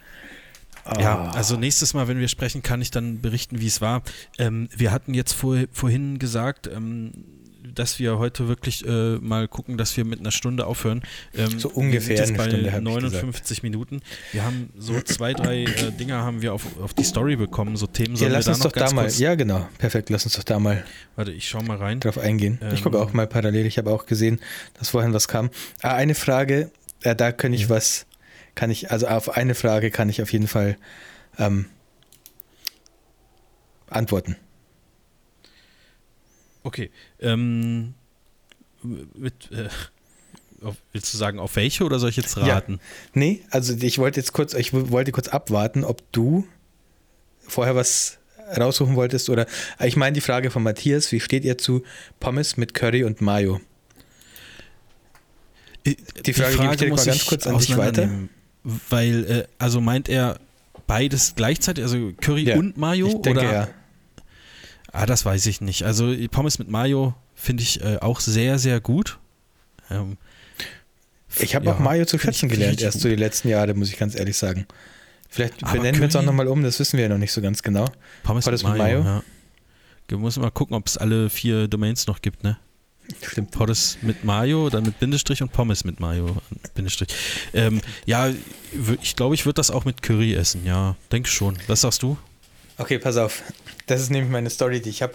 [0.85, 0.99] Oh.
[0.99, 4.03] Ja, also nächstes Mal, wenn wir sprechen, kann ich dann berichten, wie es war.
[4.37, 9.77] Ähm, wir hatten jetzt vor, vorhin gesagt, ähm, dass wir heute wirklich äh, mal gucken,
[9.77, 11.01] dass wir mit einer Stunde aufhören.
[11.35, 14.01] Ähm, so ungefähr wir sind jetzt bei Stunde, 59 Minuten.
[14.31, 17.87] Wir haben so zwei, drei äh, Dinger haben wir auf, auf die Story bekommen, so
[17.87, 18.15] Themen.
[18.15, 19.09] Ja, lass uns doch da mal.
[19.09, 19.67] Ja, genau.
[19.77, 20.09] Perfekt.
[20.09, 20.83] Lass uns doch da mal.
[21.15, 21.99] Warte, ich schau mal rein.
[21.99, 22.59] Drauf eingehen.
[22.61, 23.65] Ähm, ich gucke auch mal parallel.
[23.65, 24.39] Ich habe auch gesehen,
[24.77, 25.49] dass vorhin was kam.
[25.81, 26.71] Ah, eine Frage.
[27.01, 28.05] Äh, da kann ich was.
[28.55, 30.77] Kann ich also auf eine Frage kann ich auf jeden Fall
[31.39, 31.65] ähm,
[33.89, 34.35] antworten.
[36.63, 36.89] Okay.
[37.19, 37.93] Ähm,
[38.81, 39.69] mit, äh,
[40.63, 42.73] auf, willst du sagen, auf welche oder soll ich jetzt raten?
[42.73, 42.79] Ja.
[43.13, 46.47] Nee, also ich wollte jetzt kurz, ich wollte kurz abwarten, ob du
[47.47, 48.19] vorher was
[48.57, 49.45] raussuchen wolltest oder
[49.79, 51.83] ich meine die Frage von Matthias, wie steht ihr zu
[52.19, 53.59] Pommes mit Curry und Mayo?
[55.85, 58.09] Die Frage, die Frage gebe ich dir mal ganz kurz an dich weiter.
[58.63, 60.39] Weil, äh, also meint er
[60.87, 63.07] beides gleichzeitig, also Curry ja, und Mayo?
[63.07, 63.53] Ich denke, oder?
[63.53, 63.67] ja.
[64.93, 65.83] Ah, das weiß ich nicht.
[65.83, 69.19] Also Pommes mit Mayo finde ich äh, auch sehr, sehr gut.
[69.89, 70.17] Ähm,
[71.39, 73.97] ich habe ja, auch Mayo zu schätzen gelernt, erst so die letzten Jahre, muss ich
[73.97, 74.67] ganz ehrlich sagen.
[75.29, 77.41] Vielleicht Aber benennen wir uns auch nochmal um, das wissen wir ja noch nicht so
[77.41, 77.85] ganz genau.
[78.21, 78.97] Pommes, Pommes mit Mayo.
[78.97, 79.15] Mit Mayo.
[79.17, 79.23] Ja.
[80.09, 82.57] Wir müssen mal gucken, ob es alle vier Domains noch gibt, ne?
[83.21, 83.49] Stimmt.
[83.49, 86.37] Pommes mit Mayo, dann mit Bindestrich und Pommes mit Mayo.
[86.75, 87.09] Bindestrich.
[87.53, 88.29] Ähm, ja,
[89.01, 90.95] ich glaube, ich würde das auch mit Curry essen, ja.
[91.11, 91.57] Denk schon.
[91.65, 92.15] Was sagst du?
[92.77, 93.43] Okay, pass auf.
[93.85, 95.13] Das ist nämlich meine Story, die ich habe.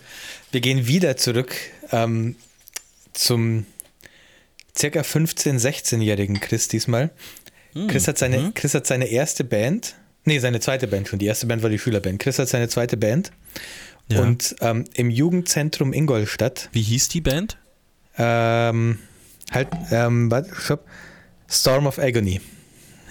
[0.52, 1.54] Wir gehen wieder zurück
[1.90, 2.36] ähm,
[3.12, 3.66] zum
[4.76, 7.10] circa 15-, 16-jährigen Chris diesmal.
[7.74, 7.88] Mhm.
[7.88, 8.54] Chris, hat seine, mhm.
[8.54, 11.18] Chris hat seine erste Band, nee, seine zweite Band schon.
[11.18, 12.20] Die erste Band war die Schülerband.
[12.20, 13.32] Chris hat seine zweite Band.
[14.10, 14.20] Ja.
[14.20, 16.70] Und ähm, im Jugendzentrum Ingolstadt.
[16.72, 17.58] Wie hieß die Band?
[18.16, 18.98] Ähm,
[19.50, 20.86] halt, ähm, warte, stopp.
[21.50, 22.40] Storm of Agony.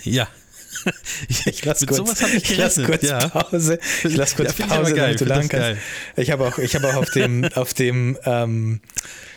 [0.04, 0.28] Ja.
[1.30, 3.28] ich, ich lasse kurz, ich ich lass kurz ja.
[3.30, 3.80] Pause.
[4.04, 5.82] Ich lasse kurz ja, Pause, damit du lang kannst.
[6.16, 8.82] Ich habe auch, ich habe auch auf dem, auf dem ähm,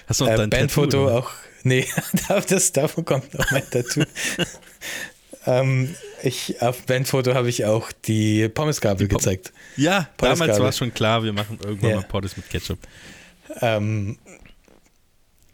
[0.08, 1.30] äh, Bandfoto Tattoo, auch.
[1.62, 1.86] Nee,
[2.48, 4.04] das, davon kommt noch mein Tattoo.
[5.46, 9.52] ähm, ich, auf Bandfoto habe ich auch die Pommesgabel die Pom gezeigt.
[9.76, 11.96] Ja, damals war es schon klar, wir machen irgendwann ja.
[11.96, 12.78] mal Pommes mit Ketchup.
[13.60, 14.18] Ähm,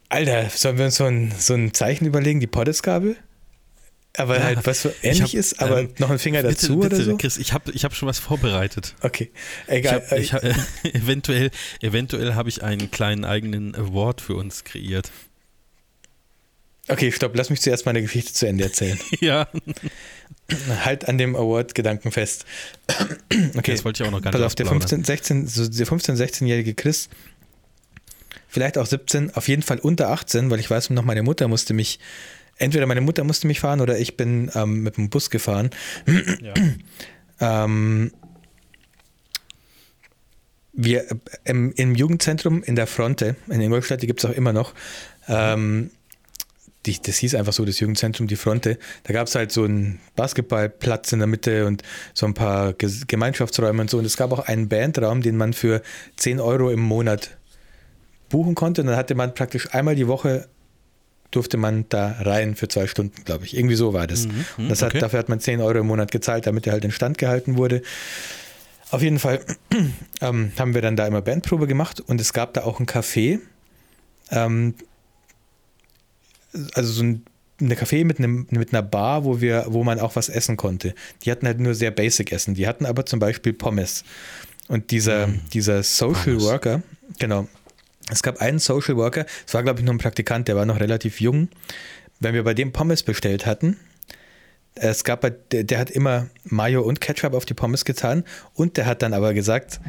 [0.08, 3.16] Alter, sollen wir uns so ein, so ein Zeichen überlegen, die Poddesgabel?
[4.16, 6.78] Aber ja, halt was so ähnlich hab, ist, aber ähm, noch ein Finger bitte, dazu
[6.78, 7.16] bitte, oder so?
[7.16, 8.94] Chris, ich habe ich hab schon was vorbereitet.
[9.02, 9.30] Okay,
[9.66, 10.02] egal.
[10.18, 11.50] Ich hab, ich hab, äh, eventuell
[11.80, 15.10] eventuell habe ich einen kleinen eigenen Award für uns kreiert.
[16.88, 18.98] Okay, stopp, lass mich zuerst meine Geschichte zu Ende erzählen.
[19.20, 19.48] ja.
[20.84, 22.46] Halt an dem Award-Gedanken fest.
[23.56, 25.86] okay, das wollte ich auch noch gar nicht Pass auf, der 15, 16, so der
[25.86, 27.08] 15-, 16-jährige Chris,
[28.46, 31.74] vielleicht auch 17, auf jeden Fall unter 18, weil ich weiß noch, meine Mutter musste
[31.74, 31.98] mich
[32.58, 35.70] entweder meine Mutter musste mich fahren oder ich bin ähm, mit dem Bus gefahren.
[36.40, 37.64] Ja.
[37.64, 38.12] ähm,
[40.72, 41.06] wir
[41.44, 44.74] im, im, Jugendzentrum in der Fronte in Ingolstadt, die gibt es auch immer noch.
[45.26, 45.90] Ähm,
[46.86, 48.78] die, das hieß einfach so, das Jugendzentrum, die Fronte.
[49.04, 51.82] Da gab es halt so einen Basketballplatz in der Mitte und
[52.14, 53.98] so ein paar Gemeinschaftsräume und so.
[53.98, 55.82] Und es gab auch einen Bandraum, den man für
[56.16, 57.36] 10 Euro im Monat
[58.28, 58.82] buchen konnte.
[58.82, 60.48] Und dann hatte man praktisch einmal die Woche
[61.30, 63.56] durfte man da rein für zwei Stunden, glaube ich.
[63.56, 64.26] Irgendwie so war das.
[64.26, 65.00] Mhm, mhm das hat, okay.
[65.00, 67.82] Dafür hat man 10 Euro im Monat gezahlt, damit er halt in Stand gehalten wurde.
[68.90, 69.40] Auf jeden Fall
[70.20, 73.40] ähm, haben wir dann da immer Bandprobe gemacht und es gab da auch ein Café.
[74.30, 74.74] Ähm,
[76.74, 77.24] also so ein
[77.60, 80.94] eine Café mit, einem, mit einer Bar, wo, wir, wo man auch was essen konnte.
[81.22, 82.54] Die hatten halt nur sehr basic Essen.
[82.54, 84.04] Die hatten aber zum Beispiel Pommes.
[84.68, 85.40] Und dieser, mm.
[85.52, 86.42] dieser Social Pommes.
[86.42, 86.82] Worker,
[87.18, 87.48] genau,
[88.10, 90.80] es gab einen Social Worker, es war glaube ich nur ein Praktikant, der war noch
[90.80, 91.48] relativ jung.
[92.20, 93.76] Wenn wir bei dem Pommes bestellt hatten,
[94.74, 98.86] es gab, der, der hat immer Mayo und Ketchup auf die Pommes getan und der
[98.86, 99.80] hat dann aber gesagt,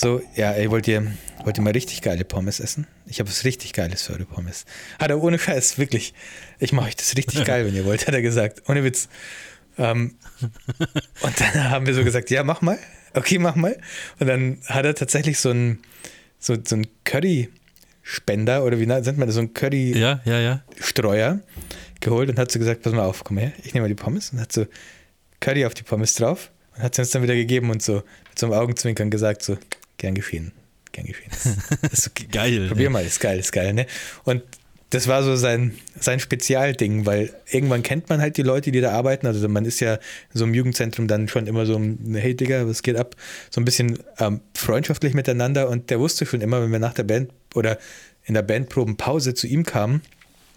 [0.00, 1.10] so, ja, ey, wollt ihr,
[1.44, 2.86] wollt ihr mal richtig geile Pommes essen?
[3.06, 4.64] Ich habe was richtig Geiles für eure Pommes.
[5.00, 6.14] Hat er ohne Scheiß, wirklich.
[6.60, 8.62] Ich mache euch das richtig geil, wenn ihr wollt, hat er gesagt.
[8.68, 9.08] Ohne Witz.
[9.76, 10.14] Ähm,
[11.20, 12.78] und dann haben wir so gesagt, ja, mach mal.
[13.14, 13.76] Okay, mach mal.
[14.20, 15.80] Und dann hat er tatsächlich so ein,
[16.38, 20.60] so, so ein Curry-Spender oder wie nennt man das, so ein Curry-Streuer ja, ja,
[21.26, 21.40] ja.
[22.00, 24.32] geholt und hat so gesagt, pass mal auf, komm her, ich nehme mal die Pommes
[24.32, 24.66] und hat so
[25.40, 27.96] Curry auf die Pommes drauf und hat sie uns dann wieder gegeben und so
[28.28, 29.58] mit so einem Augenzwinkern gesagt, so,
[29.98, 30.52] gern geschehen,
[30.92, 31.30] gern geschehen.
[31.82, 32.68] Das ist so geil.
[32.68, 32.90] Probier ne?
[32.90, 33.86] mal, ist geil, ist geil, ne?
[34.24, 34.42] Und
[34.90, 38.92] das war so sein, sein Spezialding, weil irgendwann kennt man halt die Leute, die da
[38.92, 39.26] arbeiten.
[39.26, 40.00] Also man ist ja in
[40.34, 41.78] so einem Jugendzentrum dann schon immer so,
[42.14, 43.14] hey Digga, was geht ab?
[43.50, 47.02] So ein bisschen ähm, freundschaftlich miteinander und der wusste schon immer, wenn wir nach der
[47.02, 47.78] Band oder
[48.24, 50.00] in der Bandprobenpause zu ihm kamen,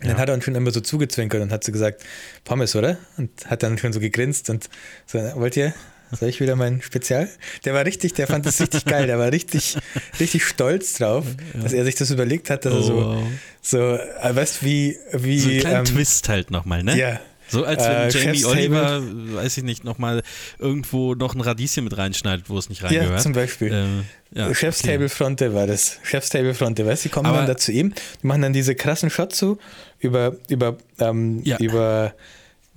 [0.02, 0.10] ja.
[0.10, 2.04] dann hat er uns schon immer so zugezwinkert und hat so gesagt,
[2.46, 2.98] Pommes, oder?
[3.18, 4.70] Und hat dann schon so gegrinst und
[5.08, 5.74] so, wollt ihr?
[6.20, 7.30] Soll ich wieder mein Spezial?
[7.66, 9.08] Der war richtig, der fand das richtig geil.
[9.08, 9.78] Der war richtig,
[10.20, 11.62] richtig stolz drauf, ja.
[11.62, 13.24] dass er sich das überlegt hat, dass oh, er so, wow.
[13.62, 15.40] so, äh, weißt wie, wie.
[15.40, 16.98] So einen kleinen ähm, Twist halt nochmal, ne?
[16.98, 17.20] Ja.
[17.52, 20.24] So als wenn äh, Jamie Oliver, weiß ich nicht, nochmal
[20.58, 23.12] irgendwo noch ein Radieschen mit reinschneidet, wo es nicht reingehört.
[23.12, 23.74] Ja, zum Beispiel.
[23.74, 25.10] Ähm, ja, Chefstable okay.
[25.10, 26.00] Fronte war das.
[26.04, 27.94] Chefstable Fronte, weißt du, die kommen Aber, dann da zu ihm,
[28.24, 29.58] die machen dann diese krassen Shots so
[30.00, 31.58] über, über, ähm, ja.
[31.58, 32.14] über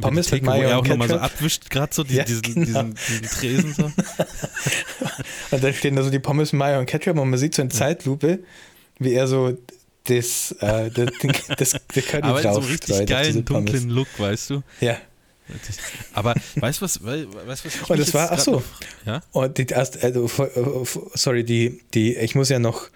[0.00, 2.42] Pommes mit, mit Mayo wo er auch nochmal so abwischt, gerade so die, ja, diesen,
[2.42, 2.82] genau.
[2.82, 3.84] diesen, diesen, Tresen so.
[5.50, 7.70] und dann stehen da so die Pommes, Mayo und Ketchup und man sieht so in
[7.70, 8.40] Zeitlupe,
[8.98, 9.56] wie er so
[10.04, 11.10] das, äh, das,
[11.56, 14.62] das, das Curry Aber so richtig geilen, dunklen Look, weißt du?
[14.80, 14.96] Ja.
[16.12, 18.62] Aber weißt du was, weißt, was Und das war, ach so.
[19.04, 19.22] ja?
[19.32, 20.30] Und die also,
[21.14, 22.88] sorry, die, die, ich muss ja noch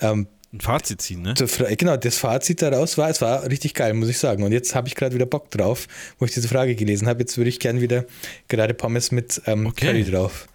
[0.00, 1.34] ähm, ein Fazit ziehen, ne?
[1.76, 4.42] Genau, das Fazit daraus war, es war richtig geil, muss ich sagen.
[4.42, 5.86] Und jetzt habe ich gerade wieder Bock drauf,
[6.18, 7.20] wo ich diese Frage gelesen habe.
[7.20, 8.06] Jetzt würde ich gerne wieder
[8.48, 9.86] gerade Pommes mit ähm, okay.
[9.86, 10.48] Curry drauf.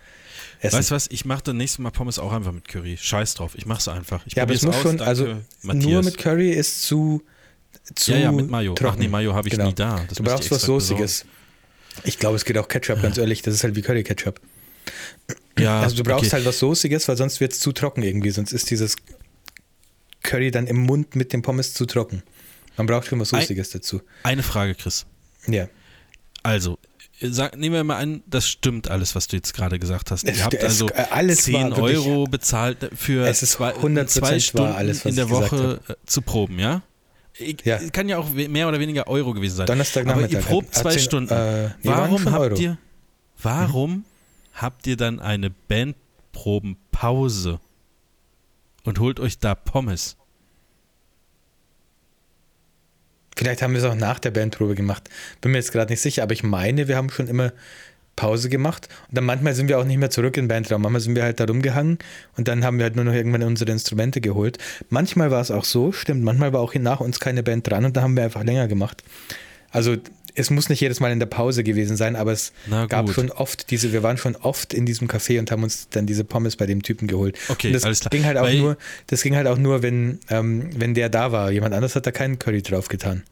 [0.62, 0.80] Essen.
[0.80, 2.98] Weißt du was, ich mache dann nächstes Mal Pommes auch einfach mit Curry.
[3.00, 4.26] Scheiß drauf, ich mache es einfach.
[4.26, 5.86] Ich ja, aber es muss aus, schon, also Matthias.
[5.86, 7.22] nur mit Curry ist zu,
[7.94, 8.74] zu Ja, ja, mit Mayo.
[8.74, 8.94] Trocken.
[8.96, 9.68] Ach nee, Mayo habe ich genau.
[9.68, 10.04] nie da.
[10.08, 11.26] Das du brauchst was Soßiges.
[12.04, 13.44] Ich glaube, es geht auch Ketchup, ganz ehrlich.
[13.44, 14.40] Das ist halt wie Curry-Ketchup.
[15.60, 16.32] Ja, also du brauchst okay.
[16.38, 18.32] halt was Soßiges, weil sonst wird es zu trocken irgendwie.
[18.32, 18.96] Sonst ist dieses
[20.24, 22.24] Curry dann im Mund mit dem Pommes zu trocken.
[22.78, 24.02] Man braucht schon was Soßiges Ein, dazu.
[24.24, 25.06] Eine Frage, Chris.
[25.48, 25.68] Ja.
[26.42, 26.78] Also,
[27.22, 30.24] sag, nehmen wir mal an, das stimmt alles, was du jetzt gerade gesagt hast.
[30.24, 33.74] Ihr habt also äh, alles 10 Euro bezahlt für zwei,
[34.06, 36.82] zwei, Stunden alles, in der Woche äh, zu proben, ja?
[37.36, 37.80] Ich, ja?
[37.90, 39.66] Kann ja auch mehr oder weniger Euro gewesen sein.
[39.66, 41.34] Donnerstag Aber ihr probt zwei 10, Stunden.
[41.34, 42.56] Äh, warum habt Euro.
[42.56, 42.78] ihr,
[43.42, 44.06] warum mhm.
[44.54, 47.60] habt ihr dann eine Bandprobenpause
[48.84, 50.18] und holt euch da Pommes?
[53.36, 55.10] Vielleicht haben wir es auch nach der Bandprobe gemacht.
[55.42, 57.52] Bin mir jetzt gerade nicht sicher, aber ich meine, wir haben schon immer
[58.16, 58.90] Pause gemacht.
[59.10, 60.84] Und dann manchmal sind wir auch nicht mehr zurück in den Bandraum.
[60.84, 61.98] Manchmal sind wir halt da rumgehangen
[62.38, 64.60] und dann haben wir halt nur noch irgendwann unsere Instrumente geholt.
[64.90, 67.98] Manchmal war es auch so, stimmt, manchmal war auch nach uns keine Band dran und
[67.98, 69.04] da haben wir einfach länger gemacht.
[69.72, 69.98] Also
[70.36, 72.54] es muss nicht jedes Mal in der Pause gewesen sein, aber es
[72.90, 76.06] gab schon oft diese, wir waren schon oft in diesem Café und haben uns dann
[76.06, 77.38] diese Pommes bei dem Typen geholt.
[77.50, 78.10] Okay, und das alles klar.
[78.10, 78.78] Ging halt auch nur,
[79.08, 81.52] das ging halt auch nur, wenn, ähm, wenn der da war.
[81.52, 83.24] Jemand anders hat da keinen Curry drauf getan.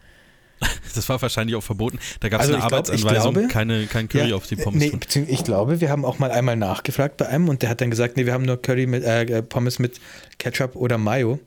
[0.94, 2.00] Das war wahrscheinlich auch verboten.
[2.20, 4.80] Da gab es also eine Arbeitsanweisung, glaube, keine, kein Curry ja, auf die Pommes.
[4.80, 7.90] Nee, ich glaube, wir haben auch mal einmal nachgefragt bei einem und der hat dann
[7.90, 10.00] gesagt, nee, wir haben nur Curry mit äh, Pommes mit
[10.38, 11.40] Ketchup oder Mayo.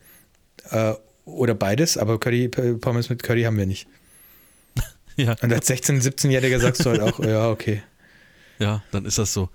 [0.70, 0.94] Äh,
[1.26, 3.86] oder beides, aber Curry, Pommes mit Curry haben wir nicht.
[5.16, 5.36] Ja.
[5.42, 7.82] Und als 16-, 17-Jähriger sagst du halt auch, ja, okay.
[8.58, 9.48] Ja, dann ist das so.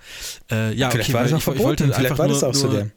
[0.52, 1.62] Äh, ja, Vielleicht okay, war das noch verboten.
[1.62, 2.92] Ich wollte Vielleicht war das auch nur, so der.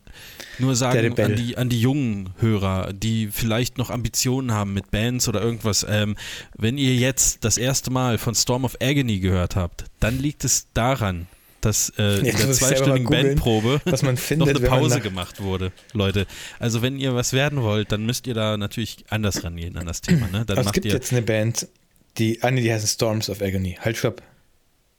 [0.58, 5.28] Nur sagen an die, an die jungen Hörer, die vielleicht noch Ambitionen haben mit Bands
[5.28, 6.16] oder irgendwas, ähm,
[6.56, 10.66] wenn ihr jetzt das erste Mal von Storm of Agony gehört habt, dann liegt es
[10.74, 11.26] daran,
[11.62, 13.80] dass äh, in der zweistündigen Bandprobe
[14.16, 16.26] findet, noch eine Pause gemacht wurde, Leute.
[16.58, 20.00] Also wenn ihr was werden wollt, dann müsst ihr da natürlich anders rangehen an das
[20.00, 20.28] Thema.
[20.28, 20.44] Ne?
[20.44, 21.68] Dann es gibt ihr, jetzt eine Band,
[22.18, 23.78] die, ah nee, die heißen Storms of Agony.
[23.80, 24.22] Halt, stopp.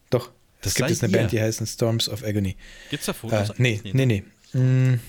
[0.10, 1.18] Doch, es gibt jetzt eine ihr.
[1.18, 2.56] Band, die heißen Storms of Agony.
[2.90, 3.52] Gibt es da Fotos?
[3.52, 4.60] Äh, nee, nee, nee, nee.
[4.60, 5.00] Mm,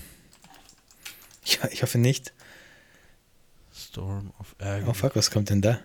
[1.43, 2.33] ich, ich hoffe nicht.
[3.73, 4.89] Storm of Agony.
[4.89, 5.79] Oh fuck, was kommt denn da?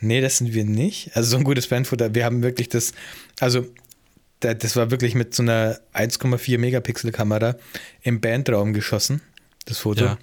[0.00, 1.16] Nee, das sind wir nicht.
[1.16, 2.14] Also so ein gutes Bandfoto.
[2.14, 2.92] Wir haben wirklich das,
[3.40, 3.66] also
[4.40, 7.56] das war wirklich mit so einer 1,4 Megapixel Kamera
[8.02, 9.22] im Bandraum geschossen,
[9.64, 10.04] das Foto.
[10.04, 10.18] Ja.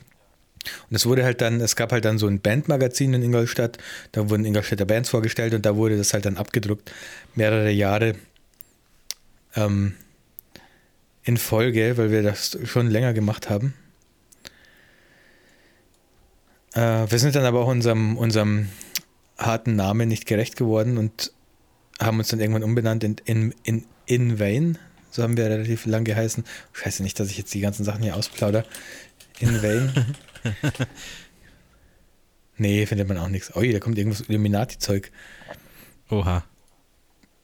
[0.89, 3.77] Und es wurde halt dann, es gab halt dann so ein Bandmagazin in Ingolstadt,
[4.11, 6.91] da wurden Ingolstädter Bands vorgestellt und da wurde das halt dann abgedruckt,
[7.35, 8.15] mehrere Jahre
[9.55, 9.95] ähm,
[11.23, 13.73] in Folge, weil wir das schon länger gemacht haben.
[16.73, 18.69] Äh, wir sind dann aber auch unserem, unserem
[19.37, 21.31] harten Namen nicht gerecht geworden und
[21.99, 24.77] haben uns dann irgendwann umbenannt in, in, in, in Vain.
[25.11, 26.43] So haben wir relativ lang geheißen.
[26.73, 28.65] Scheiße, nicht, dass ich jetzt die ganzen Sachen hier ausplauder.
[29.39, 29.91] In Vain.
[32.57, 33.55] nee, findet man auch nichts.
[33.55, 35.11] Ui, da kommt irgendwas Illuminati-Zeug.
[36.09, 36.43] Oha.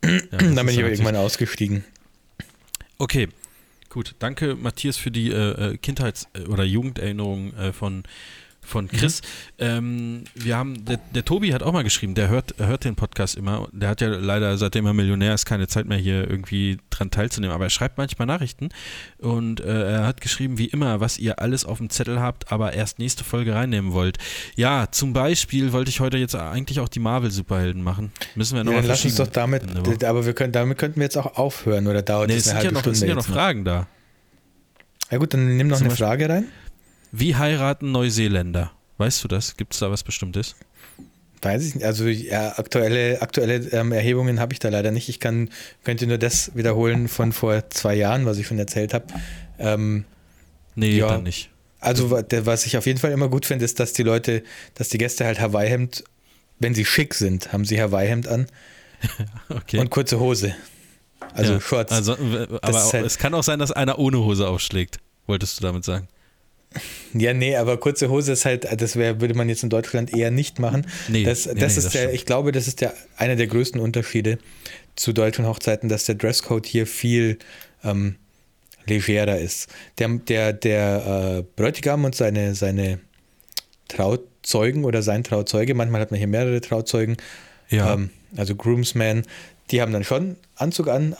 [0.02, 1.84] Ja, Dann bin ich aber irgendwann ausgestiegen.
[2.98, 3.28] Okay,
[3.90, 4.16] gut.
[4.20, 8.04] Danke, Matthias, für die äh, äh Kindheits- oder Jugenderinnerung äh, von
[8.70, 8.88] von.
[8.88, 9.22] Chris.
[9.22, 9.66] Mhm.
[9.66, 13.36] Ähm, wir haben, der, der, Tobi hat auch mal geschrieben, der hört, hört den Podcast
[13.36, 13.68] immer.
[13.72, 17.54] Der hat ja leider, seitdem er Millionär ist, keine Zeit mehr hier irgendwie dran teilzunehmen,
[17.54, 18.70] aber er schreibt manchmal Nachrichten
[19.18, 22.74] und äh, er hat geschrieben, wie immer, was ihr alles auf dem Zettel habt, aber
[22.74, 24.18] erst nächste Folge reinnehmen wollt.
[24.56, 28.12] Ja, zum Beispiel wollte ich heute jetzt eigentlich auch die Marvel-Superhelden machen.
[28.36, 29.64] Müssen wir nochmal ja, lass uns doch damit,
[30.04, 32.68] aber wir können, damit könnten wir jetzt auch aufhören oder dauert nee, das eine halbe
[32.68, 32.94] ja noch, Stunde?
[32.94, 33.88] Es sind ja noch Fragen da.
[35.12, 36.46] Ja gut, dann nimm noch Zum eine Beispiel, Frage rein.
[37.12, 38.72] Wie heiraten Neuseeländer?
[38.98, 39.58] Weißt du das?
[39.58, 40.56] Gibt es da was Bestimmtes?
[41.42, 41.86] Weiß ich nicht.
[41.86, 45.08] Also ja, aktuelle, aktuelle ähm, Erhebungen habe ich da leider nicht.
[45.08, 45.50] Ich kann,
[45.84, 49.06] könnte nur das wiederholen von vor zwei Jahren, was ich schon erzählt habe.
[49.58, 50.04] Ähm,
[50.76, 51.50] nee, ja, dann nicht.
[51.80, 54.98] Also was ich auf jeden Fall immer gut finde, ist, dass die Leute, dass die
[54.98, 56.04] Gäste halt Hawaii-Hemd,
[56.60, 58.48] wenn sie schick sind, haben sie Hawaii-Hemd an
[59.50, 59.80] okay.
[59.80, 60.54] und kurze Hose.
[61.34, 61.94] Also ja, Shorts.
[61.94, 62.18] Also,
[62.62, 66.10] aber halt es kann auch sein, dass einer ohne Hose aufschlägt, wolltest du damit sagen.
[67.14, 70.30] Ja, nee, aber kurze Hose ist halt, das wär, würde man jetzt in Deutschland eher
[70.30, 70.86] nicht machen.
[71.08, 72.14] Nee, das, das nee, ist das der, stimmt.
[72.14, 74.38] ich glaube, das ist der, einer der größten Unterschiede
[74.96, 77.40] zu deutschen Hochzeiten, dass der Dresscode hier viel
[77.84, 78.16] ähm,
[78.86, 79.70] legerer ist.
[79.98, 83.00] Der, der, der äh, Bräutigam und seine, seine
[83.88, 87.18] Trauzeugen oder sein Trauzeuge, manchmal hat man hier mehrere Trauzeugen,
[87.70, 87.94] ja.
[87.94, 89.24] ähm, also Groomsmen,
[89.72, 91.16] die haben dann schon Anzug an,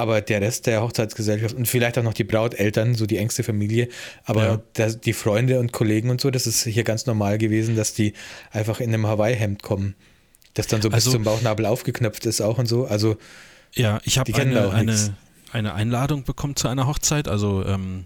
[0.00, 3.88] aber der Rest der Hochzeitsgesellschaft und vielleicht auch noch die Brauteltern, so die engste Familie,
[4.24, 4.62] aber ja.
[4.72, 8.14] das, die Freunde und Kollegen und so, das ist hier ganz normal gewesen, dass die
[8.50, 9.94] einfach in einem Hawaii-Hemd kommen,
[10.54, 12.86] das dann so also, bis zum Bauchnabel aufgeknöpft ist auch und so.
[12.86, 13.16] Also
[13.74, 15.16] ja, ich habe eine, eine,
[15.52, 18.04] eine Einladung bekommen zu einer Hochzeit, also ähm,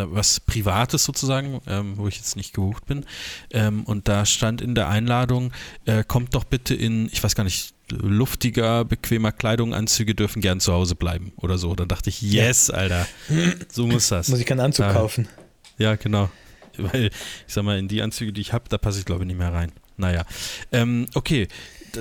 [0.00, 3.04] da was Privates sozusagen, ähm, wo ich jetzt nicht gebucht bin.
[3.52, 5.52] Ähm, und da stand in der Einladung,
[5.84, 10.60] äh, kommt doch bitte in, ich weiß gar nicht, luftiger, bequemer Kleidung, Anzüge dürfen gern
[10.60, 11.74] zu Hause bleiben oder so.
[11.74, 12.74] Dann dachte ich, yes, ja.
[12.74, 13.06] Alter,
[13.70, 14.28] so muss das.
[14.28, 14.92] Muss ich keinen Anzug ja.
[14.92, 15.28] kaufen.
[15.78, 16.30] Ja, genau.
[16.76, 17.06] Weil,
[17.46, 19.38] ich sag mal, in die Anzüge, die ich habe, da passe ich glaube ich nicht
[19.38, 19.72] mehr rein.
[19.96, 20.24] Naja.
[20.72, 21.48] Ähm, okay,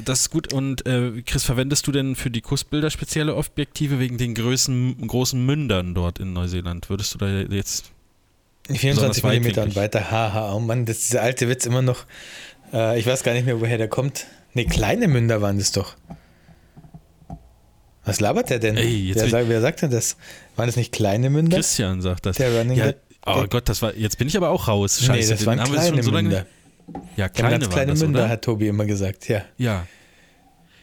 [0.03, 0.53] das ist gut.
[0.53, 5.44] Und äh, Chris, verwendest du denn für die Kussbilder spezielle Objektive wegen den Größen, großen
[5.45, 6.90] Mündern dort in Neuseeland?
[6.90, 7.91] Würdest du da jetzt
[8.70, 12.06] 24 mm und weiter, haha, oh Mann, das ist dieser alte Witz immer noch.
[12.72, 14.28] Äh, ich weiß gar nicht mehr, woher der kommt.
[14.53, 15.95] Ne, kleine Münder waren das doch.
[18.06, 18.78] Was labert der denn?
[18.78, 20.18] Ey, wer, sagt, wer sagt denn das?
[20.56, 21.57] Waren das nicht kleine Münder?
[21.57, 22.38] Christian sagt das.
[22.38, 22.94] Der Running ja,
[23.26, 25.02] Oh Gott, das war, jetzt bin ich aber auch raus.
[25.02, 26.45] Scheiße, nee, das waren kleine so Münder.
[27.16, 28.30] Ja, kleine, ganz kleine das, Münder, oder?
[28.30, 29.44] hat Tobi immer gesagt, ja.
[29.57, 29.88] Ja.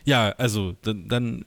[0.04, 1.44] Ja, also dann, dann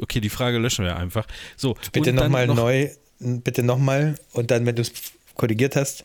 [0.00, 1.26] okay, die Frage löschen wir einfach.
[1.56, 4.92] So, bitte nochmal noch neu, bitte nochmal und dann, wenn du es
[5.34, 6.04] korrigiert hast,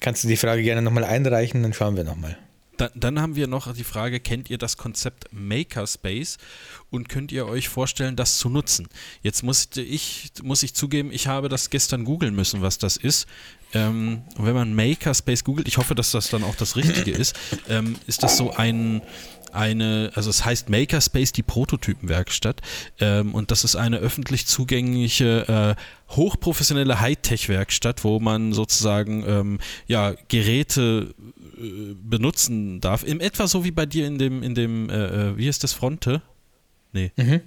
[0.00, 2.36] kannst du die Frage gerne nochmal einreichen, dann schauen wir nochmal.
[2.80, 6.38] Dann, dann haben wir noch die Frage, kennt ihr das Konzept Makerspace
[6.90, 8.88] und könnt ihr euch vorstellen, das zu nutzen?
[9.22, 13.26] Jetzt musste ich, muss ich zugeben, ich habe das gestern googeln müssen, was das ist.
[13.74, 17.36] Ähm, wenn man Makerspace googelt, ich hoffe, dass das dann auch das Richtige ist,
[17.68, 19.02] ähm, ist das so ein,
[19.52, 22.62] eine, also es heißt Makerspace, die Prototypenwerkstatt.
[22.98, 30.14] Ähm, und das ist eine öffentlich zugängliche, äh, hochprofessionelle Hightech-Werkstatt, wo man sozusagen ähm, ja,
[30.28, 31.14] Geräte
[32.02, 33.04] benutzen darf.
[33.04, 34.94] In etwa so wie bei dir in dem, in dem, äh,
[35.30, 36.22] äh wie ist das, Fronte?
[36.92, 37.12] Nee.
[37.16, 37.40] Mhm.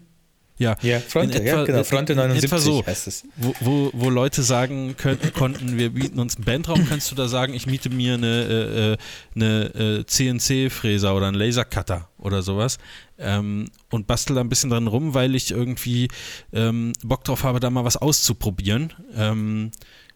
[0.58, 1.84] Ja, ja Fronte, etwa, ja, genau.
[1.84, 3.24] Fronte 79 etwa so, heißt es.
[3.36, 7.28] Wo, wo, wo Leute sagen können, konnten, wir bieten uns einen Bandraum, kannst du da
[7.28, 8.98] sagen, ich miete mir eine, äh, äh
[9.36, 12.78] eine äh, CNC-Fräser oder einen Lasercutter oder sowas
[13.18, 16.08] ähm, und bastel da ein bisschen dran rum, weil ich irgendwie
[16.52, 18.94] ähm, Bock drauf habe, da mal was auszuprobieren.
[19.16, 19.72] Ähm,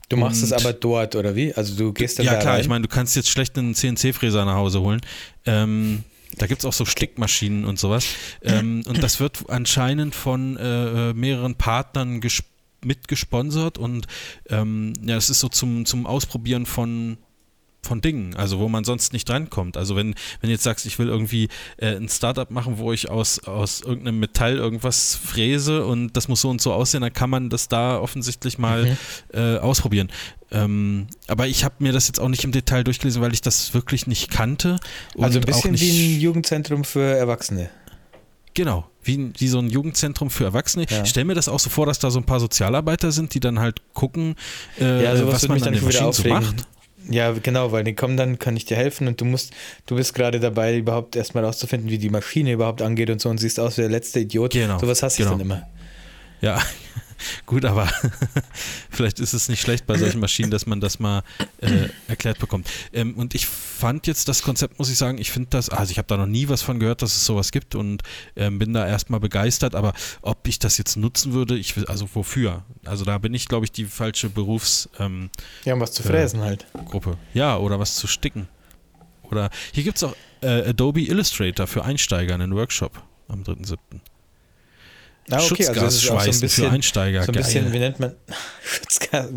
[0.10, 1.54] du machst es aber dort, oder wie?
[1.54, 2.62] Also du gehst dann Ja da klar, rein?
[2.62, 5.02] ich meine, du kannst jetzt schlecht einen CNC-Fräser nach Hause holen.
[5.46, 6.04] Ähm,
[6.38, 8.06] da gibt es auch so Stickmaschinen und sowas.
[8.44, 12.22] Ähm, und das wird anscheinend von äh, mehreren Partnern
[12.84, 14.08] mitgesponsert und
[14.50, 17.18] ähm, ja, es ist so zum, zum Ausprobieren von
[17.84, 19.78] von Dingen, also wo man sonst nicht drankommt.
[19.78, 21.48] Also wenn, wenn du jetzt sagst, ich will irgendwie
[21.78, 26.42] äh, ein Startup machen, wo ich aus, aus irgendeinem Metall irgendwas fräse und das muss
[26.42, 28.98] so und so aussehen, dann kann man das da offensichtlich mal mhm.
[29.34, 30.10] äh, ausprobieren.
[30.52, 33.74] Ähm, aber ich habe mir das jetzt auch nicht im Detail durchgelesen, weil ich das
[33.74, 34.80] wirklich nicht kannte.
[35.18, 37.70] also ein bisschen wie ein Jugendzentrum für Erwachsene.
[38.54, 40.86] Genau, wie, wie so ein Jugendzentrum für Erwachsene.
[40.90, 41.04] Ja.
[41.04, 43.40] Ich stelle mir das auch so vor, dass da so ein paar Sozialarbeiter sind, die
[43.40, 44.36] dann halt gucken,
[44.80, 46.66] äh, ja, was man an den Maschinen so macht.
[47.10, 49.54] Ja, genau, weil die kommen dann, kann ich dir helfen und du musst,
[49.86, 53.38] du bist gerade dabei, überhaupt erstmal rauszufinden, wie die Maschine überhaupt angeht und so und
[53.38, 54.52] siehst aus wie der letzte Idiot.
[54.52, 54.78] Genau.
[54.80, 55.36] Sowas hast du genau.
[55.36, 55.68] dann immer.
[56.42, 56.62] Ja,
[57.46, 57.88] gut, aber
[58.90, 61.24] vielleicht ist es nicht schlecht bei solchen Maschinen, dass man das mal
[61.60, 62.70] äh, erklärt bekommt.
[62.94, 65.98] Ähm, und ich fand jetzt das Konzept, muss ich sagen, ich finde das, also ich
[65.98, 68.04] habe da noch nie was von gehört, dass es sowas gibt und
[68.36, 72.64] ähm, bin da erstmal begeistert, aber ob ich das jetzt nutzen würde, ich also wofür?
[72.86, 74.90] Also da bin ich, glaube ich, die falsche Berufs...
[75.00, 75.30] Ähm,
[75.66, 76.68] ja, um was zu fräsen äh, halt.
[76.86, 77.18] Gruppe.
[77.34, 78.48] Ja, oder was zu sticken.
[79.24, 83.78] Oder hier gibt es auch äh, Adobe Illustrator für Einsteiger, einen Workshop am 3.7.
[85.30, 87.24] Ah, okay, Schutzgas also schweißen so ein bisschen, für Einsteiger.
[87.24, 87.74] So ein bisschen, Geil.
[87.74, 88.16] wie nennt man
[88.64, 89.30] Schutzgas?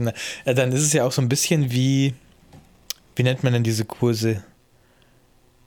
[0.46, 2.14] Ja, dann ist es ja auch so ein bisschen wie,
[3.16, 4.44] wie nennt man denn diese Kurse?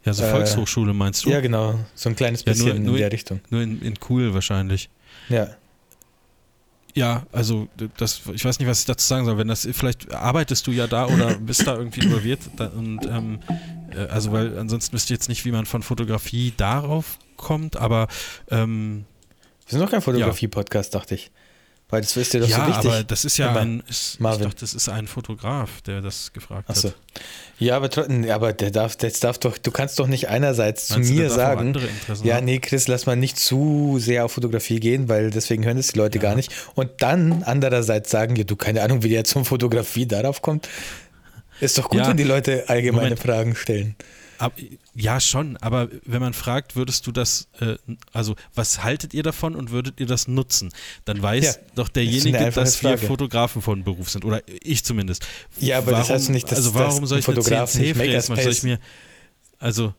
[0.06, 1.30] Ja, so äh, Volkshochschule meinst du?
[1.30, 3.42] Ja, genau, so ein kleines bisschen ja, nur, nur in der Richtung.
[3.50, 4.90] Nur in, in cool wahrscheinlich.
[5.30, 5.48] Ja.
[6.96, 7.68] Ja, also
[7.98, 9.38] das, ich weiß nicht, was ich dazu sagen soll.
[9.38, 13.40] Wenn das, vielleicht arbeitest du ja da oder bist da irgendwie involviert da, und ähm,
[13.92, 18.08] äh, also weil ansonsten wüsste ich jetzt nicht, wie man von Fotografie darauf kommt, aber
[18.52, 19.06] ähm,
[19.66, 21.32] wir sind doch kein Fotografie-Podcast, dachte ich.
[21.94, 22.90] Weil das ist dir doch ja, so wichtig.
[22.90, 24.42] aber das ist ja ein, ist, Marvin.
[24.42, 26.88] ich dachte, das ist ein Fotograf, der das gefragt Ach so.
[26.88, 26.96] hat.
[27.60, 27.90] Ja, aber,
[28.34, 31.76] aber der darf, das darf doch, du kannst doch nicht einerseits Meinst zu mir sagen,
[32.24, 35.90] ja, nee, Chris, lass mal nicht zu sehr auf Fotografie gehen, weil deswegen hören es
[35.90, 36.24] die Leute ja.
[36.24, 36.52] gar nicht.
[36.74, 40.68] Und dann andererseits sagen, ja, du, keine Ahnung, wie der zum Fotografie darauf kommt.
[41.60, 42.08] Ist doch gut, ja.
[42.08, 43.20] wenn die Leute allgemeine Moment.
[43.20, 43.96] Fragen stellen.
[44.38, 44.54] Ab,
[44.96, 47.76] ja, schon, aber wenn man fragt, würdest du das, äh,
[48.12, 50.72] also was haltet ihr davon und würdet ihr das nutzen?
[51.06, 53.02] Dann weiß ja, doch derjenige, das dass Frage.
[53.02, 55.26] wir Fotografen von Beruf sind, oder ich zumindest.
[55.60, 58.36] Ja, aber warum, das heißt nicht, dass Also warum soll ich fräsen?
[58.36, 58.80] Soll ich mir,
[59.60, 59.94] also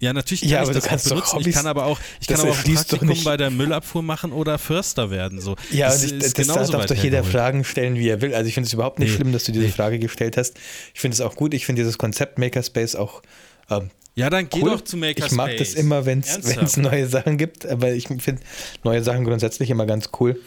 [0.00, 1.32] ja, natürlich kann ja, ich das auch benutzen.
[1.34, 4.32] Hobbys, ich kann aber auch, ich kann aber auch ein Praktikum bei der Müllabfuhr machen
[4.32, 5.42] oder Förster werden.
[5.42, 5.56] So.
[5.70, 8.34] Ja, das, ich, das, das darf doch jeder Fragen stellen, wie er will.
[8.34, 9.16] Also ich finde es überhaupt nicht nee.
[9.16, 9.68] schlimm, dass du diese.
[9.68, 10.58] Frage gestellt hast.
[10.94, 11.52] Ich finde es auch gut.
[11.52, 13.22] Ich finde dieses Konzept Makerspace auch
[13.70, 14.70] ähm, ja, dann geh cool.
[14.70, 15.32] doch zu Makerspace.
[15.32, 18.42] Ich mag das immer, wenn es neue Sachen gibt, aber ich finde
[18.84, 20.40] neue Sachen grundsätzlich immer ganz cool.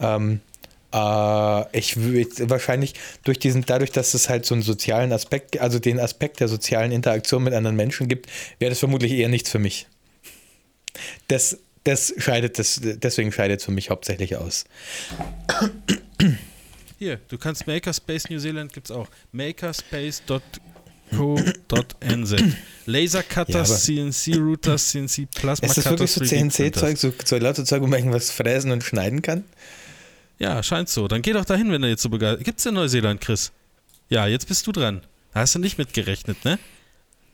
[0.00, 0.40] Ähm,
[0.92, 5.78] äh, ich würde wahrscheinlich durch diesen, dadurch, dass es halt so einen sozialen Aspekt, also
[5.78, 8.26] den Aspekt der sozialen Interaktion mit anderen Menschen gibt,
[8.58, 9.88] wäre das vermutlich eher nichts für mich.
[11.28, 14.64] Das, das scheidet das, deswegen scheidet es für mich hauptsächlich aus.
[16.98, 19.08] Hier, du kannst Makerspace New Zealand gibt es auch.
[19.32, 20.67] Makerspace.com
[21.16, 22.36] Co.nz.
[22.86, 27.98] Lasercutter, ja, CNC-Router, CNC-Plasma Ist das wirklich so CNC-Zeug, so, so lauter Zeug, wo man
[27.98, 29.44] irgendwas fräsen und schneiden kann?
[30.38, 31.08] Ja, scheint so.
[31.08, 33.52] Dann geh doch dahin, wenn du jetzt so begeistert Gibt's in Neuseeland, Chris?
[34.08, 35.02] Ja, jetzt bist du dran.
[35.34, 36.58] Hast du nicht mitgerechnet, ne?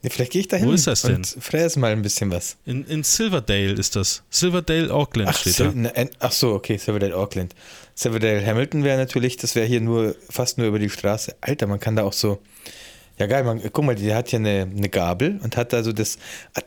[0.03, 1.17] Ja, vielleicht gehe ich dahin Wo ist das denn?
[1.17, 2.59] und fräse mal ein bisschen was.
[2.67, 4.23] In, in Silverdale ist das.
[4.29, 5.73] Silverdale, Auckland ach, steht da.
[5.73, 7.55] Ne, ach so, okay, Silverdale, Auckland.
[7.95, 11.37] Silverdale, Hamilton wäre natürlich, das wäre hier nur fast nur über die Straße.
[11.41, 12.43] Alter, man kann da auch so
[13.19, 13.45] ja, geil.
[13.45, 16.19] Man, guck mal, der hat hier eine, eine Gabel und hat also das.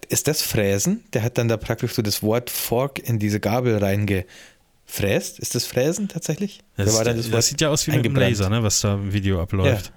[0.08, 1.04] Ist das Fräsen?
[1.14, 5.40] Der hat dann da praktisch so das Wort Fork in diese Gabel reingefräst.
[5.40, 6.62] Ist das Fräsen tatsächlich?
[6.78, 9.12] Das, da das, das sieht ja aus wie mit einem Laser, ne, was da im
[9.12, 9.88] Video abläuft.
[9.88, 9.92] Ja.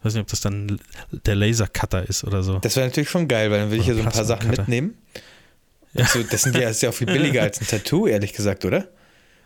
[0.00, 0.78] Ich weiß nicht, ob das dann
[1.10, 2.58] der Lasercutter ist oder so.
[2.58, 4.98] Das wäre natürlich schon geil, weil dann würde ich hier so ein paar Sachen mitnehmen.
[5.94, 6.04] Ja.
[6.04, 8.88] Also, das sind ja, ist ja auch viel billiger als ein Tattoo, ehrlich gesagt, oder?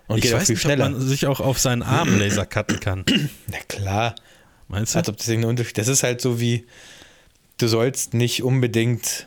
[0.09, 0.87] Und ich geht weiß auch viel nicht, schneller.
[0.87, 3.05] ob man sich auch auf seinen Arm Laser cutten kann.
[3.47, 4.17] Na klar.
[4.69, 4.99] Meinst du?
[4.99, 6.67] Als ob das irgendein Unterschied Das ist halt so wie,
[7.57, 9.27] du sollst nicht unbedingt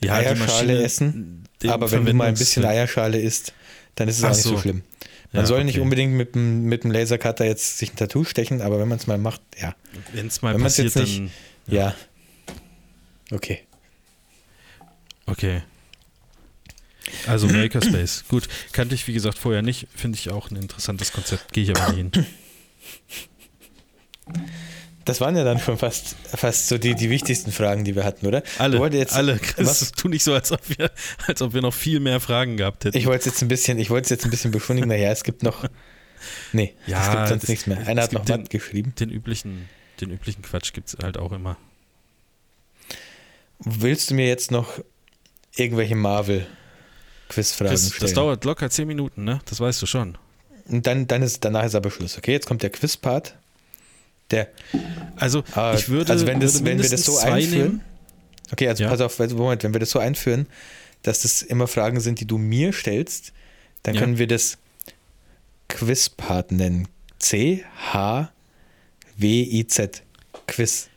[0.00, 3.54] ja, Eierschale essen, aber wenn du mal ein bisschen Eierschale isst,
[3.94, 4.82] dann ist es Ach auch nicht so, so schlimm.
[5.32, 5.64] Man ja, soll okay.
[5.64, 8.98] nicht unbedingt mit dem, mit dem Lasercutter jetzt sich ein Tattoo stechen, aber wenn man
[8.98, 9.74] es mal macht, ja.
[10.12, 11.30] Wenn es mal wenn passiert, jetzt nicht, dann.
[11.66, 11.88] Ja.
[11.88, 11.96] ja.
[13.32, 13.60] Okay.
[15.26, 15.62] Okay.
[17.26, 18.24] Also Makerspace.
[18.28, 19.88] Gut, kannte ich wie gesagt vorher nicht.
[19.94, 21.52] Finde ich auch ein interessantes Konzept.
[21.52, 22.26] Gehe ich aber nicht hin.
[25.04, 28.26] Das waren ja dann schon fast, fast so die, die wichtigsten Fragen, die wir hatten,
[28.26, 28.42] oder?
[28.58, 29.38] Alle, jetzt, alle.
[29.38, 30.90] Chris, tu nicht so, als ob, wir,
[31.28, 32.98] als ob wir noch viel mehr Fragen gehabt hätten.
[32.98, 34.88] Ich wollte es jetzt ein bisschen, ich wollte jetzt ein bisschen beschunigen.
[34.88, 35.64] Naja, es gibt noch,
[36.52, 37.86] nee, ja, es gibt sonst das, nichts mehr.
[37.86, 38.94] Einer hat noch den, was geschrieben.
[38.98, 39.68] Den üblichen,
[40.00, 41.56] den üblichen Quatsch gibt es halt auch immer.
[43.60, 44.80] Willst du mir jetzt noch
[45.54, 48.00] irgendwelche Marvel-Quizfragen stellen?
[48.00, 49.40] Das dauert locker zehn Minuten, ne?
[49.44, 50.18] Das weißt du schon.
[50.66, 52.32] Und dann, dann ist, danach ist aber Schluss, okay?
[52.32, 53.36] Jetzt kommt der Quiz-Part.
[54.30, 54.48] Der,
[55.16, 57.68] also, äh, ich würde, also wenn, das, wenn wir das so einführen.
[57.68, 57.80] Nehmen.
[58.52, 58.90] Okay, also ja.
[58.90, 60.46] pass auf, Moment, wenn wir das so einführen,
[61.02, 63.32] dass das immer Fragen sind, die du mir stellst,
[63.82, 64.00] dann ja.
[64.00, 64.58] können wir das
[65.68, 66.88] Quizpart nennen.
[67.18, 68.32] C, H,
[69.16, 70.02] W, I, Z.
[70.46, 70.88] Quiz.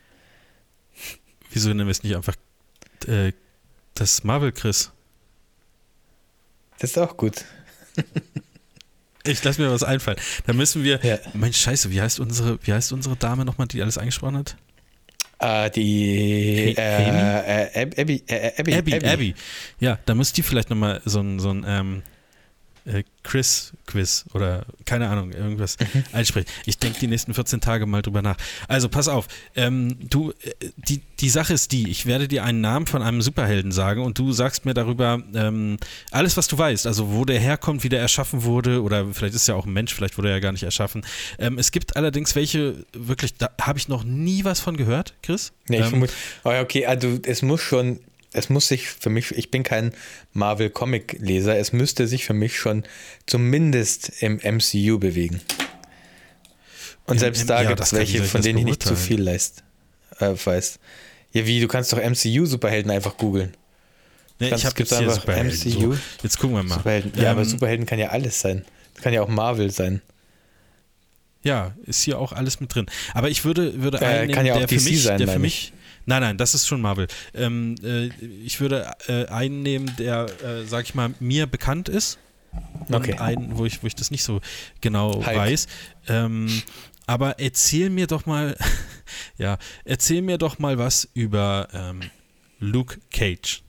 [1.51, 2.35] Wieso nennen wir es nicht einfach
[3.07, 3.31] äh,
[3.95, 4.91] das Marvel Chris?
[6.79, 7.45] Das ist auch gut.
[9.23, 10.17] Ich lasse mir was einfallen.
[10.45, 10.99] Da müssen wir.
[11.03, 11.19] Ja.
[11.33, 14.55] Mein Scheiße, wie heißt unsere, wie heißt unsere Dame nochmal, die alles eingesprochen hat?
[15.41, 19.35] Uh, die äh, äh, Abby, äh, Abby, Abby, Abby, Abby.
[19.79, 22.03] Ja, da muss die vielleicht nochmal so ein, so ein ähm,
[22.89, 26.03] äh, Chris-Quiz oder keine Ahnung, irgendwas mhm.
[26.13, 26.49] einsprechen.
[26.65, 28.37] Ich denke die nächsten 14 Tage mal drüber nach.
[28.67, 32.61] Also pass auf, ähm, du, äh, die, die Sache ist die, ich werde dir einen
[32.61, 35.77] Namen von einem Superhelden sagen und du sagst mir darüber ähm,
[36.11, 39.47] alles, was du weißt, also wo der herkommt, wie der erschaffen wurde oder vielleicht ist
[39.47, 41.05] er ja auch ein Mensch, vielleicht wurde er ja gar nicht erschaffen.
[41.37, 45.51] Ähm, es gibt allerdings welche, wirklich, da habe ich noch nie was von gehört, Chris.
[45.67, 46.13] Nee, ich ähm, vermute,
[46.43, 47.99] oh okay, also es muss schon
[48.31, 49.93] es muss sich für mich, ich bin kein
[50.33, 52.83] Marvel-Comic-Leser, es müsste sich für mich schon
[53.25, 55.41] zumindest im MCU bewegen.
[57.05, 59.21] Und Im, selbst im, da ja, gibt es welche, von denen ich nicht zu viel
[59.21, 59.63] leist,
[60.19, 60.79] äh, weiß.
[61.31, 63.53] Ja, wie, du kannst doch MCU-Superhelden einfach googeln.
[64.39, 65.93] Nee, ich habe jetzt einfach MCU.
[65.93, 66.75] So, jetzt gucken wir mal.
[66.75, 67.11] Superhelden.
[67.15, 68.63] Ja, ähm, aber Superhelden kann ja alles sein.
[68.93, 70.01] Das kann ja auch Marvel sein.
[71.43, 72.85] Ja, ist hier auch alles mit drin.
[73.13, 75.73] Aber ich würde, würde äh, einen ja der für mich, sein, der für mich,
[76.09, 77.07] nein, nein, das ist schon Marvel.
[77.33, 78.07] Ähm, äh,
[78.43, 82.17] ich würde äh, einen nehmen, der, äh, sag ich mal, mir bekannt ist.
[82.87, 83.17] Und Okay.
[83.19, 84.41] einen, wo ich, wo ich das nicht so
[84.81, 85.25] genau Hulk.
[85.37, 85.67] weiß.
[86.07, 86.61] Ähm,
[87.05, 88.57] aber erzähl mir doch mal,
[89.37, 92.01] ja, erzähl mir doch mal was über ähm,
[92.59, 93.61] Luke Cage.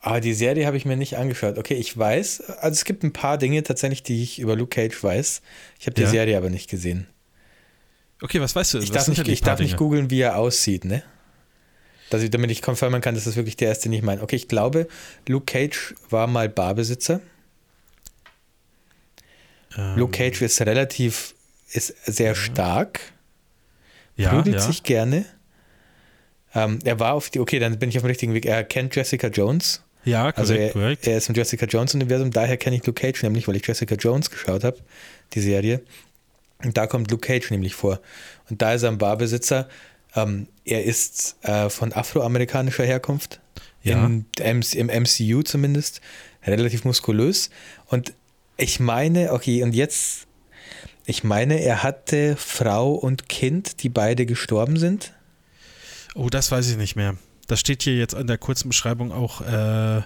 [0.00, 1.58] Ah, die Serie habe ich mir nicht angeschaut.
[1.58, 5.02] Okay, ich weiß, also es gibt ein paar Dinge tatsächlich, die ich über Luke Cage
[5.02, 5.42] weiß.
[5.80, 6.08] Ich habe die Ja.
[6.08, 7.06] Serie aber nicht gesehen.
[8.22, 8.78] Okay, was weißt du?
[8.78, 11.02] Ich was darf nicht, ich darf nicht googeln, wie er aussieht, ne?
[12.10, 14.22] Dass ich, damit ich konfirmieren kann, dass das wirklich der erste, den ich meine.
[14.22, 14.88] Okay, ich glaube,
[15.26, 17.20] Luke Cage war mal Barbesitzer.
[19.76, 21.34] Ähm, Luke Cage ist relativ,
[21.70, 23.00] ist sehr stark,
[24.16, 24.62] ja, prügelt ja.
[24.62, 25.24] sich gerne.
[26.54, 28.46] Ähm, er war auf die, okay, dann bin ich auf dem richtigen Weg.
[28.46, 29.82] Er kennt Jessica Jones.
[30.04, 31.06] Ja, korrekt, Also er, korrekt.
[31.06, 34.30] er ist im Jessica Jones-Universum, daher kenne ich Luke Cage nämlich, weil ich Jessica Jones
[34.30, 34.78] geschaut habe,
[35.34, 35.82] die Serie.
[36.64, 38.00] Und da kommt Luke Cage nämlich vor.
[38.50, 39.68] Und da ist er ein Barbesitzer.
[40.14, 43.40] Ähm, er ist äh, von afroamerikanischer Herkunft,
[43.82, 44.04] Ja.
[44.06, 46.00] im, im MCU zumindest,
[46.44, 47.50] relativ muskulös.
[47.86, 48.12] Und
[48.56, 50.26] ich meine, okay, und jetzt,
[51.06, 55.12] ich meine, er hatte Frau und Kind, die beide gestorben sind.
[56.14, 57.16] Oh, das weiß ich nicht mehr.
[57.46, 59.40] Das steht hier jetzt an der kurzen Beschreibung auch.
[59.42, 60.02] Äh,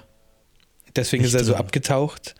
[0.94, 1.60] Deswegen ist er so drin.
[1.60, 2.34] abgetaucht,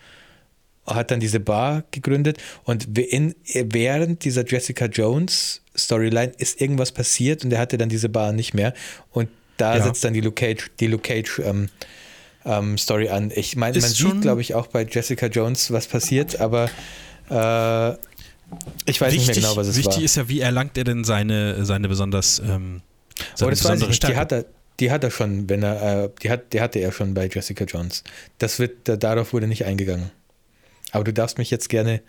[0.86, 7.44] hat dann diese Bar gegründet und in, während dieser Jessica Jones Storyline ist irgendwas passiert
[7.44, 8.74] und er hatte dann diese Bar nicht mehr
[9.12, 9.28] und
[9.59, 9.84] da Ja.
[9.84, 11.68] setzt dann die Luke Cage, die Luke Cage ähm,
[12.44, 13.30] ähm, Story an.
[13.34, 16.68] Ich meine, man sieht, glaube ich, auch bei Jessica Jones, was passiert, aber
[17.30, 17.92] äh,
[18.84, 20.02] ich weiß nicht mehr genau, was es wichtig war.
[20.02, 22.82] ist ja, wie erlangt er denn seine, seine besonders ähm,
[23.18, 24.09] Aber seine das weiß ich besondere nicht.
[24.09, 24.44] Die hat er,
[24.80, 27.64] die hat er schon, wenn er, äh, die hat, die hatte er schon bei Jessica
[27.64, 28.02] Jones.
[28.38, 30.10] Das wird, da, darauf wurde nicht eingegangen.
[30.93, 32.02] Aber du darfst mich jetzt gerne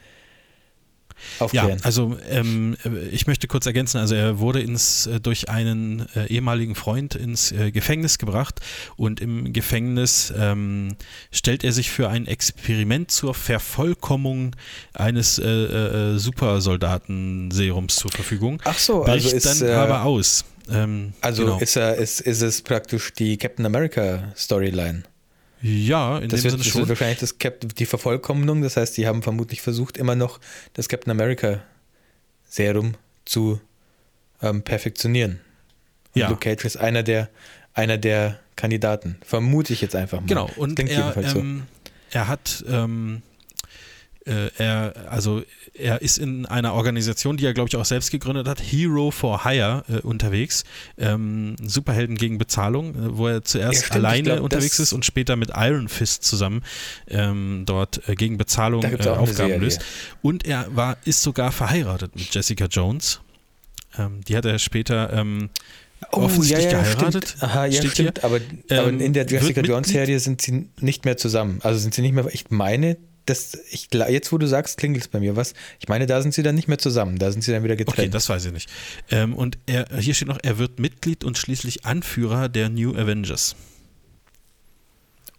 [1.39, 1.79] Ja, aufklären.
[1.83, 6.25] also ähm, äh, ich möchte kurz ergänzen, also er wurde ins, äh, durch einen äh,
[6.27, 8.59] ehemaligen Freund ins äh, Gefängnis gebracht
[8.97, 10.95] und im Gefängnis ähm,
[11.31, 14.55] stellt er sich für ein Experiment zur Vervollkommnung
[14.93, 18.61] eines äh, äh, Supersoldatenserums zur Verfügung.
[18.65, 20.45] Ach so, bricht also ist, dann äh, aber aus.
[20.69, 21.59] Ähm, also genau.
[21.59, 25.03] ist, er, ist, ist es praktisch die Captain America Storyline.
[25.63, 26.81] Ja, in Das dem wird, Sinne das schon.
[26.81, 28.61] wird wahrscheinlich das Cap die Vervollkommnung.
[28.61, 30.39] Das heißt, die haben vermutlich versucht, immer noch
[30.73, 31.61] das Captain America
[32.47, 32.95] Serum
[33.25, 33.59] zu
[34.41, 35.39] ähm, perfektionieren.
[36.13, 36.29] Und Ja.
[36.29, 37.29] Luke Cage ist einer der,
[37.73, 39.17] einer der Kandidaten.
[39.25, 40.27] Vermute ich jetzt einfach mal.
[40.27, 41.39] Genau, und er, jedenfalls so.
[41.39, 41.63] ähm,
[42.11, 43.21] er hat, ähm,
[44.25, 45.43] äh, er, also
[45.73, 49.43] er ist in einer Organisation, die er, glaube ich, auch selbst gegründet hat, Hero for
[49.43, 50.63] Hire, äh, unterwegs.
[50.97, 55.05] Ähm, Superhelden gegen Bezahlung, äh, wo er zuerst Ja, stimmt, alleine glaub, unterwegs ist und
[55.05, 56.63] später mit Iron Fist zusammen
[57.07, 59.83] ähm, dort äh, gegen Bezahlung äh, Aufgaben löst.
[60.21, 63.21] Und er war, ist sogar verheiratet mit Jessica Jones.
[63.97, 65.49] Ähm, die hat er später ähm,
[66.11, 67.27] offensichtlich geheiratet.
[67.27, 67.43] Stimmt.
[67.43, 68.23] Aha, ja, stimmt.
[68.23, 68.39] Aber,
[68.69, 71.59] aber Ähm, in der Jessica Jones-Serie sind sie nicht mehr zusammen.
[71.63, 75.07] Also sind sie nicht mehr, ich meine, das, ich, jetzt wo du sagst, klingelt es
[75.07, 75.53] bei mir was.
[75.79, 77.17] Ich meine, da sind sie dann nicht mehr zusammen.
[77.17, 78.13] Da sind sie dann wieder Okay, getrennt.
[78.13, 78.69] das weiß ich nicht.
[79.09, 83.55] Ähm, und er, hier steht noch, er wird Mitglied und schließlich Anführer der New Avengers.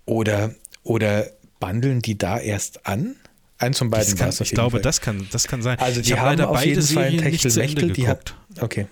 [0.07, 1.27] oder, oder
[1.61, 3.17] bundeln die da erst an?
[3.59, 4.83] Eins von beiden kann, ich glaube, Fall.
[4.83, 5.79] das kann, das kann sein.
[5.79, 7.97] Also ich die habe haben leider auf beide jeden Fall ein Serien nicht.
[7.97, 8.87] Die hat, okay.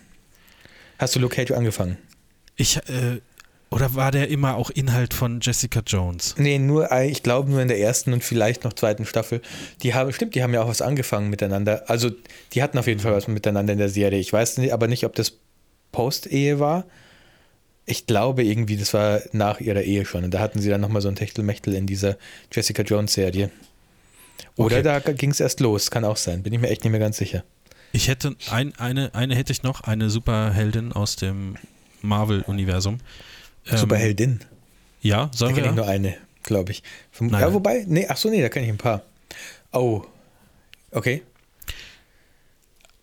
[0.98, 1.98] Hast du Luke Cage angefangen?
[2.55, 3.20] Ich, äh,
[3.73, 6.35] oder war der immer auch Inhalt von Jessica Jones?
[6.39, 9.40] Nee, nur, ein- ich glaube nur in der ersten und vielleicht noch zweiten Staffel.
[9.82, 11.85] Die haben, stimmt, die haben ja auch was angefangen miteinander.
[11.89, 12.11] Also,
[12.53, 14.19] die hatten auf jeden Fall was miteinander in der Serie.
[14.20, 15.39] Ich weiß nicht, aber nicht, ob das
[15.93, 16.85] Post-Ehe war.
[17.85, 20.23] Ich glaube irgendwie, das war nach ihrer Ehe schon.
[20.24, 22.16] Und da hatten sie dann nochmal so ein Techtelmechtel in dieser
[22.53, 23.51] Jessica Jones-Serie.
[24.57, 24.82] Oder Okay.
[25.03, 26.43] da ging es erst los, kann auch sein.
[26.43, 27.43] Bin ich mir echt nicht mehr ganz sicher.
[27.93, 31.57] Ich hätte ein, eine, eine hätte ich noch, eine Superheldin aus dem
[32.01, 32.99] Marvel-Universum.
[33.70, 34.40] Ähm, Superheldin.
[35.01, 35.82] Ja, Da sollen kenne ich wir?
[35.82, 36.82] nur eine, glaube ich.
[37.10, 39.02] Vom, ja, wobei, nee, ach so, nee, da kenne ich ein paar.
[39.72, 40.02] Oh,
[40.90, 41.22] okay.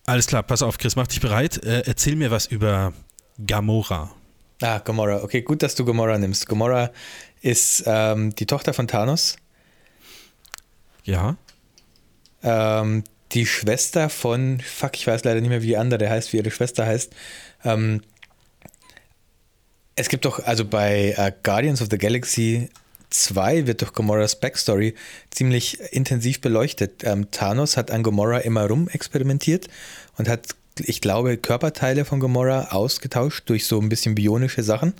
[0.06, 1.62] Alles klar, pass auf, Chris, mach dich bereit.
[1.64, 2.92] Äh, erzähl mir was über
[3.46, 4.10] Gamora.
[4.62, 5.22] Ah, Gamora.
[5.22, 6.46] Okay, gut, dass du Gamora nimmst.
[6.48, 6.90] Gamora
[7.42, 9.36] ist ähm, die Tochter von Thanos,
[11.04, 11.36] Ja,
[12.42, 16.38] ähm, die Schwester von, fuck, ich weiß leider nicht mehr, wie die andere heißt, wie
[16.38, 17.12] ihre Schwester heißt.
[17.64, 18.02] Ähm,
[20.00, 22.70] es gibt doch, also bei äh, Guardians of the Galaxy
[23.10, 24.94] 2 wird doch Gamoras Backstory
[25.30, 27.04] ziemlich intensiv beleuchtet.
[27.04, 29.68] Ähm, Thanos hat an Gamora immer rum experimentiert
[30.16, 30.48] und hat,
[30.78, 34.94] ich glaube, Körperteile von Gamora ausgetauscht durch so ein bisschen bionische Sachen.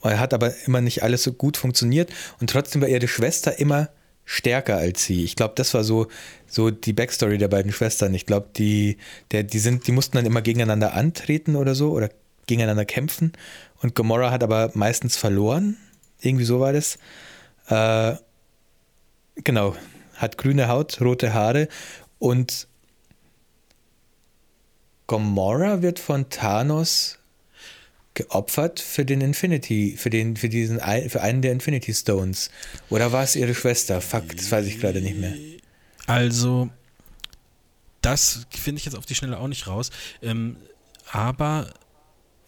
[0.00, 2.10] Und er hat aber immer nicht alles so gut funktioniert
[2.40, 3.90] und trotzdem war ihre Schwester immer
[4.24, 5.24] stärker als sie.
[5.24, 6.06] Ich glaube, das war so,
[6.46, 8.14] so die Backstory der beiden Schwestern.
[8.14, 8.98] Ich glaube, die,
[9.32, 12.10] die sind, die mussten dann immer gegeneinander antreten oder so oder
[12.46, 13.32] gegeneinander kämpfen.
[13.80, 15.76] Und Gomorra hat aber meistens verloren.
[16.20, 16.98] Irgendwie so war das.
[17.68, 18.16] Äh,
[19.36, 19.76] genau.
[20.16, 21.68] Hat grüne Haut, rote Haare
[22.18, 22.66] und
[25.06, 27.18] Gomorra wird von Thanos
[28.14, 32.50] geopfert für den Infinity, für den, für diesen, für einen der Infinity Stones.
[32.90, 34.00] Oder war es ihre Schwester?
[34.00, 35.34] Fuck, das weiß ich gerade nicht mehr.
[36.06, 36.68] Also,
[38.02, 39.90] das finde ich jetzt auf die Schnelle auch nicht raus.
[40.20, 40.56] Ähm,
[41.10, 41.72] aber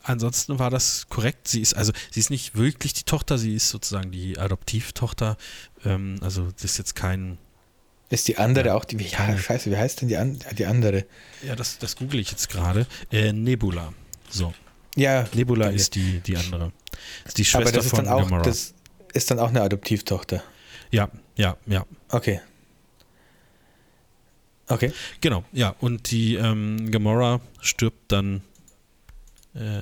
[0.02, 1.48] ansonsten war das korrekt.
[1.48, 5.36] Sie ist also, sie ist nicht wirklich die Tochter, sie ist sozusagen die Adoptivtochter.
[5.84, 7.38] Ähm, also, das ist jetzt kein
[8.10, 8.74] ist die andere ja.
[8.74, 8.96] auch die.
[8.96, 11.06] Ja, scheiße, wie heißt denn die, an, die andere?
[11.46, 12.86] Ja, das, das google ich jetzt gerade.
[13.12, 13.94] Äh, Nebula.
[14.28, 14.52] So.
[14.96, 15.26] Ja.
[15.32, 15.76] Nebula okay.
[15.76, 16.72] ist die, die andere.
[17.24, 18.42] ist die Schwester Aber das ist von dann auch, Gamora.
[18.42, 18.74] Das
[19.12, 20.42] ist dann auch eine Adoptivtochter.
[20.90, 21.86] Ja, ja, ja.
[22.08, 22.40] Okay.
[24.66, 24.92] Okay.
[25.20, 25.76] Genau, ja.
[25.78, 28.42] Und die ähm, Gamora stirbt dann,
[29.54, 29.80] äh,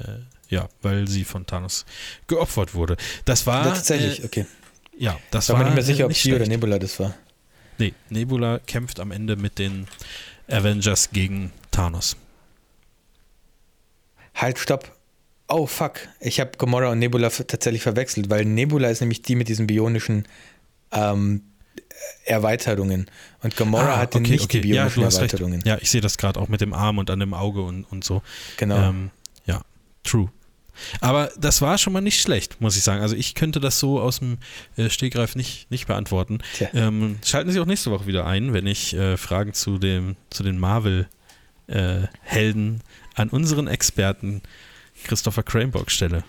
[0.48, 1.84] ja, weil sie von Thanos
[2.26, 2.96] geopfert wurde.
[3.24, 3.64] Das war.
[3.64, 4.46] Tatsächlich, äh, okay.
[4.98, 5.56] Ja, das war.
[5.56, 7.14] Ich bin mir nicht mehr sicher, ob sie oder Nebula das war.
[7.78, 9.86] Nee, Nebula kämpft am Ende mit den
[10.48, 12.16] Avengers gegen Thanos.
[14.34, 14.92] Halt, stopp.
[15.48, 16.00] Oh, fuck.
[16.20, 20.26] Ich habe Gamora und Nebula tatsächlich verwechselt, weil Nebula ist nämlich die mit diesen bionischen
[20.92, 21.42] ähm,
[22.24, 23.10] Erweiterungen.
[23.42, 24.60] Und Gamora ah, hatte okay, nicht okay.
[24.60, 25.54] die bionischen ja, Erweiterungen.
[25.54, 25.66] Recht.
[25.66, 28.04] Ja, ich sehe das gerade auch mit dem Arm und an dem Auge und, und
[28.04, 28.22] so.
[28.58, 28.90] Genau.
[28.90, 29.10] Ähm,
[30.02, 30.30] true.
[31.00, 33.02] Aber das war schon mal nicht schlecht, muss ich sagen.
[33.02, 34.38] Also ich könnte das so aus dem
[34.76, 36.38] äh, Stegreif nicht, nicht beantworten.
[36.72, 40.42] Ähm, schalten Sie auch nächste Woche wieder ein, wenn ich äh, Fragen zu, dem, zu
[40.42, 42.80] den Marvel-Helden äh,
[43.20, 44.42] an unseren Experten
[45.04, 46.24] Christopher Cranebock stelle.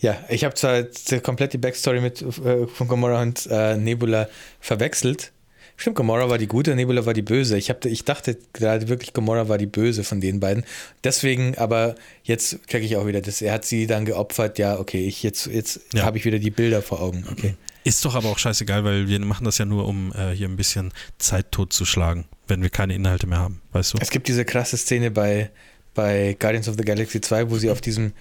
[0.00, 0.84] Ja, ich habe zwar
[1.22, 4.28] komplett die Backstory mit äh, von Gamora und äh, Nebula
[4.60, 5.32] verwechselt,
[5.80, 7.56] Stimmt, Gamora war die gute, Nebula war die böse.
[7.56, 10.64] Ich, hab, ich dachte gerade wirklich, Gamora war die böse von den beiden.
[11.04, 11.94] Deswegen, aber
[12.24, 13.40] jetzt kriege ich auch wieder das.
[13.40, 14.58] Er hat sie dann geopfert.
[14.58, 16.02] Ja, okay, ich jetzt, jetzt ja.
[16.02, 17.24] habe ich wieder die Bilder vor Augen.
[17.30, 17.54] Okay.
[17.84, 20.56] Ist doch aber auch scheißegal, weil wir machen das ja nur, um äh, hier ein
[20.56, 23.98] bisschen Zeit totzuschlagen, wenn wir keine Inhalte mehr haben, weißt du?
[24.00, 25.48] Es gibt diese krasse Szene bei,
[25.94, 28.12] bei Guardians of the Galaxy 2, wo sie auf diesem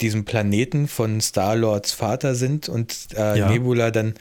[0.00, 3.48] diesem Planeten von Star-Lords Vater sind und äh, ja.
[3.48, 4.14] Nebula dann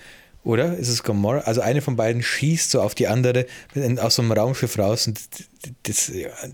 [0.44, 0.78] oder?
[0.78, 1.40] Ist es Gamora?
[1.40, 3.46] Also eine von beiden schießt so auf die andere
[3.98, 5.20] aus so einem Raumschiff raus und
[5.84, 6.12] das,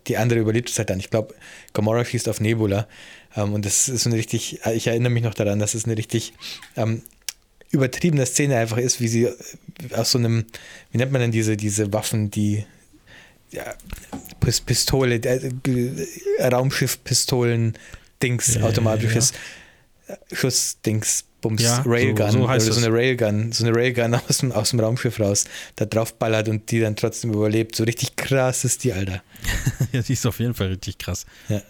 [0.07, 0.99] die andere überlebt es halt dann.
[0.99, 1.33] Ich glaube,
[1.73, 2.87] Gamora schießt auf Nebula.
[3.35, 6.33] Ähm, und das ist eine richtig, ich erinnere mich noch daran, dass es eine richtig
[6.75, 7.01] ähm,
[7.71, 9.29] übertriebene Szene einfach ist, wie sie
[9.93, 10.45] aus so einem,
[10.91, 12.65] wie nennt man denn diese, diese Waffen, die
[13.51, 13.73] ja,
[14.39, 17.77] Pistole, äh, Raumschiff-Pistolen,
[18.21, 19.33] Dings, ja, automatisches
[20.07, 20.35] ja, ja.
[20.35, 24.51] Schussdings Bums ja, Railgun so, so oder so eine Railgun, so eine Railgun aus dem,
[24.51, 25.45] aus dem Raumschiff raus,
[25.75, 27.75] da drauf ballert und die dann trotzdem überlebt.
[27.75, 29.21] So richtig krass ist die, Alter.
[29.91, 31.25] ja, die ist auf jeden Fall richtig krass.
[31.47, 31.61] Ja.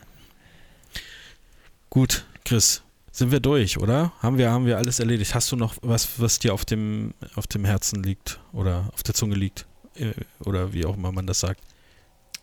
[1.89, 4.13] Gut, Chris, sind wir durch, oder?
[4.19, 5.35] Haben wir, haben wir alles erledigt?
[5.35, 9.13] Hast du noch was, was dir auf dem, auf dem Herzen liegt oder auf der
[9.13, 9.65] Zunge liegt?
[9.95, 10.11] Äh,
[10.45, 11.61] oder wie auch immer man das sagt?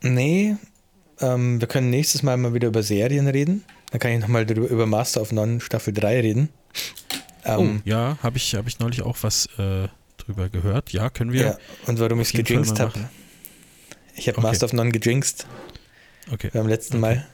[0.03, 0.57] Nee,
[1.21, 3.65] ähm, wir können nächstes Mal mal wieder über Serien reden.
[3.91, 6.49] Dann kann ich nochmal über Master of None Staffel 3 reden.
[7.45, 10.93] Ähm, oh, ja, habe ich, hab ich neulich auch was äh, drüber gehört.
[10.93, 11.43] Ja, können wir.
[11.43, 13.09] Ja, und warum ich es gedrinkst habe.
[14.17, 14.47] Ich habe okay.
[14.47, 15.47] Master of None gedrinkst.
[16.33, 16.51] Okay.
[16.53, 17.17] Beim letzten okay.
[17.17, 17.27] Mal.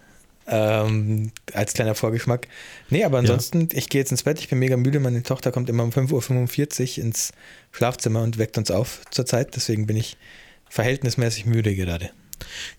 [0.45, 2.49] Ähm, als kleiner Vorgeschmack.
[2.91, 3.79] Nee, aber ansonsten, ja.
[3.79, 4.99] ich gehe jetzt ins Bett, ich bin mega müde.
[4.99, 7.33] Meine Tochter kommt immer um 5.45 Uhr ins
[7.71, 9.55] Schlafzimmer und weckt uns auf zur Zeit.
[9.55, 10.17] Deswegen bin ich
[10.69, 12.11] verhältnismäßig müde gerade.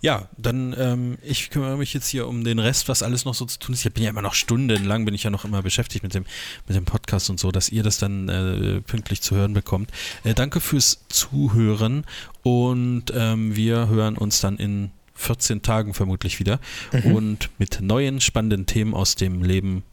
[0.01, 3.45] Ja, dann ähm, ich kümmere mich jetzt hier um den Rest, was alles noch so
[3.45, 3.85] zu tun ist.
[3.85, 6.25] Ich bin ja immer noch stundenlang, bin ich ja noch immer beschäftigt mit dem,
[6.67, 9.91] mit dem Podcast und so, dass ihr das dann äh, pünktlich zu hören bekommt.
[10.23, 12.05] Äh, danke fürs Zuhören
[12.41, 16.59] und ähm, wir hören uns dann in 14 Tagen vermutlich wieder
[16.91, 17.15] mhm.
[17.15, 19.83] und mit neuen spannenden Themen aus dem Leben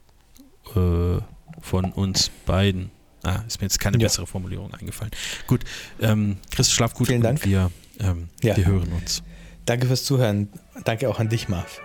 [0.75, 1.21] äh,
[1.61, 2.91] von uns beiden.
[3.23, 4.05] Ah, ist mir jetzt keine ja.
[4.05, 5.11] bessere Formulierung eingefallen.
[5.45, 5.63] Gut,
[6.01, 7.45] ähm, Chris, schlaf gut Vielen Dank.
[7.45, 8.57] wir, ähm, ja.
[8.57, 9.21] wir hören uns.
[9.65, 10.49] Danke fürs Zuhören.
[10.85, 11.81] Danke auch an dich, Marv.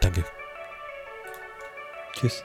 [0.00, 0.24] Danke.
[2.12, 2.44] Tschüss.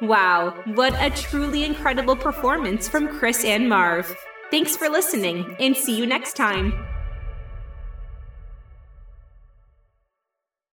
[0.00, 4.16] Wow, what a truly incredible performance from Chris and Marv.
[4.50, 6.72] Thanks for listening, and see you next time.